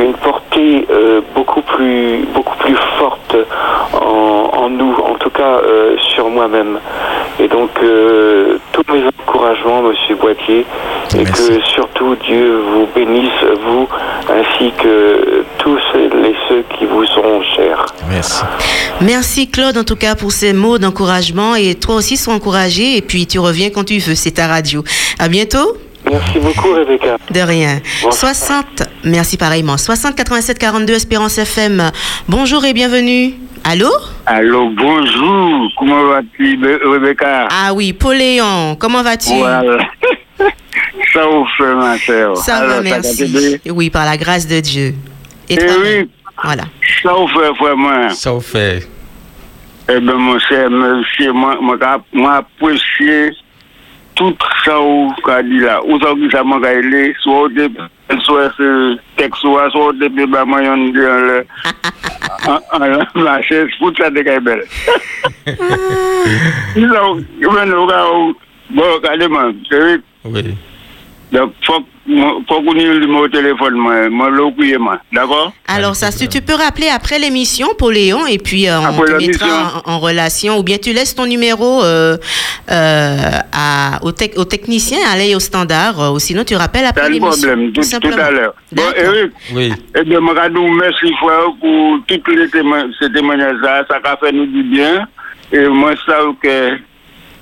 une 0.04 0.14
portée 0.14 0.86
euh, 0.90 1.22
beaucoup 1.36 1.62
plus 1.62 2.26
beaucoup 2.34 2.58
plus 2.58 2.76
forte 2.98 3.36
en, 3.94 4.50
en 4.54 4.70
nous, 4.70 4.94
en 5.04 5.16
tout 5.16 5.30
cas 5.30 5.60
euh, 5.64 5.96
sur 6.14 6.30
moi-même. 6.30 6.80
Et 7.40 7.48
donc 7.48 7.70
euh, 7.84 8.58
tous 8.74 8.84
mes 8.92 9.04
encouragements, 9.22 9.82
Monsieur 9.84 10.16
Boitier, 10.16 10.66
et 11.16 11.24
Merci. 11.24 11.50
que 11.50 11.62
surtout 11.74 12.16
Dieu 12.28 12.62
vous 12.74 12.88
bénisse 12.96 13.32
vous 13.66 13.88
ainsi 14.30 14.72
que 14.82 15.44
tous 15.60 15.78
les 15.96 16.36
ceux 16.48 16.64
qui 16.78 16.86
vous 16.86 17.06
seront 17.06 17.42
chers. 17.56 17.86
Merci. 18.10 18.44
Merci 19.02 19.50
Claude 19.50 19.78
en 19.78 19.84
tout 19.84 19.96
cas 19.96 20.16
pour 20.16 20.32
ces 20.32 20.52
mots 20.54 20.78
d'encouragement 20.78 21.56
et 21.56 21.76
toi 21.76 21.96
aussi 21.96 22.18
sois 22.18 22.34
encouragé 22.34 22.98
et 22.98 23.02
puis 23.02 23.26
tu 23.28 23.40
reviens 23.40 23.70
quand 23.70 23.86
tu 23.86 23.98
veux, 24.00 24.16
c'est 24.16 24.32
ta 24.32 24.48
radio. 24.48 24.84
À 25.20 25.28
bientôt. 25.30 25.78
Merci 26.10 26.40
beaucoup 26.40 26.72
Rebecca. 26.74 27.18
De 27.30 27.40
rien. 27.42 27.82
Bonsoir. 28.04 28.34
60, 28.36 28.84
merci 29.04 29.38
pareillement. 29.38 29.78
60 29.78 30.16
87 30.16 30.58
42 30.60 30.94
Espérance 30.94 31.38
FM. 31.38 31.92
Bonjour 32.28 32.64
et 32.66 32.74
bienvenue. 32.74 33.34
Allô? 33.64 33.90
Allô, 34.26 34.70
bonjour. 34.72 35.70
Comment 35.78 36.04
vas-tu, 36.08 36.58
Be- 36.58 36.80
Rebecca? 36.84 37.48
Ah 37.52 37.74
oui, 37.74 37.94
Pauléon, 37.94 38.76
comment 38.80 39.04
vas-tu? 39.04 39.36
Voilà. 39.38 39.78
Ça 41.14 41.26
vous 41.26 41.46
fait, 41.58 41.76
ma 41.76 41.98
sœur. 41.98 42.38
Ça 42.38 42.58
Alors, 42.58 42.76
va, 42.78 42.82
merci. 42.82 43.60
Oui, 43.70 43.90
par 43.90 44.06
la 44.06 44.18
grâce 44.18 44.48
de 44.48 44.60
Dieu. 44.60 44.94
Et 45.50 45.54
Eh 45.56 45.58
toi 45.58 45.76
oui. 45.82 46.10
Voilà. 46.44 46.64
Ça 47.04 47.14
vous 47.14 47.28
fait 47.28 47.50
vraiment. 47.60 48.10
Ça 48.12 48.32
vous 48.32 48.40
fait. 48.42 48.88
Eh 49.92 50.00
bien, 50.00 50.14
mon 50.16 50.40
cher, 50.40 50.70
merci. 50.70 51.28
Moi, 51.34 51.58
moi, 51.62 51.78
moi, 52.14 52.36
apprécié 52.36 53.32
tout 54.20 54.36
sa 54.66 54.76
ou 54.84 55.08
ka 55.24 55.40
di 55.48 55.62
la, 55.64 55.78
ou 55.88 55.96
sa 56.04 56.12
ou 56.12 56.20
ki 56.20 56.28
sa 56.34 56.44
man 56.44 56.60
ka 56.60 56.74
ele, 56.76 57.14
sou 57.24 57.46
ou 57.46 57.52
de 57.56 57.70
sou 58.26 58.42
e 58.44 58.50
se 58.58 58.68
tek 59.16 59.38
sou 59.40 59.56
a, 59.56 59.70
sou 59.72 59.90
ou 59.90 59.96
de 59.96 60.10
pe 60.12 60.28
ba 60.28 60.44
man 60.44 60.66
yon 60.66 60.84
di 60.96 61.06
an 61.08 61.24
le, 61.30 61.38
an 62.76 63.24
la 63.24 63.38
ches, 63.48 63.78
pou 63.80 63.96
sa 63.96 64.12
de 64.12 64.26
ka 64.28 64.36
e 64.36 64.44
bel. 64.44 64.66
Ni 66.76 66.84
la 66.84 67.06
ou, 67.08 67.24
yon 67.40 67.56
men 67.56 67.72
ou 67.78 67.88
ka 67.88 68.02
ou, 68.12 68.36
bo 68.76 68.90
ka 69.06 69.16
de 69.22 69.32
man, 69.32 69.56
se 69.72 69.80
wik. 69.86 70.04
Oui. 70.28 70.52
Dok 71.32 71.56
fok, 71.64 71.88
faut 72.48 72.62
qu'on 72.64 72.76
ait 72.76 72.86
le 72.86 73.00
numéro 73.00 73.28
de 73.28 73.32
téléphone, 73.32 73.76
moi, 73.76 74.10
moi, 74.10 74.30
le 74.30 74.50
couiller, 74.52 74.78
moi. 74.78 75.00
D'accord? 75.12 75.54
Alors, 75.68 75.96
ça, 75.96 76.12
tu, 76.12 76.28
tu 76.28 76.42
peux 76.42 76.56
rappeler 76.56 76.88
après 76.88 77.20
l'émission, 77.20 77.68
Pauléon, 77.78 78.26
et 78.26 78.38
puis 78.40 78.68
euh, 78.68 78.80
on 78.80 78.86
Après 78.86 79.06
te 79.14 79.18
l'émission. 79.18 79.46
mettra 79.46 79.84
en, 79.86 79.92
en 79.94 80.00
relation, 80.00 80.58
ou 80.58 80.64
bien 80.64 80.78
tu 80.78 80.92
laisses 80.94 81.14
ton 81.16 81.26
numéro 81.28 81.84
euh, 81.84 82.18
euh, 82.72 83.18
à, 83.54 84.00
au, 84.04 84.12
tec- 84.12 84.38
au 84.38 84.46
technicien, 84.46 84.98
aller 85.12 85.36
au 85.36 85.40
standard, 85.40 86.14
ou 86.14 86.20
sinon 86.20 86.44
tu 86.44 86.56
rappelles 86.56 86.86
après 86.86 87.02
Pas 87.04 87.08
de 87.10 87.14
l'émission. 87.14 87.48
problème, 87.48 87.72
tout, 87.74 87.82
tout 87.82 87.88
simplement. 87.88 88.18
à 88.24 88.32
l'heure. 88.32 88.54
Bon. 88.72 88.84
Eric, 88.96 89.32
Oui. 89.54 89.74
eh 89.96 90.04
bien, 90.04 90.20
moi, 90.20 90.34
je 90.48 90.54
vous 90.58 90.66
remercie 90.66 91.14
frère, 91.22 91.46
pour 91.60 92.00
tous 92.08 92.32
les 92.36 92.50
témoignages, 92.50 92.92
ces 93.00 93.12
témoignages-là. 93.12 93.86
Ça 93.90 94.00
a 94.04 94.18
fait 94.18 94.32
nous 94.32 94.46
du 94.48 94.64
bien. 94.64 95.08
Et 95.52 95.68
moi, 95.68 95.94
ça, 96.06 96.18
que, 96.42 96.78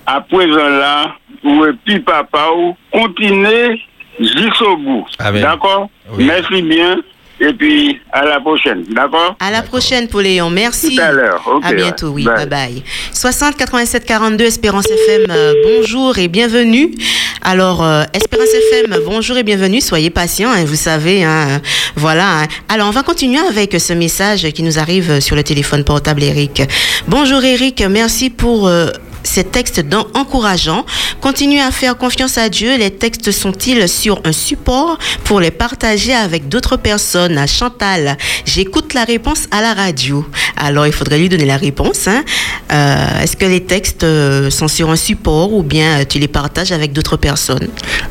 à 0.05 0.21
présent 0.21 0.69
là, 0.69 1.15
ou 1.43 1.65
et 1.65 1.71
puis 1.85 1.99
papa, 1.99 2.47
ou 2.57 2.75
continuez 2.91 3.81
jusqu'au 4.19 4.77
bout. 4.77 5.05
Amen. 5.19 5.41
D'accord? 5.41 5.89
Oui. 6.11 6.25
Merci 6.25 6.61
bien. 6.61 6.97
Et 7.39 7.53
puis, 7.53 7.99
à 8.11 8.25
la 8.25 8.39
prochaine. 8.39 8.83
D'accord? 8.89 9.35
À 9.39 9.51
la 9.51 9.61
prochaine, 9.61 10.07
Pauléon. 10.07 10.49
Merci. 10.49 10.95
Tout 10.95 11.01
à 11.03 11.11
l'heure. 11.11 11.43
Ok, 11.45 11.63
à 11.63 11.71
bientôt, 11.73 12.07
ouais. 12.07 12.13
oui. 12.13 12.23
Bye. 12.25 12.47
Bye 12.47 12.49
bye. 12.73 12.83
60 13.13 13.55
87 13.57 14.05
42 14.05 14.43
Espérance 14.45 14.85
FM, 14.89 15.27
euh, 15.29 15.53
bonjour 15.63 16.17
et 16.17 16.29
bienvenue. 16.29 16.95
Alors, 17.43 17.83
euh, 17.83 18.05
Espérance 18.13 18.49
FM, 18.71 18.97
bonjour 19.05 19.37
et 19.37 19.43
bienvenue. 19.43 19.81
Soyez 19.81 20.09
patients, 20.09 20.49
hein, 20.49 20.65
vous 20.65 20.75
savez. 20.75 21.23
hein, 21.23 21.61
voilà. 21.95 22.39
hein. 22.41 22.47
Alors, 22.69 22.87
on 22.87 22.91
va 22.91 23.03
continuer 23.03 23.39
avec 23.47 23.79
ce 23.79 23.93
message 23.93 24.41
qui 24.51 24.63
nous 24.63 24.79
arrive 24.79 25.19
sur 25.19 25.35
le 25.35 25.43
téléphone 25.43 25.83
portable, 25.83 26.23
Eric. 26.23 26.63
Bonjour, 27.07 27.43
Eric. 27.43 27.83
Merci 27.87 28.31
pour. 28.31 28.67
euh, 28.67 28.87
ces 29.27 29.43
textes 29.43 29.83
encourageants. 30.13 30.85
Continuez 31.21 31.59
à 31.61 31.71
faire 31.71 31.97
confiance 31.97 32.37
à 32.37 32.49
Dieu. 32.49 32.77
Les 32.77 32.91
textes 32.91 33.31
sont-ils 33.31 33.87
sur 33.87 34.19
un 34.23 34.31
support 34.31 34.97
pour 35.23 35.39
les 35.39 35.51
partager 35.51 36.13
avec 36.13 36.47
d'autres 36.49 36.77
personnes? 36.77 37.37
À 37.37 37.47
Chantal, 37.47 38.17
j'écoute 38.45 38.93
la 38.93 39.03
réponse 39.03 39.47
à 39.51 39.61
la 39.61 39.73
radio. 39.73 40.25
Alors, 40.55 40.87
il 40.87 40.93
faudrait 40.93 41.19
lui 41.19 41.29
donner 41.29 41.45
la 41.45 41.57
réponse. 41.57 42.07
hein. 42.07 42.23
Euh, 42.71 43.21
Est-ce 43.21 43.35
que 43.37 43.45
les 43.45 43.63
textes 43.63 44.03
euh, 44.03 44.49
sont 44.49 44.67
sur 44.67 44.89
un 44.89 44.95
support 44.95 45.53
ou 45.53 45.63
bien 45.63 45.99
euh, 46.01 46.03
tu 46.07 46.19
les 46.19 46.27
partages 46.27 46.71
avec 46.71 46.93
d'autres 46.93 47.17
personnes? 47.17 47.67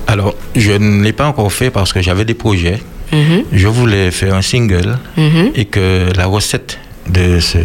Alors, 0.06 0.34
je 0.54 0.72
ne 0.72 1.02
l'ai 1.02 1.12
pas 1.12 1.26
encore 1.26 1.52
fait 1.52 1.70
parce 1.70 1.92
que 1.92 2.00
j'avais 2.02 2.24
des 2.24 2.34
projets. 2.34 2.80
Mhm, 3.12 3.44
Je 3.52 3.68
voulais 3.68 4.10
faire 4.10 4.34
un 4.34 4.42
single 4.42 4.98
mhm. 5.16 5.52
et 5.54 5.64
que 5.64 6.08
la 6.16 6.26
recette 6.26 6.78
de 7.08 7.40
ce 7.40 7.58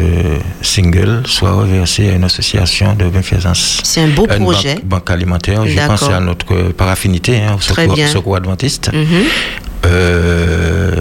single 0.61 1.23
soit 1.25 1.51
reversée 1.51 2.09
à 2.09 2.13
une 2.13 2.23
association 2.23 2.93
de 2.95 3.05
bienfaisance. 3.05 3.79
C'est 3.83 4.01
un 4.01 4.07
beau 4.07 4.27
une 4.27 4.43
projet. 4.43 4.75
Banque, 4.75 4.85
banque 4.85 5.09
alimentaire. 5.09 5.65
Je 5.65 5.79
pense 5.87 6.03
à 6.03 6.19
notre 6.19 6.71
paraffinité, 6.73 7.37
hein, 7.41 7.55
au 7.55 7.57
Très 7.57 7.83
secours, 7.87 8.07
secours 8.07 8.35
adventiste. 8.35 8.91
Mhm. 8.93 9.23
Euh, 9.83 10.95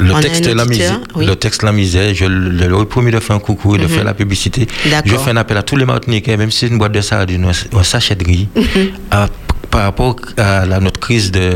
le 0.00 0.20
texte 0.20 0.46
la 0.46 0.64
misère, 0.64 0.98
oui. 1.14 1.26
le 1.26 1.36
texte 1.36 1.62
la 1.62 1.70
misère, 1.72 2.12
je 2.12 2.24
le- 2.24 2.66
leur 2.66 2.82
ai 2.82 2.86
promis 2.86 3.12
de 3.12 3.20
faire 3.20 3.36
un 3.36 3.38
coucou 3.38 3.76
et 3.76 3.78
de 3.78 3.86
faire 3.86 4.02
la 4.04 4.14
publicité. 4.14 4.66
Je 5.04 5.16
fais 5.16 5.30
un 5.30 5.36
appel 5.36 5.56
à 5.56 5.62
tous 5.62 5.76
les 5.76 5.84
Martiniquais, 5.84 6.36
même 6.36 6.50
si 6.50 6.60
c'est 6.60 6.66
une 6.68 6.78
boîte 6.78 6.92
de 6.92 7.00
sardines, 7.00 7.44
un, 7.72 7.82
sachet 7.84 8.16
de 8.16 8.24
riz, 8.24 8.48
Mhm. 8.56 8.64
à- 9.12 9.28
par 9.70 9.82
rapport 9.82 10.16
à 10.38 10.66
la, 10.66 10.80
notre 10.80 10.98
crise 11.00 11.30
de 11.30 11.52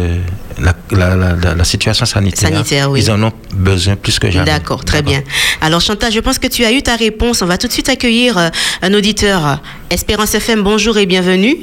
la, 0.61 0.75
la, 0.91 1.17
la- 1.17 1.37
la- 1.37 1.55
la 1.55 1.65
situation 1.65 2.07
sanitaire. 2.07 2.49
Sanitaire, 2.51 2.91
oui. 2.91 3.01
Ils 3.01 3.11
en 3.11 3.23
ont 3.23 3.33
besoin 3.55 3.97
plus 3.97 4.19
que 4.19 4.31
jamais. 4.31 4.47
D'accord, 4.47 4.85
très 4.85 5.03
bien. 5.03 5.23
Alors 5.61 5.81
Chantal, 5.81 6.13
je 6.13 6.21
pense 6.21 6.39
que 6.39 6.47
tu 6.49 6.65
as 6.65 6.73
eu 6.73 6.83
ta 6.83 6.97
réponse. 6.97 7.43
On 7.43 7.47
va 7.47 7.59
tout 7.59 7.67
de 7.67 7.73
suite 7.73 7.89
accueillir 7.89 8.37
euh, 8.39 8.49
un 8.83 8.95
auditeur. 8.95 9.61
Espérance 9.91 10.35
FM, 10.35 10.63
bonjour 10.63 10.97
et 10.99 11.07
bienvenue. 11.07 11.57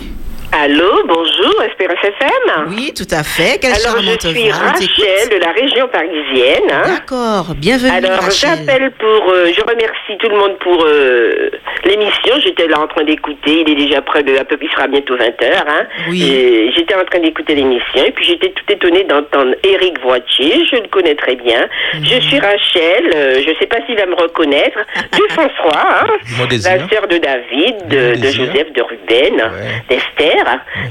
Allô, 0.54 1.04
bonjour. 1.06 1.62
Espérance 1.64 1.98
FM. 2.02 2.68
Oui, 2.70 2.94
tout 2.96 3.08
à 3.14 3.22
fait. 3.24 3.60
Quelle 3.60 3.74
Alors, 3.74 4.02
je 4.02 4.28
suis 4.30 4.50
voix. 4.50 4.58
Rachel 4.58 5.30
de 5.30 5.36
la 5.44 5.52
région 5.52 5.88
parisienne. 5.90 6.72
hein. 6.72 6.84
D'accord, 6.88 7.54
bienvenue 7.56 7.92
Alors, 7.92 8.32
j'appelle 8.32 8.92
pour. 8.98 9.30
euh, 9.30 9.52
je 9.54 9.62
remercie 9.62 10.18
tout 10.20 10.30
le 10.30 10.38
monde 10.38 10.58
pour 10.60 10.84
euh, 10.86 11.50
l'émission. 11.84 12.36
J'étais 12.44 12.68
là 12.68 12.80
en 12.80 12.88
train 12.88 13.04
d'écouter. 13.04 13.64
Il 13.68 13.70
est 13.72 13.76
déjà 13.88 14.02
près 14.02 14.24
de. 14.24 14.38
Un 14.38 14.46
peu, 14.46 14.58
il 14.62 14.70
sera 14.72 14.88
bientôt 14.88 15.16
20h. 15.18 15.28
Hein. 15.68 15.86
Oui. 16.10 16.72
J'étais 16.76 16.96
en 16.96 17.04
train 17.06 17.20
d'écouter 17.20 17.54
l'émission. 17.54 18.06
Et 18.06 18.12
puis, 18.12 18.26
j'étais 18.26 18.50
tout 18.52 18.64
étonnée 18.72 19.04
d'entendre 19.04 19.54
Éric 19.64 20.00
Voitier. 20.02 20.66
Je 20.72 20.78
le 20.78 20.88
connais 20.88 21.16
très 21.16 21.36
bien. 21.36 21.68
Mhm. 21.96 22.06
Je 22.06 22.20
suis 22.22 22.40
Rachel. 22.40 23.12
euh, 23.16 23.42
je 23.46 23.50
ne 23.52 23.56
sais 23.58 23.68
pas 23.68 23.78
s'il 23.86 23.98
va 23.98 24.06
me 24.06 24.16
reconnaître. 24.16 24.80
De 25.12 25.34
François. 25.34 26.04
Hein. 26.04 26.08
Mon 26.40 26.46
désir. 26.46 26.72
La 26.72 26.88
sœur 26.88 27.08
de 27.08 27.18
David, 27.18 27.88
de. 27.90 28.14
Joseph, 28.32 28.72
de 28.74 28.82
Ruben, 28.82 29.36
Ouais. 29.36 29.84
d'Esther. 29.90 30.36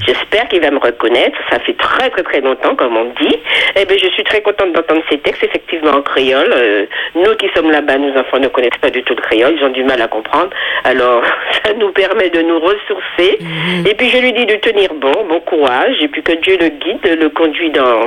J'espère 0.05 0.47
qu'il 0.47 0.61
va 0.61 0.71
me 0.71 0.79
reconnaître. 0.79 1.37
Ça 1.49 1.59
fait 1.59 1.73
très 1.77 2.09
très 2.09 2.23
très 2.23 2.41
longtemps, 2.41 2.75
comme 2.75 2.95
on 2.97 3.05
dit. 3.21 3.35
Eh 3.75 3.85
bien, 3.85 3.97
je 3.97 4.07
suis 4.09 4.23
très 4.23 4.41
contente 4.41 4.73
d'entendre 4.73 5.01
ces 5.09 5.17
textes, 5.19 5.43
effectivement 5.43 5.91
en 5.91 6.01
créole. 6.01 6.51
Euh, 6.55 6.85
nous 7.15 7.35
qui 7.35 7.47
sommes 7.55 7.71
là-bas, 7.71 7.97
nos 7.97 8.17
enfants 8.19 8.39
ne 8.39 8.47
connaissent 8.47 8.77
pas 8.81 8.89
du 8.89 9.03
tout 9.03 9.13
le 9.15 9.21
créole, 9.21 9.55
ils 9.59 9.63
ont 9.63 9.69
du 9.69 9.83
mal 9.83 10.01
à 10.01 10.07
comprendre. 10.07 10.49
Alors, 10.83 11.23
ça 11.65 11.73
nous 11.73 11.91
permet 11.91 12.29
de 12.29 12.41
nous 12.41 12.59
ressourcer. 12.59 13.39
Et 13.85 13.93
puis, 13.95 14.09
je 14.09 14.17
lui 14.17 14.33
dis 14.33 14.45
de 14.45 14.55
tenir 14.55 14.93
bon, 14.95 15.13
bon 15.27 15.39
courage, 15.41 15.95
et 16.01 16.07
puis 16.07 16.21
que 16.23 16.33
Dieu 16.33 16.57
le 16.59 16.69
guide, 16.69 17.19
le 17.19 17.29
conduit 17.29 17.69
dans 17.71 18.05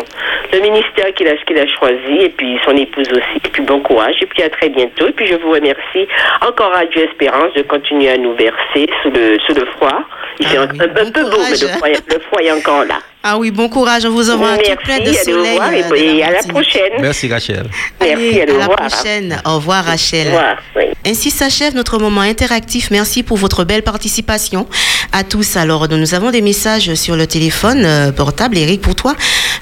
le 0.53 0.61
ministère 0.61 1.12
qu'il 1.14 1.28
a, 1.28 1.36
qu'il 1.36 1.59
a 1.59 1.66
choisi, 1.66 2.18
et 2.20 2.28
puis 2.30 2.59
son 2.64 2.76
épouse 2.76 3.09
aussi. 3.11 3.36
Et 3.45 3.49
puis, 3.49 3.62
bon 3.62 3.80
courage, 3.80 4.16
et 4.22 4.26
puis 4.26 4.43
à 4.43 4.51
très 4.51 4.68
bientôt. 4.68 5.07
Et 5.09 5.12
puis, 5.12 5.26
je 5.26 5.36
vous 5.36 5.51
remercie 5.53 6.07
encore 6.47 6.74
à 6.74 6.84
Dieu 6.86 7.05
Espérance 7.05 7.53
de 7.55 7.62
continuer 7.62 8.11
à 8.11 8.16
nous 8.18 8.34
bercer 8.34 8.86
sous 9.03 9.11
le, 9.11 9.38
sous 9.41 9.55
le 9.55 9.64
froid. 9.76 10.03
Il 10.38 10.47
Ah 10.47 10.51
fait 10.51 10.57
un, 10.59 10.68
oui, 10.72 10.78
un- 10.80 10.84
un 10.84 11.05
bon 11.05 11.12
peu 11.12 11.30
beau, 11.31 11.39
mais 11.43 11.57
le 11.57 12.47
est 12.47 12.53
encore 12.53 12.85
là. 12.85 13.01
Ah 13.22 13.37
oui, 13.39 13.51
bon 13.51 13.68
courage. 13.68 14.07
On 14.07 14.11
vous 14.11 14.31
envoie 14.31 14.49
un 14.49 14.57
tout 14.57 14.62
Merci, 14.66 14.76
plein 14.85 14.99
de 15.01 15.12
soleil. 15.12 15.59
revoir, 15.59 15.68
euh, 15.68 15.72
et, 15.72 15.83
de 15.83 15.97
et 16.18 16.22
à 16.22 16.31
la 16.31 16.43
prochaine. 16.43 16.93
Merci 17.01 17.28
Rachel. 17.28 17.66
Merci, 18.01 18.14
Allez, 18.14 18.41
à 18.41 18.45
au 18.45 18.59
la 18.59 18.66
revoir. 18.66 18.89
prochaine. 18.89 19.43
Au 19.45 19.55
revoir 19.57 19.85
Rachel. 19.85 20.28
Au 20.28 20.31
revoir, 20.31 20.57
oui. 20.76 20.85
Ainsi 21.07 21.31
s'achève 21.31 21.74
notre 21.74 21.99
moment 21.99 22.22
interactif. 22.22 22.91
Merci 22.91 23.22
pour 23.22 23.37
votre 23.37 23.64
belle 23.64 23.83
participation 23.83 24.66
à 25.12 25.22
tous. 25.22 25.57
Alors, 25.57 25.87
nous 25.89 25.99
nous 25.99 26.14
avons 26.14 26.31
des 26.31 26.41
messages 26.41 26.95
sur 26.95 27.14
le 27.16 27.26
téléphone 27.26 27.85
euh, 27.85 28.11
portable. 28.12 28.57
Eric, 28.57 28.81
pour 28.81 28.95
toi. 28.95 29.14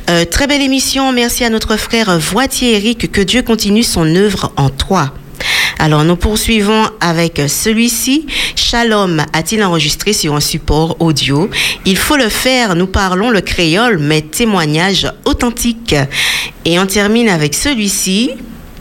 Euh, 0.08 0.24
très 0.24 0.46
belle 0.46 0.62
émission. 0.62 1.10
Merci 1.12 1.44
à 1.44 1.50
notre 1.50 1.76
frère 1.76 2.16
Voitier 2.18 2.76
Eric. 2.76 3.10
Que 3.10 3.20
Dieu 3.20 3.42
continue 3.42 3.82
son 3.82 4.14
œuvre 4.14 4.52
en 4.56 4.70
toi. 4.70 5.12
Alors, 5.78 6.04
nous 6.04 6.16
poursuivons 6.16 6.88
avec 7.00 7.40
celui-ci. 7.46 8.26
Shalom 8.56 9.24
a-t-il 9.32 9.62
enregistré 9.62 10.12
sur 10.12 10.34
un 10.34 10.40
support 10.40 10.96
audio? 11.00 11.48
Il 11.84 11.96
faut 11.96 12.16
le 12.16 12.28
faire. 12.28 12.74
Nous 12.74 12.86
parlons 12.86 13.30
le 13.30 13.40
créole, 13.40 13.98
mais 13.98 14.22
témoignage 14.22 15.10
authentique. 15.24 15.94
Et 16.64 16.78
on 16.78 16.86
termine 16.86 17.28
avec 17.28 17.54
celui-ci. 17.54 18.32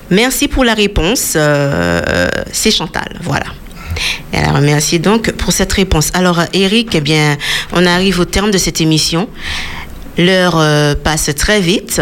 Merci 0.09 0.47
pour 0.47 0.63
la 0.63 0.73
réponse. 0.73 1.33
Euh, 1.35 2.27
c'est 2.51 2.71
Chantal. 2.71 3.19
Voilà. 3.21 3.45
Elle 4.31 4.45
a 4.45 4.51
remercié 4.51 4.99
donc 4.99 5.31
pour 5.31 5.51
cette 5.51 5.73
réponse. 5.73 6.11
Alors, 6.13 6.41
Eric, 6.53 6.95
eh 6.95 7.01
bien, 7.01 7.37
on 7.73 7.85
arrive 7.85 8.19
au 8.19 8.25
terme 8.25 8.51
de 8.51 8.57
cette 8.57 8.81
émission. 8.81 9.27
L'heure 10.17 10.57
euh, 10.57 10.95
passe 10.95 11.29
très 11.35 11.61
vite. 11.61 12.01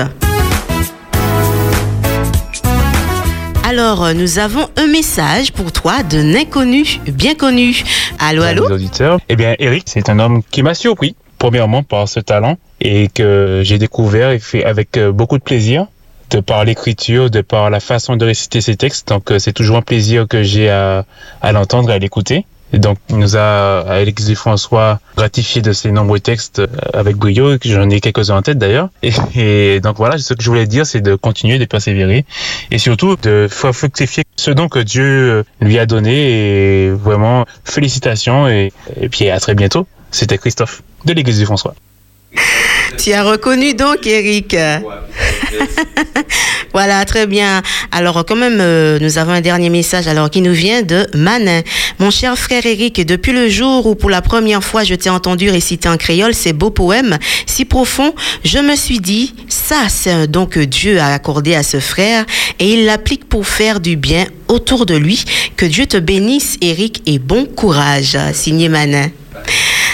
Alors, 3.68 4.04
euh, 4.04 4.14
nous 4.14 4.38
avons 4.38 4.70
un 4.78 4.86
message 4.86 5.52
pour 5.52 5.72
toi 5.72 6.04
d'un 6.04 6.36
inconnu 6.36 7.00
bien 7.08 7.34
connu. 7.34 7.82
Allô, 8.20 8.44
allô 8.44 8.68
Les 8.68 8.76
auditeurs. 8.76 9.20
Eh 9.28 9.36
bien, 9.36 9.56
Eric, 9.58 9.86
c'est 9.88 10.08
un 10.08 10.20
homme 10.20 10.44
qui 10.52 10.62
m'a 10.62 10.76
surpris, 10.76 11.16
premièrement 11.40 11.82
par 11.82 12.08
ce 12.08 12.20
talent 12.20 12.58
et 12.80 13.08
que 13.08 13.62
j'ai 13.64 13.80
découvert 13.80 14.30
et 14.30 14.38
fait 14.38 14.64
avec 14.64 14.98
euh, 14.98 15.12
beaucoup 15.12 15.40
de 15.40 15.44
plaisir 15.44 15.88
de 16.30 16.42
par 16.42 16.64
l'écriture, 16.64 17.32
de 17.32 17.42
par 17.42 17.72
la 17.72 17.80
façon 17.80 18.18
de 18.18 18.26
réciter 18.26 18.62
ses 18.62 18.76
textes. 18.76 19.08
Donc, 19.08 19.32
euh, 19.32 19.40
c'est 19.40 19.54
toujours 19.54 19.78
un 19.78 19.82
plaisir 19.82 20.28
que 20.28 20.44
j'ai 20.44 20.70
à, 20.70 21.04
à 21.42 21.52
l'entendre 21.52 21.90
et 21.90 21.94
à 21.94 21.98
l'écouter. 21.98 22.46
Et 22.74 22.80
donc, 22.80 22.98
il 23.10 23.18
nous 23.18 23.38
a, 23.38 23.82
Alex 23.82 24.34
François, 24.34 25.00
gratifié 25.16 25.62
de 25.62 25.72
ses 25.72 25.92
nombreux 25.92 26.20
textes 26.20 26.60
euh, 26.60 26.68
avec 26.94 27.16
brio. 27.16 27.58
J'en 27.64 27.90
ai 27.90 28.02
quelques-uns 28.02 28.38
en 28.38 28.42
tête 28.42 28.58
d'ailleurs. 28.58 28.90
Et, 29.36 29.80
donc 29.82 29.98
voilà, 29.98 30.18
ce 30.18 30.34
que 30.34 30.44
je 30.44 30.50
voulais 30.50 30.68
dire, 30.68 30.86
c'est 30.86 31.02
de 31.02 31.16
continuer, 31.16 31.60
de 31.60 31.66
persévérer 31.66 32.26
et 32.72 32.78
surtout 32.78 33.16
de 33.22 33.48
fructifier 33.50 34.24
ce 34.36 34.52
don 34.52 34.68
que 34.68 34.80
Dieu 34.80 35.04
euh, 35.04 35.44
lui 35.62 35.80
a 35.80 35.86
donné. 35.86 36.86
Et 36.86 36.90
vraiment, 36.90 37.46
félicitations 37.64 38.48
et, 38.48 38.74
et 39.00 39.10
puis 39.10 39.30
à 39.30 39.40
très 39.40 39.56
bientôt. 39.56 39.88
C'était 40.12 40.38
Christophe 40.38 40.82
de 41.06 41.14
l'Église 41.14 41.40
du 41.40 41.46
François. 41.46 41.76
Tu 42.98 43.12
as 43.12 43.24
reconnu 43.24 43.74
donc, 43.74 44.08
Eric. 44.08 44.56
voilà, 46.74 47.04
très 47.06 47.28
bien. 47.28 47.62
Alors, 47.92 48.26
quand 48.26 48.36
même, 48.36 48.60
euh, 48.62 49.00
nous 49.00 49.18
avons 49.18 49.34
un 49.34 49.42
dernier 49.42 49.70
message 49.70 50.08
alors 50.08 50.30
qui 50.30 50.42
nous 50.42 50.54
vient 50.54 50.82
de 50.82 51.06
Manin. 51.14 51.62
Mon 52.00 52.10
cher 52.10 52.38
frère 52.38 52.66
Eric, 52.66 53.06
depuis 53.06 53.32
le 53.32 53.50
jour 53.50 53.86
où 53.86 53.96
pour 53.96 54.10
la 54.10 54.22
première 54.22 54.64
fois 54.64 54.84
je 54.84 54.96
t'ai 54.96 55.10
entendu 55.10 55.50
réciter 55.50 55.90
en 55.90 55.98
créole 55.98 56.34
ces 56.34 56.54
beaux 56.54 56.70
poèmes 56.70 57.18
si 57.46 57.66
profonds, 57.66 58.14
je 58.44 58.60
me 58.60 58.76
suis 58.76 59.00
dit, 59.00 59.34
ça, 59.48 59.88
c'est 59.90 60.12
un 60.12 60.26
don 60.26 60.46
que 60.46 60.60
Dieu 60.60 61.00
a 61.00 61.14
accordé 61.14 61.56
à 61.56 61.64
ce 61.64 61.80
frère 61.80 62.26
et 62.60 62.74
il 62.74 62.86
l'applique 62.86 63.30
pour 63.30 63.48
faire 63.48 63.80
du 63.80 63.96
bien 63.96 64.26
autour 64.48 64.86
de 64.86 64.96
lui. 64.96 65.24
Que 65.56 65.66
Dieu 65.66 65.86
te 65.86 65.98
bénisse, 65.98 66.58
Eric, 66.62 67.02
et 67.06 67.20
bon 67.20 67.46
courage. 67.46 68.18
Signé 68.34 68.70
Manin. 68.70 69.10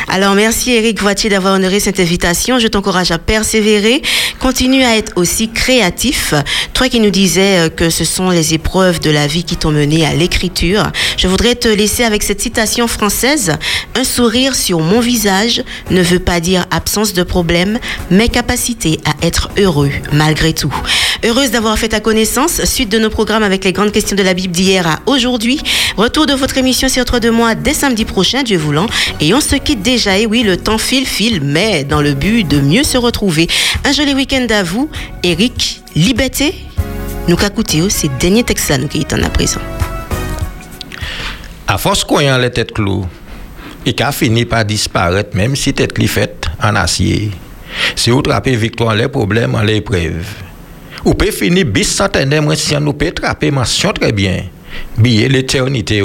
Alors 0.08 0.36
merci 0.36 0.72
Eric 0.72 1.02
Voitier 1.02 1.30
d'avoir 1.30 1.56
honoré 1.56 1.80
cette 1.80 2.00
invitation. 2.00 2.60
Je 2.60 2.68
t'encourage 2.68 3.12
à 3.12 3.18
persévérer. 3.18 4.02
Continue 4.40 4.84
à 4.84 4.98
être 4.98 5.14
aussi 5.16 5.50
créatif. 5.50 6.34
Toi 6.74 6.90
qui 6.90 7.00
nous 7.00 7.10
disais 7.10 7.60
euh, 7.60 7.70
que 7.70 7.90
ce 7.90 8.04
sont 8.04 8.30
les 8.30 8.54
épreuves 8.54 9.00
de 9.00 9.10
la 9.10 9.28
vie 9.28 9.44
qui 9.44 9.56
t'ont 9.56 9.72
mené 9.72 10.06
à 10.06 10.14
l'écriture, 10.14 10.92
je 11.18 11.28
voudrais 11.28 11.56
te 11.56 11.68
laisser 11.68 12.04
avec 12.04 12.24
cette 12.24 12.42
citation 12.42 12.88
française. 12.88 13.54
Un 13.96 14.04
sourire 14.04 14.56
sur 14.56 14.80
mon 14.80 15.00
visage 15.00 15.64
ne 15.92 16.02
veut 16.02 16.20
pas 16.20 16.40
dire 16.40 16.66
absence 16.72 17.14
de 17.14 17.24
problème, 17.24 17.80
mais 18.10 18.30
capacité 18.30 19.00
à 19.06 19.26
être 19.26 19.50
heureux 19.58 19.92
malgré 20.12 20.54
tout. 20.54 20.74
Heureuse 21.24 21.52
d'avoir 21.52 21.78
fait 21.78 21.90
ta 21.90 22.00
connaissance. 22.00 22.64
Suite 22.66 22.90
de 22.90 22.98
nos 22.98 23.12
programmes 23.12 23.44
avec 23.44 23.64
les 23.64 23.74
grandes 23.74 23.92
questions 23.92 24.16
de 24.16 24.24
la 24.24 24.34
Bible 24.34 24.54
d'hier 24.54 24.88
à 24.88 25.00
aujourd'hui. 25.06 25.62
Retour 25.96 26.26
de 26.26 26.34
votre 26.34 26.58
émission 26.58 26.90
sur 26.90 27.06
trois 27.06 27.20
de 27.20 27.30
mois 27.30 27.54
dès 27.54 27.76
samedi 27.76 28.06
prochain, 28.06 28.42
Dieu 28.42 28.58
voulant. 28.58 28.88
Et 29.20 29.34
on 29.34 29.42
se 29.42 29.56
quitte 29.56 29.84
déjà. 29.92 30.18
Et 30.18 30.26
oui, 30.26 30.44
le 30.44 30.58
temps 30.58 30.78
file, 30.78 31.06
file, 31.06 31.42
mais 31.44 31.84
dans 31.84 32.02
le 32.02 32.14
but 32.14 32.48
de 32.48 32.60
mieux 32.60 32.84
se 32.84 32.98
retrouver. 32.98 33.48
Un 33.84 33.92
joli 33.92 34.14
week-end 34.14 34.48
à 34.50 34.64
vous. 34.64 34.90
Eric, 35.24 35.82
liberté. 35.96 36.56
Nous 37.28 37.36
qu'écouter 37.36 37.90
ces 37.90 38.10
derniers 38.20 38.44
textes 38.44 38.70
là, 38.70 38.78
nous 38.78 38.88
qui 38.88 39.00
est 39.00 39.14
en 39.14 39.22
à 39.24 39.30
présent. 39.30 39.62
À 41.68 41.78
force 41.78 42.04
qu'on 42.04 42.20
les 42.20 42.52
têtes 42.52 42.74
clous, 42.74 43.06
il 43.86 44.02
a 44.02 44.12
fini 44.12 44.46
par 44.46 44.66
disparaître, 44.66 45.36
même 45.36 45.56
si 45.56 45.74
tête 45.74 45.98
li 45.98 46.08
faite 46.08 46.48
en 46.62 46.76
acier. 46.76 47.32
Vous 48.08 48.22
trappez 48.22 48.56
victoire 48.56 48.96
les 48.96 49.08
problèmes 49.08 49.56
en 49.56 49.62
l'épreuve. 49.62 50.26
Ou 51.06 51.14
peut 51.14 51.32
finir 51.32 51.66
bis 51.66 51.86
centenaire, 51.86 52.42
moi, 52.42 52.56
si 52.56 52.76
on 52.76 52.80
nous 52.80 52.94
peut 52.94 53.12
trapper 53.12 53.52
mention 53.52 53.92
très 53.92 54.12
bien. 54.12 54.44
Billet 54.98 55.28
l'éternité, 55.28 56.02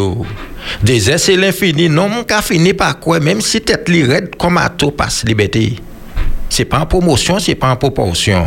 uns, 0.89 1.19
c'est 1.19 1.37
l'infini. 1.37 1.89
Non, 1.89 2.09
mon 2.09 2.25
cas 2.25 2.43
fini 2.43 2.73
par 2.75 2.99
quoi, 2.99 3.21
même 3.21 3.41
si 3.41 3.61
tête 3.61 3.89
li 3.89 4.03
raide 4.03 4.37
comme 4.37 4.59
à 4.59 4.69
tout 4.69 4.91
passe 4.91 5.25
liberté? 5.25 5.77
C'est 6.49 6.65
pas 6.65 6.79
en 6.79 6.87
promotion, 6.87 7.39
c'est 7.39 7.55
pas 7.55 7.71
en 7.71 7.77
proportion. 7.77 8.47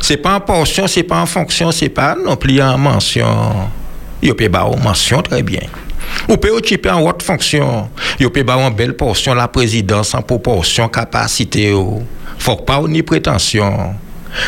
C'est 0.00 0.16
pas 0.16 0.34
en 0.34 0.40
portion, 0.40 0.86
c'est 0.86 1.02
pas 1.02 1.20
en 1.20 1.26
fonction, 1.26 1.72
c'est 1.72 1.88
pas 1.88 2.14
non 2.14 2.36
plus 2.36 2.62
en 2.62 2.78
mention. 2.78 3.68
Yo 4.22 4.34
peut 4.34 4.44
une 4.44 4.82
mention 4.82 5.22
très 5.22 5.42
bien. 5.42 5.62
Ou 6.28 6.36
peut 6.36 6.50
occuper 6.50 6.90
en 6.90 7.02
haute 7.02 7.22
fonction. 7.22 7.90
Yo 8.20 8.30
peut 8.30 8.44
ba 8.44 8.54
une 8.54 8.74
belle 8.74 8.94
portion 8.94 9.34
la 9.34 9.48
présidence 9.48 10.14
en 10.14 10.22
proportion 10.22 10.88
capacité. 10.88 11.74
Faut 12.38 12.56
pas 12.56 12.80
ni 12.88 13.02
prétention. 13.02 13.94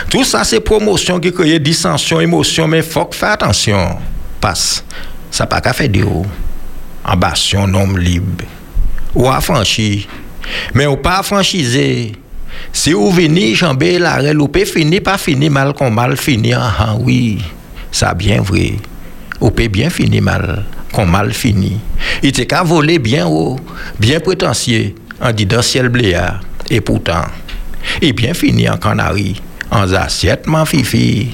Tout 0.08 0.24
ça 0.24 0.44
c'est 0.44 0.60
promotion 0.60 1.18
qui 1.18 1.32
crée 1.32 1.58
dissension, 1.58 2.20
émotion, 2.20 2.68
mais 2.68 2.82
faut 2.82 3.08
faire 3.12 3.32
attention. 3.32 3.96
Passe. 4.40 4.84
Ça 5.30 5.46
pas 5.46 5.60
qu'à 5.60 5.72
faire 5.72 5.88
de 5.88 6.04
haut. 6.04 6.26
Ambition, 7.05 7.74
homme 7.74 7.98
libre. 7.98 8.44
Ou 9.14 9.28
affranchi. 9.28 10.09
Mais 10.74 10.86
ou 10.86 10.96
pas 10.96 11.22
franchisé. 11.22 12.12
Si 12.72 12.92
vous 12.92 13.11
venez 13.11 13.55
jamber 13.55 13.98
la 13.98 14.20
ou 14.32 14.48
peut 14.48 14.64
finir 14.64 15.02
pas 15.02 15.18
finir 15.18 15.50
mal 15.50 15.74
qu'on 15.74 15.90
mal 15.90 16.16
fini. 16.16 16.52
Ah, 16.55 16.74
ah, 16.78 16.96
oui, 16.98 17.38
ça 17.90 18.14
bien 18.14 18.40
vrai. 18.40 18.74
Ou 19.40 19.50
peut 19.50 19.68
bien 19.68 19.90
finir 19.90 20.22
mal 20.22 20.64
qu'on 20.92 21.07
mal 21.07 21.32
fini. 21.32 21.78
Il 22.22 22.30
était 22.30 22.46
qu'à 22.46 22.62
voler 22.62 22.98
bien 22.98 23.26
haut, 23.26 23.59
bien 23.98 24.20
prétentieux, 24.20 24.94
en 25.20 25.32
disant 25.32 25.62
ciel 25.62 25.88
bléa. 25.88 26.40
Et 26.70 26.80
pourtant, 26.80 27.24
il 28.00 28.12
bien 28.12 28.34
fini 28.34 28.68
en 28.68 28.76
Canarie, 28.76 29.40
en 29.70 29.92
assiette, 29.92 30.46
man 30.46 30.64
fifi. 30.64 31.30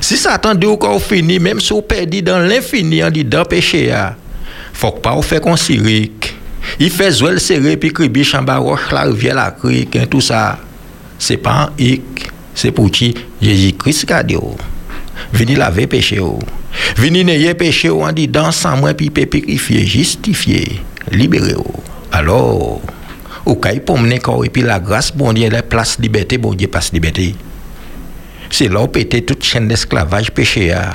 Si 0.00 0.16
ça 0.16 0.34
attendait 0.34 0.66
encore 0.66 1.02
fini, 1.02 1.38
même 1.38 1.60
si 1.60 1.72
vous 1.72 1.82
perdu 1.82 2.22
dans 2.22 2.38
l'infini 2.38 3.02
en 3.02 3.10
disant 3.10 3.44
péché, 3.44 3.92
Fok 4.74 5.00
pa 5.04 5.14
ou 5.18 5.24
fe 5.24 5.40
kon 5.44 5.58
sirik. 5.60 6.32
I 6.82 6.90
fe 6.90 7.10
zwel 7.14 7.40
sere 7.42 7.76
pi 7.80 7.92
kribi 7.94 8.24
chamba 8.26 8.58
roch 8.62 8.90
la 8.94 9.06
rivye 9.08 9.34
la 9.36 9.50
krik. 9.54 9.98
En 10.00 10.08
tout 10.10 10.24
sa. 10.24 10.56
Se 11.22 11.38
pa 11.40 11.64
an 11.64 11.82
ik. 11.82 12.28
Se 12.54 12.70
pou 12.74 12.90
ti 12.92 13.12
Jezi 13.42 13.74
Kris 13.78 14.04
kade 14.08 14.38
ou. 14.38 14.54
Vini 15.34 15.58
lave 15.58 15.88
peche 15.90 16.20
ou. 16.22 16.38
Vini 16.98 17.24
neye 17.26 17.54
peche 17.58 17.90
ou 17.90 18.06
an 18.06 18.14
di 18.16 18.28
dan 18.30 18.54
san 18.54 18.78
mwen 18.80 18.94
pi 18.98 19.10
pe 19.14 19.26
pikrifiye, 19.30 19.82
justifiye, 19.86 20.78
libere 21.14 21.56
ou. 21.58 21.82
Alors, 22.14 22.82
ou 23.44 23.58
kay 23.62 23.80
pou 23.82 23.98
mne 24.00 24.20
kor 24.22 24.44
epi 24.46 24.62
la 24.66 24.78
gras 24.82 25.10
bondye 25.14 25.50
le 25.52 25.64
plas 25.66 25.96
libeti 26.02 26.38
bondye 26.38 26.70
pas 26.70 26.92
libeti. 26.94 27.32
Se 28.54 28.70
la 28.70 28.84
ou 28.86 28.92
pete 28.94 29.24
tout 29.26 29.42
chen 29.42 29.66
d'esklavaj 29.70 30.30
peche 30.34 30.68
ya. 30.70 30.86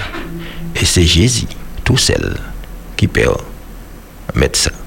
E 0.80 0.88
se 0.88 1.04
Jezi, 1.04 1.50
tout 1.84 2.00
sel, 2.00 2.32
ki 3.00 3.12
pe 3.12 3.28
ou. 3.28 3.49
Ça. 4.56 4.79